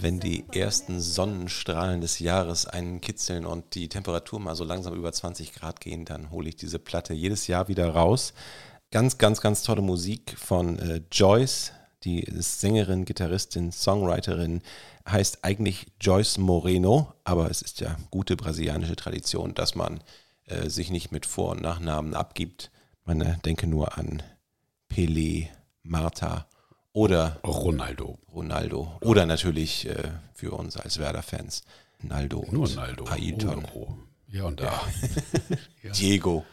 wenn 0.08 0.20
die 0.20 0.46
ersten 0.54 1.00
Sonnenstrahlen 1.00 2.00
des 2.00 2.18
Jahres 2.18 2.64
einen 2.64 3.02
kitzeln 3.02 3.44
und 3.44 3.74
die 3.74 3.90
Temperatur 3.90 4.40
mal 4.40 4.54
so 4.56 4.64
langsam 4.64 4.94
über 4.94 5.12
20 5.12 5.52
Grad 5.52 5.82
gehen, 5.82 6.06
dann 6.06 6.30
hole 6.30 6.48
ich 6.48 6.56
diese 6.56 6.78
Platte 6.78 7.12
jedes 7.12 7.46
Jahr 7.46 7.68
wieder 7.68 7.90
raus. 7.90 8.32
Ganz, 8.90 9.18
ganz, 9.18 9.42
ganz 9.42 9.64
tolle 9.64 9.82
Musik 9.82 10.34
von 10.38 10.78
äh, 10.78 11.02
Joyce, 11.12 11.72
die 12.04 12.26
Sängerin, 12.38 13.04
Gitarristin, 13.04 13.70
Songwriterin, 13.70 14.62
heißt 15.06 15.44
eigentlich 15.44 15.88
Joyce 16.00 16.38
Moreno, 16.38 17.12
aber 17.24 17.50
es 17.50 17.60
ist 17.60 17.80
ja 17.80 17.94
gute 18.10 18.34
brasilianische 18.34 18.96
Tradition, 18.96 19.52
dass 19.52 19.74
man 19.74 20.02
äh, 20.46 20.70
sich 20.70 20.90
nicht 20.90 21.12
mit 21.12 21.26
Vor- 21.26 21.50
und 21.50 21.60
Nachnamen 21.60 22.14
abgibt. 22.14 22.70
Man 23.04 23.20
äh, 23.20 23.36
denke 23.44 23.66
nur 23.66 23.98
an 23.98 24.22
Pelé, 24.90 25.48
Marta 25.82 26.46
oder 26.92 27.38
Ronaldo. 27.44 28.18
Ronaldo. 28.32 28.92
Oder 29.02 29.26
natürlich 29.26 29.88
äh, 29.88 30.10
für 30.34 30.52
uns 30.52 30.76
als 30.76 30.98
Werder-Fans 30.98 31.62
Naldo 32.02 32.46
Nur 32.50 32.64
und 32.64 32.76
Naldo. 32.76 33.04
Ailton, 33.06 33.64
Oh, 33.74 33.94
ja 34.28 34.44
und 34.44 34.60
da. 34.60 34.80
Diego 35.98 36.44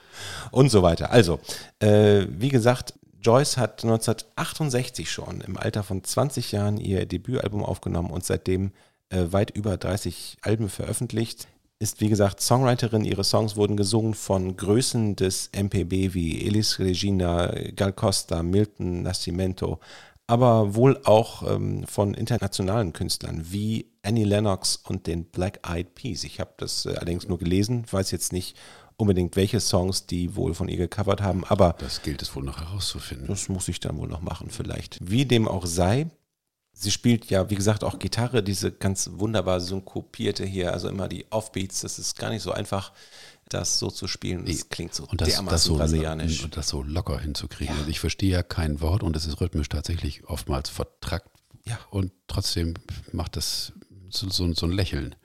und 0.51 0.69
so 0.69 0.81
weiter. 0.81 1.11
Also, 1.11 1.39
äh, 1.79 2.25
wie 2.29 2.49
gesagt, 2.49 2.93
Joyce 3.21 3.57
hat 3.57 3.83
1968 3.83 5.11
schon 5.11 5.41
im 5.41 5.57
Alter 5.57 5.83
von 5.83 6.03
20 6.03 6.51
Jahren 6.51 6.77
ihr 6.77 7.05
Debütalbum 7.05 7.63
aufgenommen 7.63 8.11
und 8.11 8.23
seitdem 8.23 8.71
äh, 9.09 9.25
weit 9.31 9.51
über 9.51 9.77
30 9.77 10.37
Alben 10.41 10.69
veröffentlicht. 10.69 11.47
Ist 11.77 11.99
wie 11.99 12.07
gesagt 12.07 12.39
Songwriterin, 12.39 13.03
ihre 13.03 13.23
Songs 13.25 13.57
wurden 13.57 13.75
gesungen 13.75 14.13
von 14.13 14.55
Größen 14.55 15.15
des 15.17 15.49
MPB 15.51 16.13
wie 16.13 16.45
Elis 16.45 16.79
Regina, 16.79 17.53
Gal 17.75 17.91
Costa, 17.91 18.43
Milton 18.43 19.01
Nascimento, 19.01 19.79
aber 20.27 20.75
wohl 20.75 20.99
auch 21.03 21.43
ähm, 21.47 21.85
von 21.87 22.13
internationalen 22.13 22.93
Künstlern 22.93 23.51
wie 23.51 23.91
Annie 24.01 24.25
Lennox 24.25 24.77
und 24.77 25.07
den 25.07 25.25
Black 25.25 25.59
Eyed 25.67 25.93
Peas. 25.95 26.23
Ich 26.23 26.39
habe 26.39 26.53
das 26.57 26.85
äh, 26.85 26.89
allerdings 26.89 27.27
nur 27.27 27.37
gelesen, 27.37 27.85
weiß 27.91 28.11
jetzt 28.11 28.33
nicht 28.33 28.57
unbedingt, 28.97 29.35
welche 29.35 29.59
Songs 29.59 30.05
die 30.07 30.35
wohl 30.35 30.53
von 30.53 30.67
ihr 30.67 30.77
gecovert 30.77 31.21
haben, 31.21 31.43
aber 31.43 31.75
Das 31.79 32.01
gilt 32.01 32.21
es 32.21 32.35
wohl 32.35 32.43
noch 32.43 32.59
herauszufinden. 32.59 33.27
das 33.27 33.49
muss 33.49 33.67
ich 33.67 33.79
dann 33.79 33.97
wohl 33.97 34.07
noch 34.07 34.21
machen, 34.21 34.49
vielleicht. 34.49 34.97
Wie 35.01 35.25
dem 35.25 35.47
auch 35.47 35.65
sei, 35.65 36.07
sie 36.71 36.91
spielt 36.91 37.29
ja, 37.29 37.49
wie 37.49 37.55
gesagt, 37.55 37.83
auch 37.83 37.99
Gitarre, 37.99 38.41
diese 38.41 38.71
ganz 38.71 39.09
wunderbar 39.13 39.59
synkopierte 39.59 40.45
hier, 40.45 40.71
also 40.71 40.87
immer 40.87 41.07
die 41.07 41.25
Offbeats, 41.29 41.81
das 41.81 41.99
ist 41.99 42.17
gar 42.17 42.29
nicht 42.29 42.41
so 42.41 42.51
einfach, 42.51 42.93
das 43.49 43.79
so 43.79 43.89
zu 43.89 44.07
spielen. 44.07 44.45
Das 44.45 44.69
klingt 44.69 44.93
so 44.93 45.05
und 45.05 45.21
das, 45.21 45.29
dermaßen 45.29 45.49
das 45.49 45.63
so, 45.63 45.75
brasilianisch. 45.77 46.43
Und 46.43 46.57
das 46.57 46.67
so 46.67 46.81
locker 46.81 47.19
hinzukriegen. 47.19 47.75
Also 47.75 47.89
ich 47.89 47.99
verstehe 47.99 48.31
ja 48.31 48.43
kein 48.43 48.81
Wort 48.81 49.03
und 49.03 49.15
es 49.15 49.25
ist 49.25 49.39
rhythmisch 49.39 49.69
tatsächlich 49.69 50.25
oftmals 50.25 50.69
vertrackt. 50.69 51.29
Ja. 51.65 51.79
Und 51.89 52.11
trotzdem 52.27 52.73
macht 53.11 53.35
das 53.35 53.73
so, 54.09 54.29
so, 54.29 54.51
so 54.53 54.65
ein 54.65 54.71
Lächeln. 54.71 55.15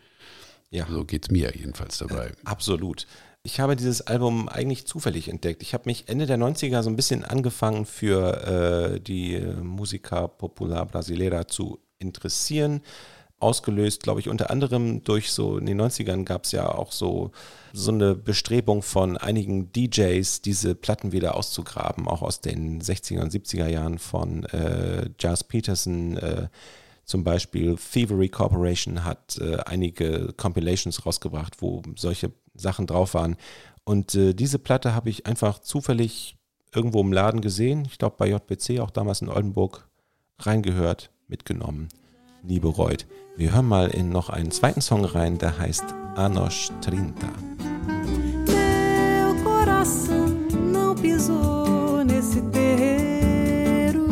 Ja. 0.70 0.86
So 0.88 1.04
geht 1.04 1.24
es 1.24 1.30
mir 1.30 1.52
jedenfalls 1.56 1.98
dabei. 1.98 2.32
Absolut. 2.44 3.06
Ich 3.42 3.58
habe 3.58 3.74
dieses 3.74 4.02
Album 4.02 4.48
eigentlich 4.48 4.86
zufällig 4.86 5.28
entdeckt. 5.28 5.62
Ich 5.62 5.72
habe 5.72 5.84
mich 5.86 6.08
Ende 6.08 6.26
der 6.26 6.36
90er 6.36 6.82
so 6.82 6.90
ein 6.90 6.96
bisschen 6.96 7.24
angefangen 7.24 7.86
für 7.86 8.92
äh, 8.94 9.00
die 9.00 9.36
äh, 9.36 9.54
Musica 9.54 10.26
Popular 10.26 10.84
Brasileira 10.84 11.48
zu 11.48 11.80
interessieren. 11.98 12.82
Ausgelöst, 13.40 14.02
glaube 14.02 14.20
ich, 14.20 14.28
unter 14.28 14.50
anderem 14.50 15.02
durch 15.02 15.32
so, 15.32 15.58
in 15.58 15.66
den 15.66 15.80
90ern 15.80 16.24
gab 16.24 16.44
es 16.44 16.52
ja 16.52 16.70
auch 16.70 16.92
so, 16.92 17.32
so 17.72 17.90
eine 17.90 18.14
Bestrebung 18.14 18.82
von 18.82 19.16
einigen 19.16 19.72
DJs, 19.72 20.42
diese 20.42 20.74
Platten 20.74 21.12
wieder 21.12 21.36
auszugraben, 21.36 22.06
auch 22.06 22.22
aus 22.22 22.40
den 22.40 22.80
60er 22.80 23.20
und 23.20 23.32
70er 23.32 23.66
Jahren 23.66 23.98
von 23.98 24.44
äh, 24.44 25.08
Jazz 25.18 25.44
Peterson, 25.44 26.16
äh, 26.16 26.48
zum 27.10 27.24
Beispiel 27.24 27.76
Thievery 27.76 28.28
Corporation 28.28 29.04
hat 29.04 29.36
äh, 29.38 29.56
einige 29.66 30.32
Compilations 30.36 31.04
rausgebracht, 31.04 31.60
wo 31.60 31.82
solche 31.96 32.30
Sachen 32.54 32.86
drauf 32.86 33.14
waren. 33.14 33.36
Und 33.82 34.14
äh, 34.14 34.32
diese 34.32 34.60
Platte 34.60 34.94
habe 34.94 35.10
ich 35.10 35.26
einfach 35.26 35.58
zufällig 35.58 36.36
irgendwo 36.72 37.00
im 37.00 37.12
Laden 37.12 37.40
gesehen. 37.40 37.84
Ich 37.84 37.98
glaube 37.98 38.14
bei 38.16 38.28
JBC, 38.28 38.78
auch 38.78 38.90
damals 38.90 39.22
in 39.22 39.28
Oldenburg, 39.28 39.88
reingehört, 40.38 41.10
mitgenommen, 41.26 41.88
nie 42.44 42.60
bereut. 42.60 43.06
Wir 43.40 43.54
hören 43.54 43.68
mal 43.68 43.88
in 43.88 44.10
noch 44.10 44.28
einen 44.28 44.50
zweiten 44.50 44.82
Song 44.82 45.02
rein, 45.02 45.38
der 45.38 45.58
heißt 45.58 45.82
Anos 46.14 46.70
30. 46.82 47.14
Meu 48.46 49.42
coração 49.42 50.26
não 50.70 50.94
pisou 50.94 52.04
nesse 52.04 52.42
terreiro. 52.42 54.06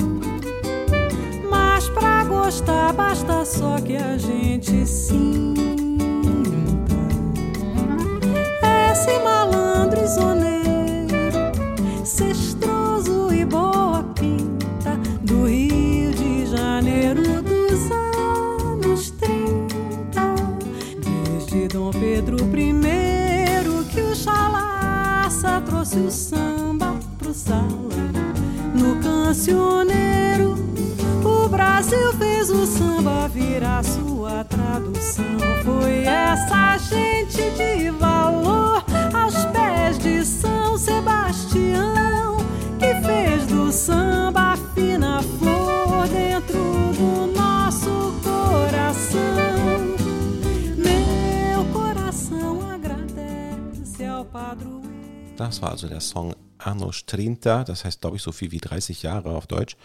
Mas 1.51 1.91
pra 1.91 2.25
gostar 2.25 2.95
basta 2.95 3.45
só 3.45 3.79
que 3.79 3.97
a 3.99 4.17
gente 4.17 4.87
sinta. 4.87 5.61
Esse 8.91 9.19
malandro 9.23 10.03
isoneiro, 10.03 11.53
cestroso 12.03 13.31
e 13.31 13.45
boa 13.45 14.03
pinta, 14.15 14.97
do 15.21 15.45
Rio 15.45 15.58
Dom 21.69 21.91
Pedro 21.91 22.39
I 22.39 23.85
que 23.93 24.01
o 24.01 24.15
chalaça 24.15 25.61
trouxe 25.67 25.99
o 25.99 26.11
samba 26.11 26.97
pro 27.19 27.35
salão. 27.35 27.89
No 28.75 28.97
cancioneiro, 29.03 30.55
o 31.23 31.49
Brasil 31.49 32.13
fez 32.15 32.49
o 32.51 32.65
samba 32.67 33.29
virar 33.29 33.85
sua 33.85 34.45
tradução. 34.45 35.25
Foi 35.63 36.05
essa 36.05 36.79
gente 36.79 37.51
de 37.51 37.91
Das 55.39 55.63
war 55.63 55.71
also 55.71 55.87
der 55.87 56.01
Song 56.01 56.35
Anos 56.59 57.07
30, 57.07 57.65
das 57.65 57.85
heißt, 57.85 58.01
glaube 58.01 58.17
ich, 58.17 58.23
so 58.23 58.33
viel 58.33 58.51
wie 58.51 58.59
30 58.59 59.05
Jahre 59.05 59.37
auf 59.37 59.47
Deutsch, 59.47 59.77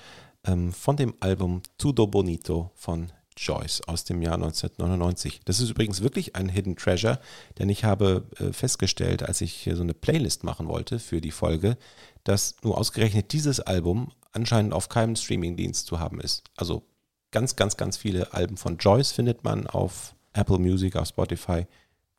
ähm, 0.45 0.73
von 0.73 0.97
dem 0.97 1.13
Album 1.19 1.61
Tudo 1.77 2.07
Bonito 2.07 2.71
von 2.73 3.11
Joyce 3.37 3.81
aus 3.87 4.03
dem 4.03 4.23
Jahr 4.23 4.33
1999. 4.33 5.41
Das 5.45 5.59
ist 5.59 5.69
übrigens 5.69 6.01
wirklich 6.01 6.35
ein 6.35 6.49
Hidden 6.49 6.75
Treasure, 6.75 7.19
denn 7.59 7.69
ich 7.69 7.83
habe 7.83 8.25
äh, 8.39 8.51
festgestellt, 8.51 9.21
als 9.21 9.41
ich 9.41 9.69
so 9.75 9.83
eine 9.83 9.93
Playlist 9.93 10.43
machen 10.43 10.67
wollte 10.67 10.97
für 10.97 11.21
die 11.21 11.29
Folge, 11.29 11.77
dass 12.23 12.55
nur 12.63 12.75
ausgerechnet 12.75 13.31
dieses 13.31 13.59
Album 13.59 14.11
anscheinend 14.31 14.73
auf 14.73 14.89
keinem 14.89 15.15
Streamingdienst 15.15 15.85
zu 15.85 15.99
haben 15.99 16.19
ist. 16.19 16.45
Also 16.55 16.81
ganz, 17.29 17.55
ganz, 17.55 17.77
ganz 17.77 17.97
viele 17.97 18.33
Alben 18.33 18.57
von 18.57 18.77
Joyce 18.77 19.11
findet 19.11 19.43
man 19.43 19.67
auf 19.67 20.15
Apple 20.33 20.57
Music, 20.57 20.95
auf 20.95 21.09
Spotify. 21.09 21.67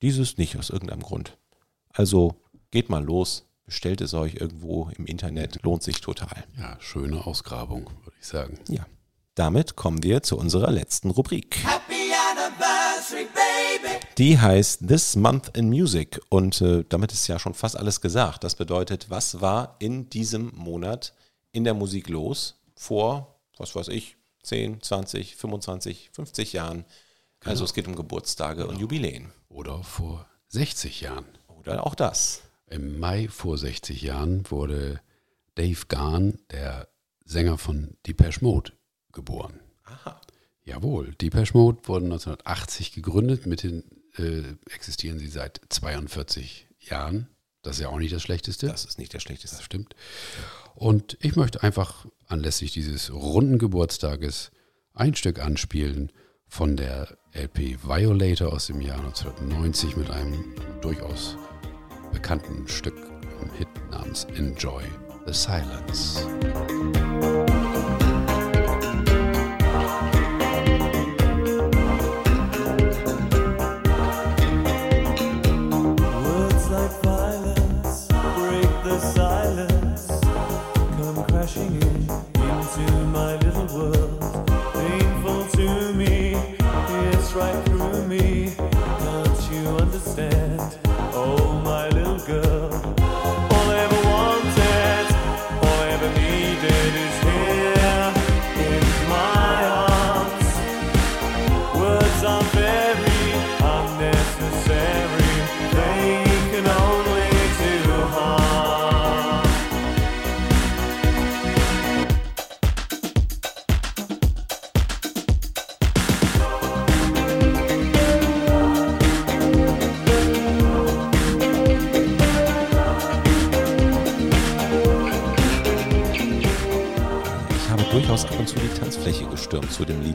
Dieses 0.03 0.39
nicht 0.39 0.57
aus 0.57 0.71
irgendeinem 0.71 1.03
Grund. 1.03 1.37
Also 1.93 2.37
geht 2.75 2.91
mal 2.91 3.05
los, 3.05 3.45
bestellt 3.65 4.01
es 4.01 4.15
euch 4.15 4.35
irgendwo 4.35 4.91
im 4.99 5.07
Internet, 5.07 5.63
lohnt 5.63 5.85
sich 5.85 6.01
total. 6.01 6.45
Ja, 6.59 6.77
schöne 6.81 7.25
Ausgrabung, 7.25 7.89
würde 8.03 8.17
ich 8.21 8.27
sagen. 8.27 8.59
Ja. 8.69 8.85
Damit 9.37 9.77
kommen 9.77 10.03
wir 10.03 10.25
zu 10.25 10.37
unserer 10.37 10.73
letzten 10.73 11.11
Rubrik. 11.11 11.57
Die 14.19 14.41
heißt 14.41 14.89
This 14.89 15.15
Month 15.15 15.57
in 15.57 15.69
Music 15.69 16.21
und 16.31 16.61
äh, 16.61 16.85
damit 16.89 17.13
ist 17.13 17.29
ja 17.29 17.39
schon 17.39 17.55
fast 17.55 17.77
alles 17.77 18.01
gesagt. 18.01 18.43
Das 18.43 18.57
bedeutet, 18.57 19.09
was 19.09 19.41
war 19.41 19.77
in 19.79 20.11
diesem 20.11 20.53
Monat 20.57 21.15
in 21.53 21.63
der 21.63 21.75
Musik 21.75 22.09
los 22.09 22.61
vor, 22.75 23.39
was 23.57 23.77
weiß 23.77 23.87
ich, 23.89 24.17
10, 24.43 24.83
20, 24.83 25.37
25, 25.37 26.11
50 26.13 26.53
Jahren. 26.53 26.85
Also 27.45 27.65
es 27.65 27.73
geht 27.73 27.87
um 27.87 27.95
Geburtstage 27.95 28.67
und 28.67 28.81
Jubiläen. 28.81 29.33
Oder 29.49 29.81
vor 29.85 30.27
60 30.49 31.03
Jahren. 31.03 31.27
Oder 31.47 31.87
auch 31.87 31.95
das. 31.95 32.44
Im 32.69 32.99
Mai 32.99 33.29
vor 33.29 33.59
60 33.59 34.03
Jahren 34.03 34.51
wurde 34.51 35.01
Dave 35.55 35.87
Garn, 35.89 36.39
der 36.51 36.89
Sänger 37.25 37.59
von 37.59 37.97
Depeche 38.07 38.43
Mode, 38.43 38.73
geboren. 39.13 39.61
Aha. 39.85 40.21
Jawohl, 40.65 41.15
Depeche 41.15 41.57
Mode 41.57 41.79
wurden 41.85 42.07
1980 42.07 42.93
gegründet, 42.93 43.47
mithin 43.47 43.85
äh, 44.17 44.43
existieren 44.71 45.19
sie 45.19 45.29
seit 45.29 45.61
42 45.69 46.67
Jahren. 46.81 47.29
Das 47.63 47.77
ist 47.77 47.83
ja 47.83 47.89
auch 47.89 47.99
nicht 47.99 48.13
das 48.13 48.23
Schlechteste. 48.23 48.67
Das 48.67 48.85
ist 48.85 48.99
nicht 48.99 49.13
der 49.13 49.21
schlechteste. 49.21 49.57
Das 49.57 49.65
stimmt. 49.65 49.95
Und 50.75 51.17
ich 51.21 51.37
möchte 51.37 51.63
einfach 51.63 52.07
anlässlich 52.27 52.73
dieses 52.73 53.13
runden 53.13 53.59
Geburtstages 53.59 54.51
ein 54.93 55.15
Stück 55.15 55.39
anspielen 55.39 56.13
von 56.47 56.77
der 56.77 57.17
LP 57.33 57.83
Violator 57.83 58.53
aus 58.53 58.67
dem 58.67 58.81
Jahr 58.81 58.99
1990 58.99 59.97
mit 59.97 60.11
einem 60.11 60.55
durchaus 60.83 61.37
bekannten 62.15 62.67
Stück, 62.67 62.95
einem 63.41 63.53
Hit 63.59 63.69
namens 63.91 64.25
Enjoy 64.37 64.83
the 65.27 65.33
Silence. 65.33 66.25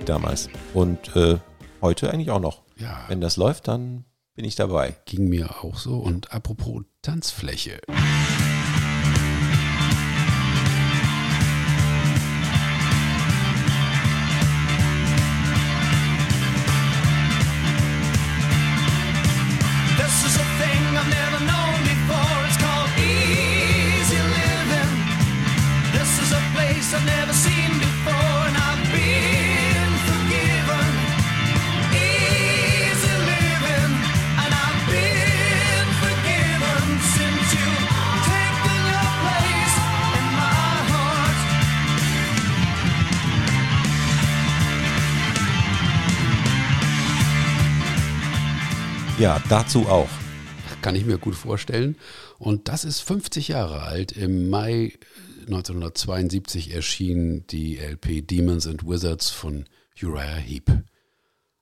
Damals. 0.09 0.49
Und 0.73 1.15
äh, 1.15 1.37
heute 1.81 2.11
eigentlich 2.11 2.31
auch 2.31 2.41
noch. 2.41 2.63
Ja. 2.77 3.05
Wenn 3.07 3.21
das 3.21 3.37
läuft, 3.37 3.67
dann 3.67 4.05
bin 4.35 4.45
ich 4.45 4.55
dabei. 4.55 4.95
Ging 5.05 5.29
mir 5.29 5.63
auch 5.63 5.77
so. 5.77 5.97
Und 5.97 6.33
apropos 6.33 6.83
Tanzfläche. 7.01 7.79
Ja, 49.19 49.43
dazu 49.49 49.81
auch. 49.89 50.07
Kann 50.81 50.95
ich 50.95 51.03
mir 51.03 51.17
gut 51.17 51.35
vorstellen. 51.35 51.97
Und 52.37 52.69
das 52.69 52.85
ist 52.85 53.01
50 53.01 53.49
Jahre 53.49 53.81
alt. 53.81 54.13
Im 54.13 54.49
Mai 54.49 54.93
1972 55.41 56.73
erschien 56.73 57.45
die 57.47 57.79
LP 57.79 58.25
Demons 58.25 58.65
and 58.65 58.87
Wizards 58.87 59.29
von 59.29 59.65
Uriah 60.01 60.37
Heep. 60.37 60.71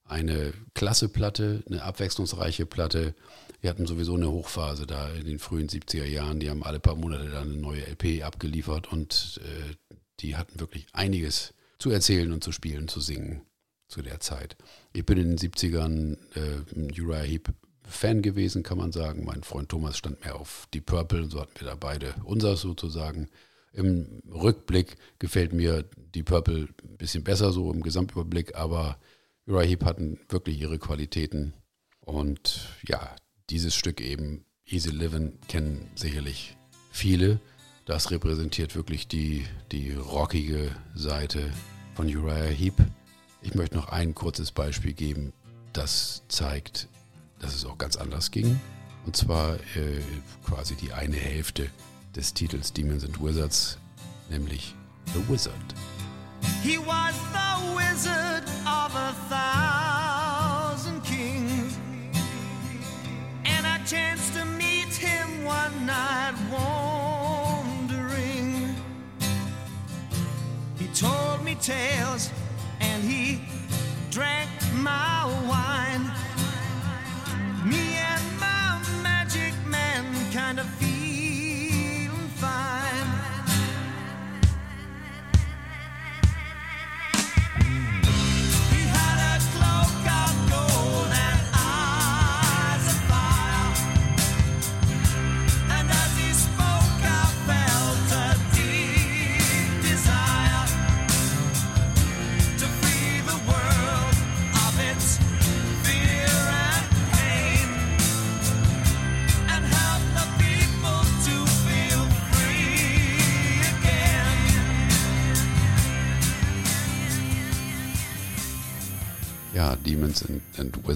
Eine 0.05 0.53
klasse 0.75 1.09
Platte, 1.09 1.63
eine 1.65 1.81
abwechslungsreiche 1.81 2.67
Platte. 2.67 3.15
Wir 3.59 3.71
hatten 3.71 3.87
sowieso 3.87 4.13
eine 4.13 4.31
Hochphase 4.31 4.85
da 4.85 5.09
in 5.09 5.25
den 5.25 5.39
frühen 5.39 5.67
70er 5.67 6.05
Jahren. 6.05 6.39
Die 6.39 6.51
haben 6.51 6.63
alle 6.63 6.79
paar 6.79 6.95
Monate 6.95 7.27
dann 7.29 7.53
eine 7.53 7.57
neue 7.57 7.81
LP 7.87 8.23
abgeliefert 8.23 8.91
und 8.91 9.41
äh, 9.43 9.95
die 10.19 10.35
hatten 10.35 10.59
wirklich 10.59 10.85
einiges 10.93 11.55
zu 11.79 11.89
erzählen 11.89 12.31
und 12.31 12.43
zu 12.43 12.51
spielen, 12.51 12.87
zu 12.87 13.01
singen 13.01 13.41
zu 13.87 14.01
der 14.01 14.19
Zeit. 14.19 14.57
Ich 14.97 15.05
bin 15.05 15.19
in 15.19 15.35
den 15.35 15.37
70ern 15.37 16.17
äh, 16.33 16.99
Uriah 16.99 17.21
Heep 17.21 17.53
Fan 17.83 18.23
gewesen, 18.23 18.63
kann 18.63 18.79
man 18.79 18.91
sagen. 18.91 19.25
Mein 19.25 19.43
Freund 19.43 19.69
Thomas 19.69 19.95
stand 19.95 20.25
mehr 20.25 20.35
auf 20.35 20.67
die 20.73 20.81
Purple 20.81 21.21
und 21.21 21.29
so 21.29 21.39
hatten 21.39 21.53
wir 21.59 21.67
da 21.67 21.75
beide 21.75 22.15
unseres 22.23 22.61
sozusagen. 22.61 23.29
Im 23.73 24.23
Rückblick 24.27 24.97
gefällt 25.19 25.53
mir 25.53 25.85
die 26.15 26.23
Purple 26.23 26.69
ein 26.83 26.97
bisschen 26.97 27.23
besser 27.23 27.51
so 27.51 27.71
im 27.71 27.83
Gesamtüberblick, 27.83 28.55
aber 28.55 28.97
Uriah 29.45 29.67
Heep 29.67 29.85
hatten 29.85 30.19
wirklich 30.29 30.59
ihre 30.59 30.79
Qualitäten 30.79 31.53
und 31.99 32.67
ja, 32.87 33.15
dieses 33.51 33.75
Stück 33.75 34.01
eben 34.01 34.45
Easy 34.65 34.89
Living 34.89 35.39
kennen 35.47 35.91
sicherlich 35.93 36.57
viele. 36.91 37.39
Das 37.85 38.09
repräsentiert 38.09 38.75
wirklich 38.75 39.07
die, 39.07 39.45
die 39.71 39.91
rockige 39.91 40.71
Seite 40.95 41.51
von 41.93 42.07
Uriah 42.07 42.45
Heep. 42.45 42.73
Ich 43.47 43.55
möchte 43.55 43.77
noch 43.77 43.87
ein 43.87 44.13
kurzes 44.13 44.51
Beispiel 44.51 44.91
geben, 44.91 45.31
das 45.71 46.21
zeigt, 46.27 46.89
dass 47.39 47.55
es 47.55 47.63
auch 47.63 47.77
ganz 47.77 47.95
anders 47.95 48.29
ging. 48.29 48.59
Und 49.05 49.15
zwar 49.15 49.55
äh, 49.55 50.01
quasi 50.45 50.75
die 50.75 50.91
eine 50.91 51.15
Hälfte 51.15 51.69
des 52.13 52.33
Titels 52.33 52.73
Demons 52.73 53.05
and 53.05 53.23
Wizards, 53.23 53.77
nämlich 54.29 54.75
The 55.13 55.21
Wizard. 55.29 55.55
He 56.61 56.77
was 56.77 57.15
the 57.31 57.73
wizard 57.73 58.43
of 58.65 58.93
a 58.93 59.13
thousand 59.29 61.01
kings. 61.05 61.79
And 63.45 63.65
I 63.65 63.79
chanced 63.85 64.33
to 64.37 64.43
meet 64.43 64.93
him 64.93 65.45
one 65.45 65.85
night 65.85 66.35
wandering. 66.51 67.95
He 70.77 70.87
told 70.87 71.45
me 71.45 71.55
tales 71.55 72.29
and 72.97 73.11
he 73.11 73.39
drank 74.09 74.49
my 74.73 75.25
wine. 75.47 76.26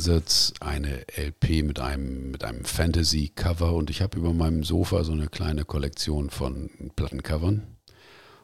Wizards, 0.02 0.54
eine 0.62 1.06
LP 1.16 1.62
mit 1.64 1.80
einem, 1.80 2.32
mit 2.32 2.44
einem 2.44 2.66
Fantasy-Cover 2.66 3.72
und 3.74 3.92
ich 3.92 4.02
habe 4.02 4.18
über 4.18 4.34
meinem 4.34 4.64
Sofa 4.64 5.04
so 5.04 5.12
eine 5.12 5.28
kleine 5.28 5.64
Kollektion 5.64 6.32
von 6.32 6.72
Plattencovern. 6.96 7.78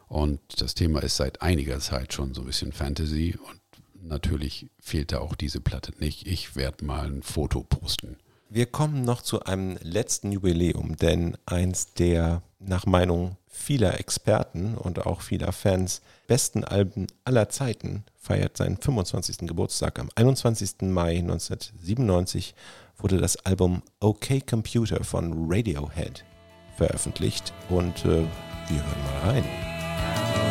Und 0.06 0.40
das 0.60 0.76
Thema 0.76 1.02
ist 1.02 1.16
seit 1.16 1.42
einiger 1.42 1.80
Zeit 1.80 2.12
schon 2.12 2.32
so 2.32 2.42
ein 2.42 2.46
bisschen 2.46 2.70
Fantasy 2.70 3.36
und 3.36 3.60
natürlich 4.00 4.70
fehlt 4.78 5.10
da 5.10 5.18
auch 5.18 5.34
diese 5.34 5.60
Platte 5.60 5.92
nicht. 5.98 6.28
Ich 6.28 6.54
werde 6.54 6.84
mal 6.84 7.08
ein 7.08 7.24
Foto 7.24 7.64
posten. 7.64 8.18
Wir 8.48 8.66
kommen 8.66 9.02
noch 9.02 9.22
zu 9.22 9.42
einem 9.42 9.78
letzten 9.82 10.30
Jubiläum, 10.30 10.96
denn 10.96 11.36
eins 11.44 11.92
der 11.94 12.42
nach 12.60 12.86
Meinung 12.86 13.36
vieler 13.48 13.98
Experten 13.98 14.76
und 14.76 15.04
auch 15.06 15.22
vieler 15.22 15.50
Fans 15.50 16.02
besten 16.28 16.62
Alben 16.62 17.08
aller 17.24 17.48
Zeiten 17.48 18.04
feiert 18.28 18.58
seinen 18.58 18.76
25. 18.76 19.48
Geburtstag. 19.48 19.98
Am 19.98 20.10
21. 20.14 20.82
Mai 20.82 21.18
1997 21.18 22.54
wurde 22.98 23.16
das 23.16 23.36
Album 23.46 23.82
OK 24.00 24.46
Computer 24.46 25.02
von 25.02 25.46
Radiohead 25.50 26.24
veröffentlicht 26.76 27.54
und 27.70 28.04
äh, 28.04 28.24
wir 28.68 28.84
hören 28.84 29.02
mal 29.22 29.30
rein. 29.30 30.47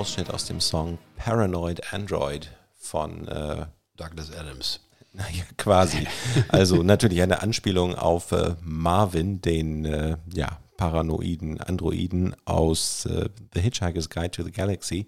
Ausschnitt 0.00 0.32
aus 0.32 0.46
dem 0.46 0.60
Song 0.62 0.96
Paranoid 1.18 1.92
Android 1.92 2.50
von 2.74 3.28
äh, 3.28 3.66
Douglas 3.98 4.34
Adams. 4.34 4.80
Naja, 5.12 5.42
quasi. 5.58 6.06
Also 6.48 6.82
natürlich 6.84 7.20
eine 7.20 7.42
Anspielung 7.42 7.96
auf 7.96 8.32
äh, 8.32 8.54
Marvin, 8.62 9.42
den 9.42 9.84
äh, 9.84 10.16
ja, 10.32 10.58
paranoiden 10.78 11.60
Androiden 11.60 12.34
aus 12.46 13.04
äh, 13.06 13.28
The 13.52 13.60
Hitchhiker's 13.60 14.08
Guide 14.08 14.30
to 14.30 14.44
the 14.44 14.52
Galaxy. 14.52 15.06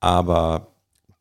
Aber 0.00 0.68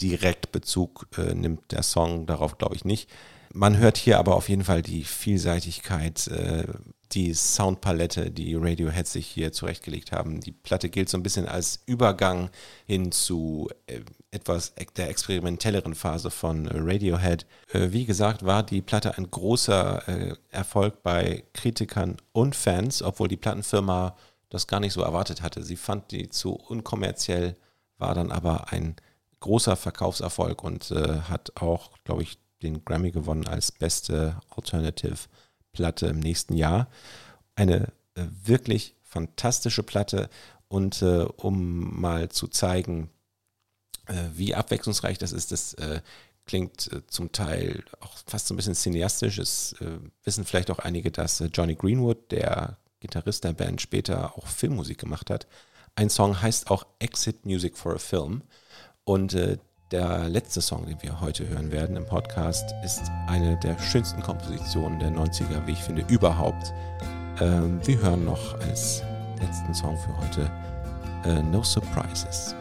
direkt 0.01 0.51
Bezug 0.51 1.05
äh, 1.17 1.35
nimmt 1.35 1.71
der 1.73 1.83
Song 1.83 2.25
darauf, 2.25 2.57
glaube 2.57 2.75
ich, 2.75 2.85
nicht. 2.85 3.09
Man 3.53 3.77
hört 3.77 3.97
hier 3.97 4.17
aber 4.19 4.35
auf 4.35 4.49
jeden 4.49 4.63
Fall 4.63 4.81
die 4.81 5.03
Vielseitigkeit, 5.03 6.27
äh, 6.27 6.65
die 7.11 7.33
Soundpalette, 7.33 8.31
die 8.31 8.55
Radiohead 8.55 9.05
sich 9.07 9.27
hier 9.27 9.51
zurechtgelegt 9.51 10.13
haben. 10.13 10.39
Die 10.39 10.53
Platte 10.53 10.89
gilt 10.89 11.09
so 11.09 11.17
ein 11.17 11.23
bisschen 11.23 11.47
als 11.47 11.81
Übergang 11.85 12.49
hin 12.85 13.11
zu 13.11 13.69
äh, 13.87 13.99
etwas 14.31 14.71
ek- 14.77 14.93
der 14.95 15.09
experimentelleren 15.09 15.95
Phase 15.95 16.31
von 16.31 16.67
Radiohead. 16.67 17.45
Äh, 17.73 17.91
wie 17.91 18.05
gesagt, 18.05 18.45
war 18.45 18.63
die 18.63 18.81
Platte 18.81 19.17
ein 19.17 19.29
großer 19.29 20.37
Erfolg 20.49 21.03
bei 21.03 21.43
Kritikern 21.53 22.15
und 22.31 22.55
Fans, 22.55 23.01
obwohl 23.01 23.27
die 23.27 23.37
Plattenfirma 23.37 24.15
das 24.49 24.67
gar 24.67 24.79
nicht 24.79 24.93
so 24.93 25.01
erwartet 25.01 25.41
hatte. 25.41 25.63
Sie 25.63 25.75
fand 25.77 26.11
die 26.11 26.29
zu 26.29 26.53
unkommerziell, 26.53 27.57
war 27.97 28.15
dann 28.15 28.31
aber 28.31 28.71
ein 28.71 28.95
großer 29.41 29.75
Verkaufserfolg 29.75 30.63
und 30.63 30.91
äh, 30.91 31.21
hat 31.21 31.51
auch, 31.61 31.91
glaube 32.03 32.23
ich, 32.23 32.37
den 32.63 32.85
Grammy 32.85 33.11
gewonnen 33.11 33.47
als 33.47 33.71
beste 33.71 34.39
Alternative 34.49 35.17
Platte 35.73 36.07
im 36.07 36.19
nächsten 36.19 36.55
Jahr. 36.55 36.89
Eine 37.55 37.93
äh, 38.15 38.25
wirklich 38.43 38.95
fantastische 39.03 39.83
Platte 39.83 40.29
und 40.67 41.01
äh, 41.01 41.25
um 41.37 41.99
mal 41.99 42.29
zu 42.29 42.47
zeigen, 42.47 43.09
äh, 44.07 44.15
wie 44.33 44.55
abwechslungsreich 44.55 45.17
das 45.17 45.31
ist, 45.31 45.51
das 45.51 45.73
äh, 45.75 46.01
klingt 46.45 46.91
äh, 46.91 47.05
zum 47.07 47.31
Teil 47.31 47.83
auch 47.99 48.17
fast 48.25 48.47
so 48.47 48.53
ein 48.53 48.57
bisschen 48.57 48.75
cineastisch. 48.75 49.37
Es 49.37 49.73
äh, 49.81 49.99
wissen 50.23 50.45
vielleicht 50.45 50.71
auch 50.71 50.79
einige, 50.79 51.11
dass 51.11 51.43
Johnny 51.53 51.75
Greenwood, 51.75 52.31
der 52.31 52.77
Gitarrist 52.99 53.43
der 53.43 53.53
Band, 53.53 53.81
später 53.81 54.37
auch 54.37 54.47
Filmmusik 54.47 54.99
gemacht 54.99 55.29
hat. 55.29 55.47
Ein 55.95 56.09
Song 56.09 56.41
heißt 56.41 56.71
auch 56.71 56.85
Exit 56.99 57.45
Music 57.45 57.77
for 57.77 57.95
a 57.95 57.97
Film. 57.97 58.43
Und 59.03 59.33
äh, 59.33 59.57
der 59.91 60.29
letzte 60.29 60.61
Song, 60.61 60.85
den 60.85 61.01
wir 61.01 61.19
heute 61.19 61.47
hören 61.47 61.71
werden 61.71 61.95
im 61.97 62.05
Podcast, 62.05 62.73
ist 62.83 63.01
eine 63.27 63.57
der 63.57 63.77
schönsten 63.79 64.21
Kompositionen 64.21 64.99
der 64.99 65.11
90er, 65.11 65.65
wie 65.65 65.73
ich 65.73 65.83
finde, 65.83 66.05
überhaupt. 66.07 66.73
Ähm, 67.41 67.79
wir 67.85 68.01
hören 68.01 68.25
noch 68.25 68.59
als 68.61 69.03
letzten 69.39 69.73
Song 69.73 69.97
für 69.97 70.17
heute 70.17 70.51
äh, 71.25 71.41
No 71.43 71.63
Surprises. 71.63 72.55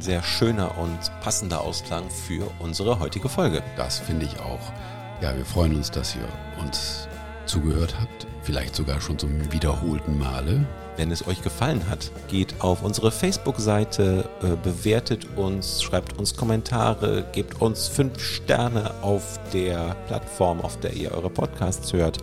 Ein 0.00 0.02
sehr 0.02 0.22
schöner 0.22 0.78
und 0.78 0.98
passender 1.20 1.60
Ausklang 1.60 2.08
für 2.08 2.50
unsere 2.58 3.00
heutige 3.00 3.28
Folge. 3.28 3.62
Das 3.76 3.98
finde 3.98 4.24
ich 4.24 4.40
auch. 4.40 4.72
Ja, 5.20 5.36
wir 5.36 5.44
freuen 5.44 5.76
uns, 5.76 5.90
dass 5.90 6.16
ihr 6.16 6.26
uns 6.62 7.06
zugehört 7.44 7.94
habt. 8.00 8.26
Vielleicht 8.42 8.74
sogar 8.74 9.02
schon 9.02 9.18
zum 9.18 9.52
wiederholten 9.52 10.18
Male. 10.18 10.66
Wenn 10.96 11.10
es 11.10 11.26
euch 11.26 11.42
gefallen 11.42 11.82
hat, 11.90 12.10
geht 12.28 12.54
auf 12.60 12.82
unsere 12.82 13.12
Facebook-Seite, 13.12 14.26
äh, 14.42 14.56
bewertet 14.62 15.26
uns, 15.36 15.82
schreibt 15.82 16.18
uns 16.18 16.34
Kommentare, 16.34 17.26
gebt 17.32 17.60
uns 17.60 17.86
fünf 17.86 18.18
Sterne 18.20 18.94
auf 19.02 19.38
der 19.52 19.96
Plattform, 20.06 20.62
auf 20.62 20.80
der 20.80 20.94
ihr 20.94 21.12
eure 21.12 21.28
Podcasts 21.28 21.92
hört. 21.92 22.18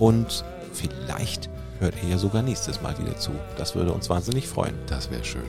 Und 0.00 0.44
vielleicht 0.72 1.48
hört 1.78 1.94
ihr 2.02 2.10
ja 2.10 2.18
sogar 2.18 2.42
nächstes 2.42 2.82
Mal 2.82 2.98
wieder 2.98 3.16
zu. 3.16 3.30
Das 3.56 3.76
würde 3.76 3.92
uns 3.92 4.10
wahnsinnig 4.10 4.48
freuen. 4.48 4.74
Das 4.88 5.12
wäre 5.12 5.24
schön. 5.24 5.44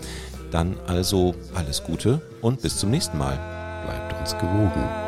Dann 0.51 0.75
also 0.87 1.35
alles 1.53 1.83
Gute 1.83 2.21
und 2.41 2.61
bis 2.61 2.77
zum 2.77 2.91
nächsten 2.91 3.17
Mal. 3.17 3.37
Bleibt 3.85 4.19
uns 4.19 4.37
gewogen. 4.37 5.04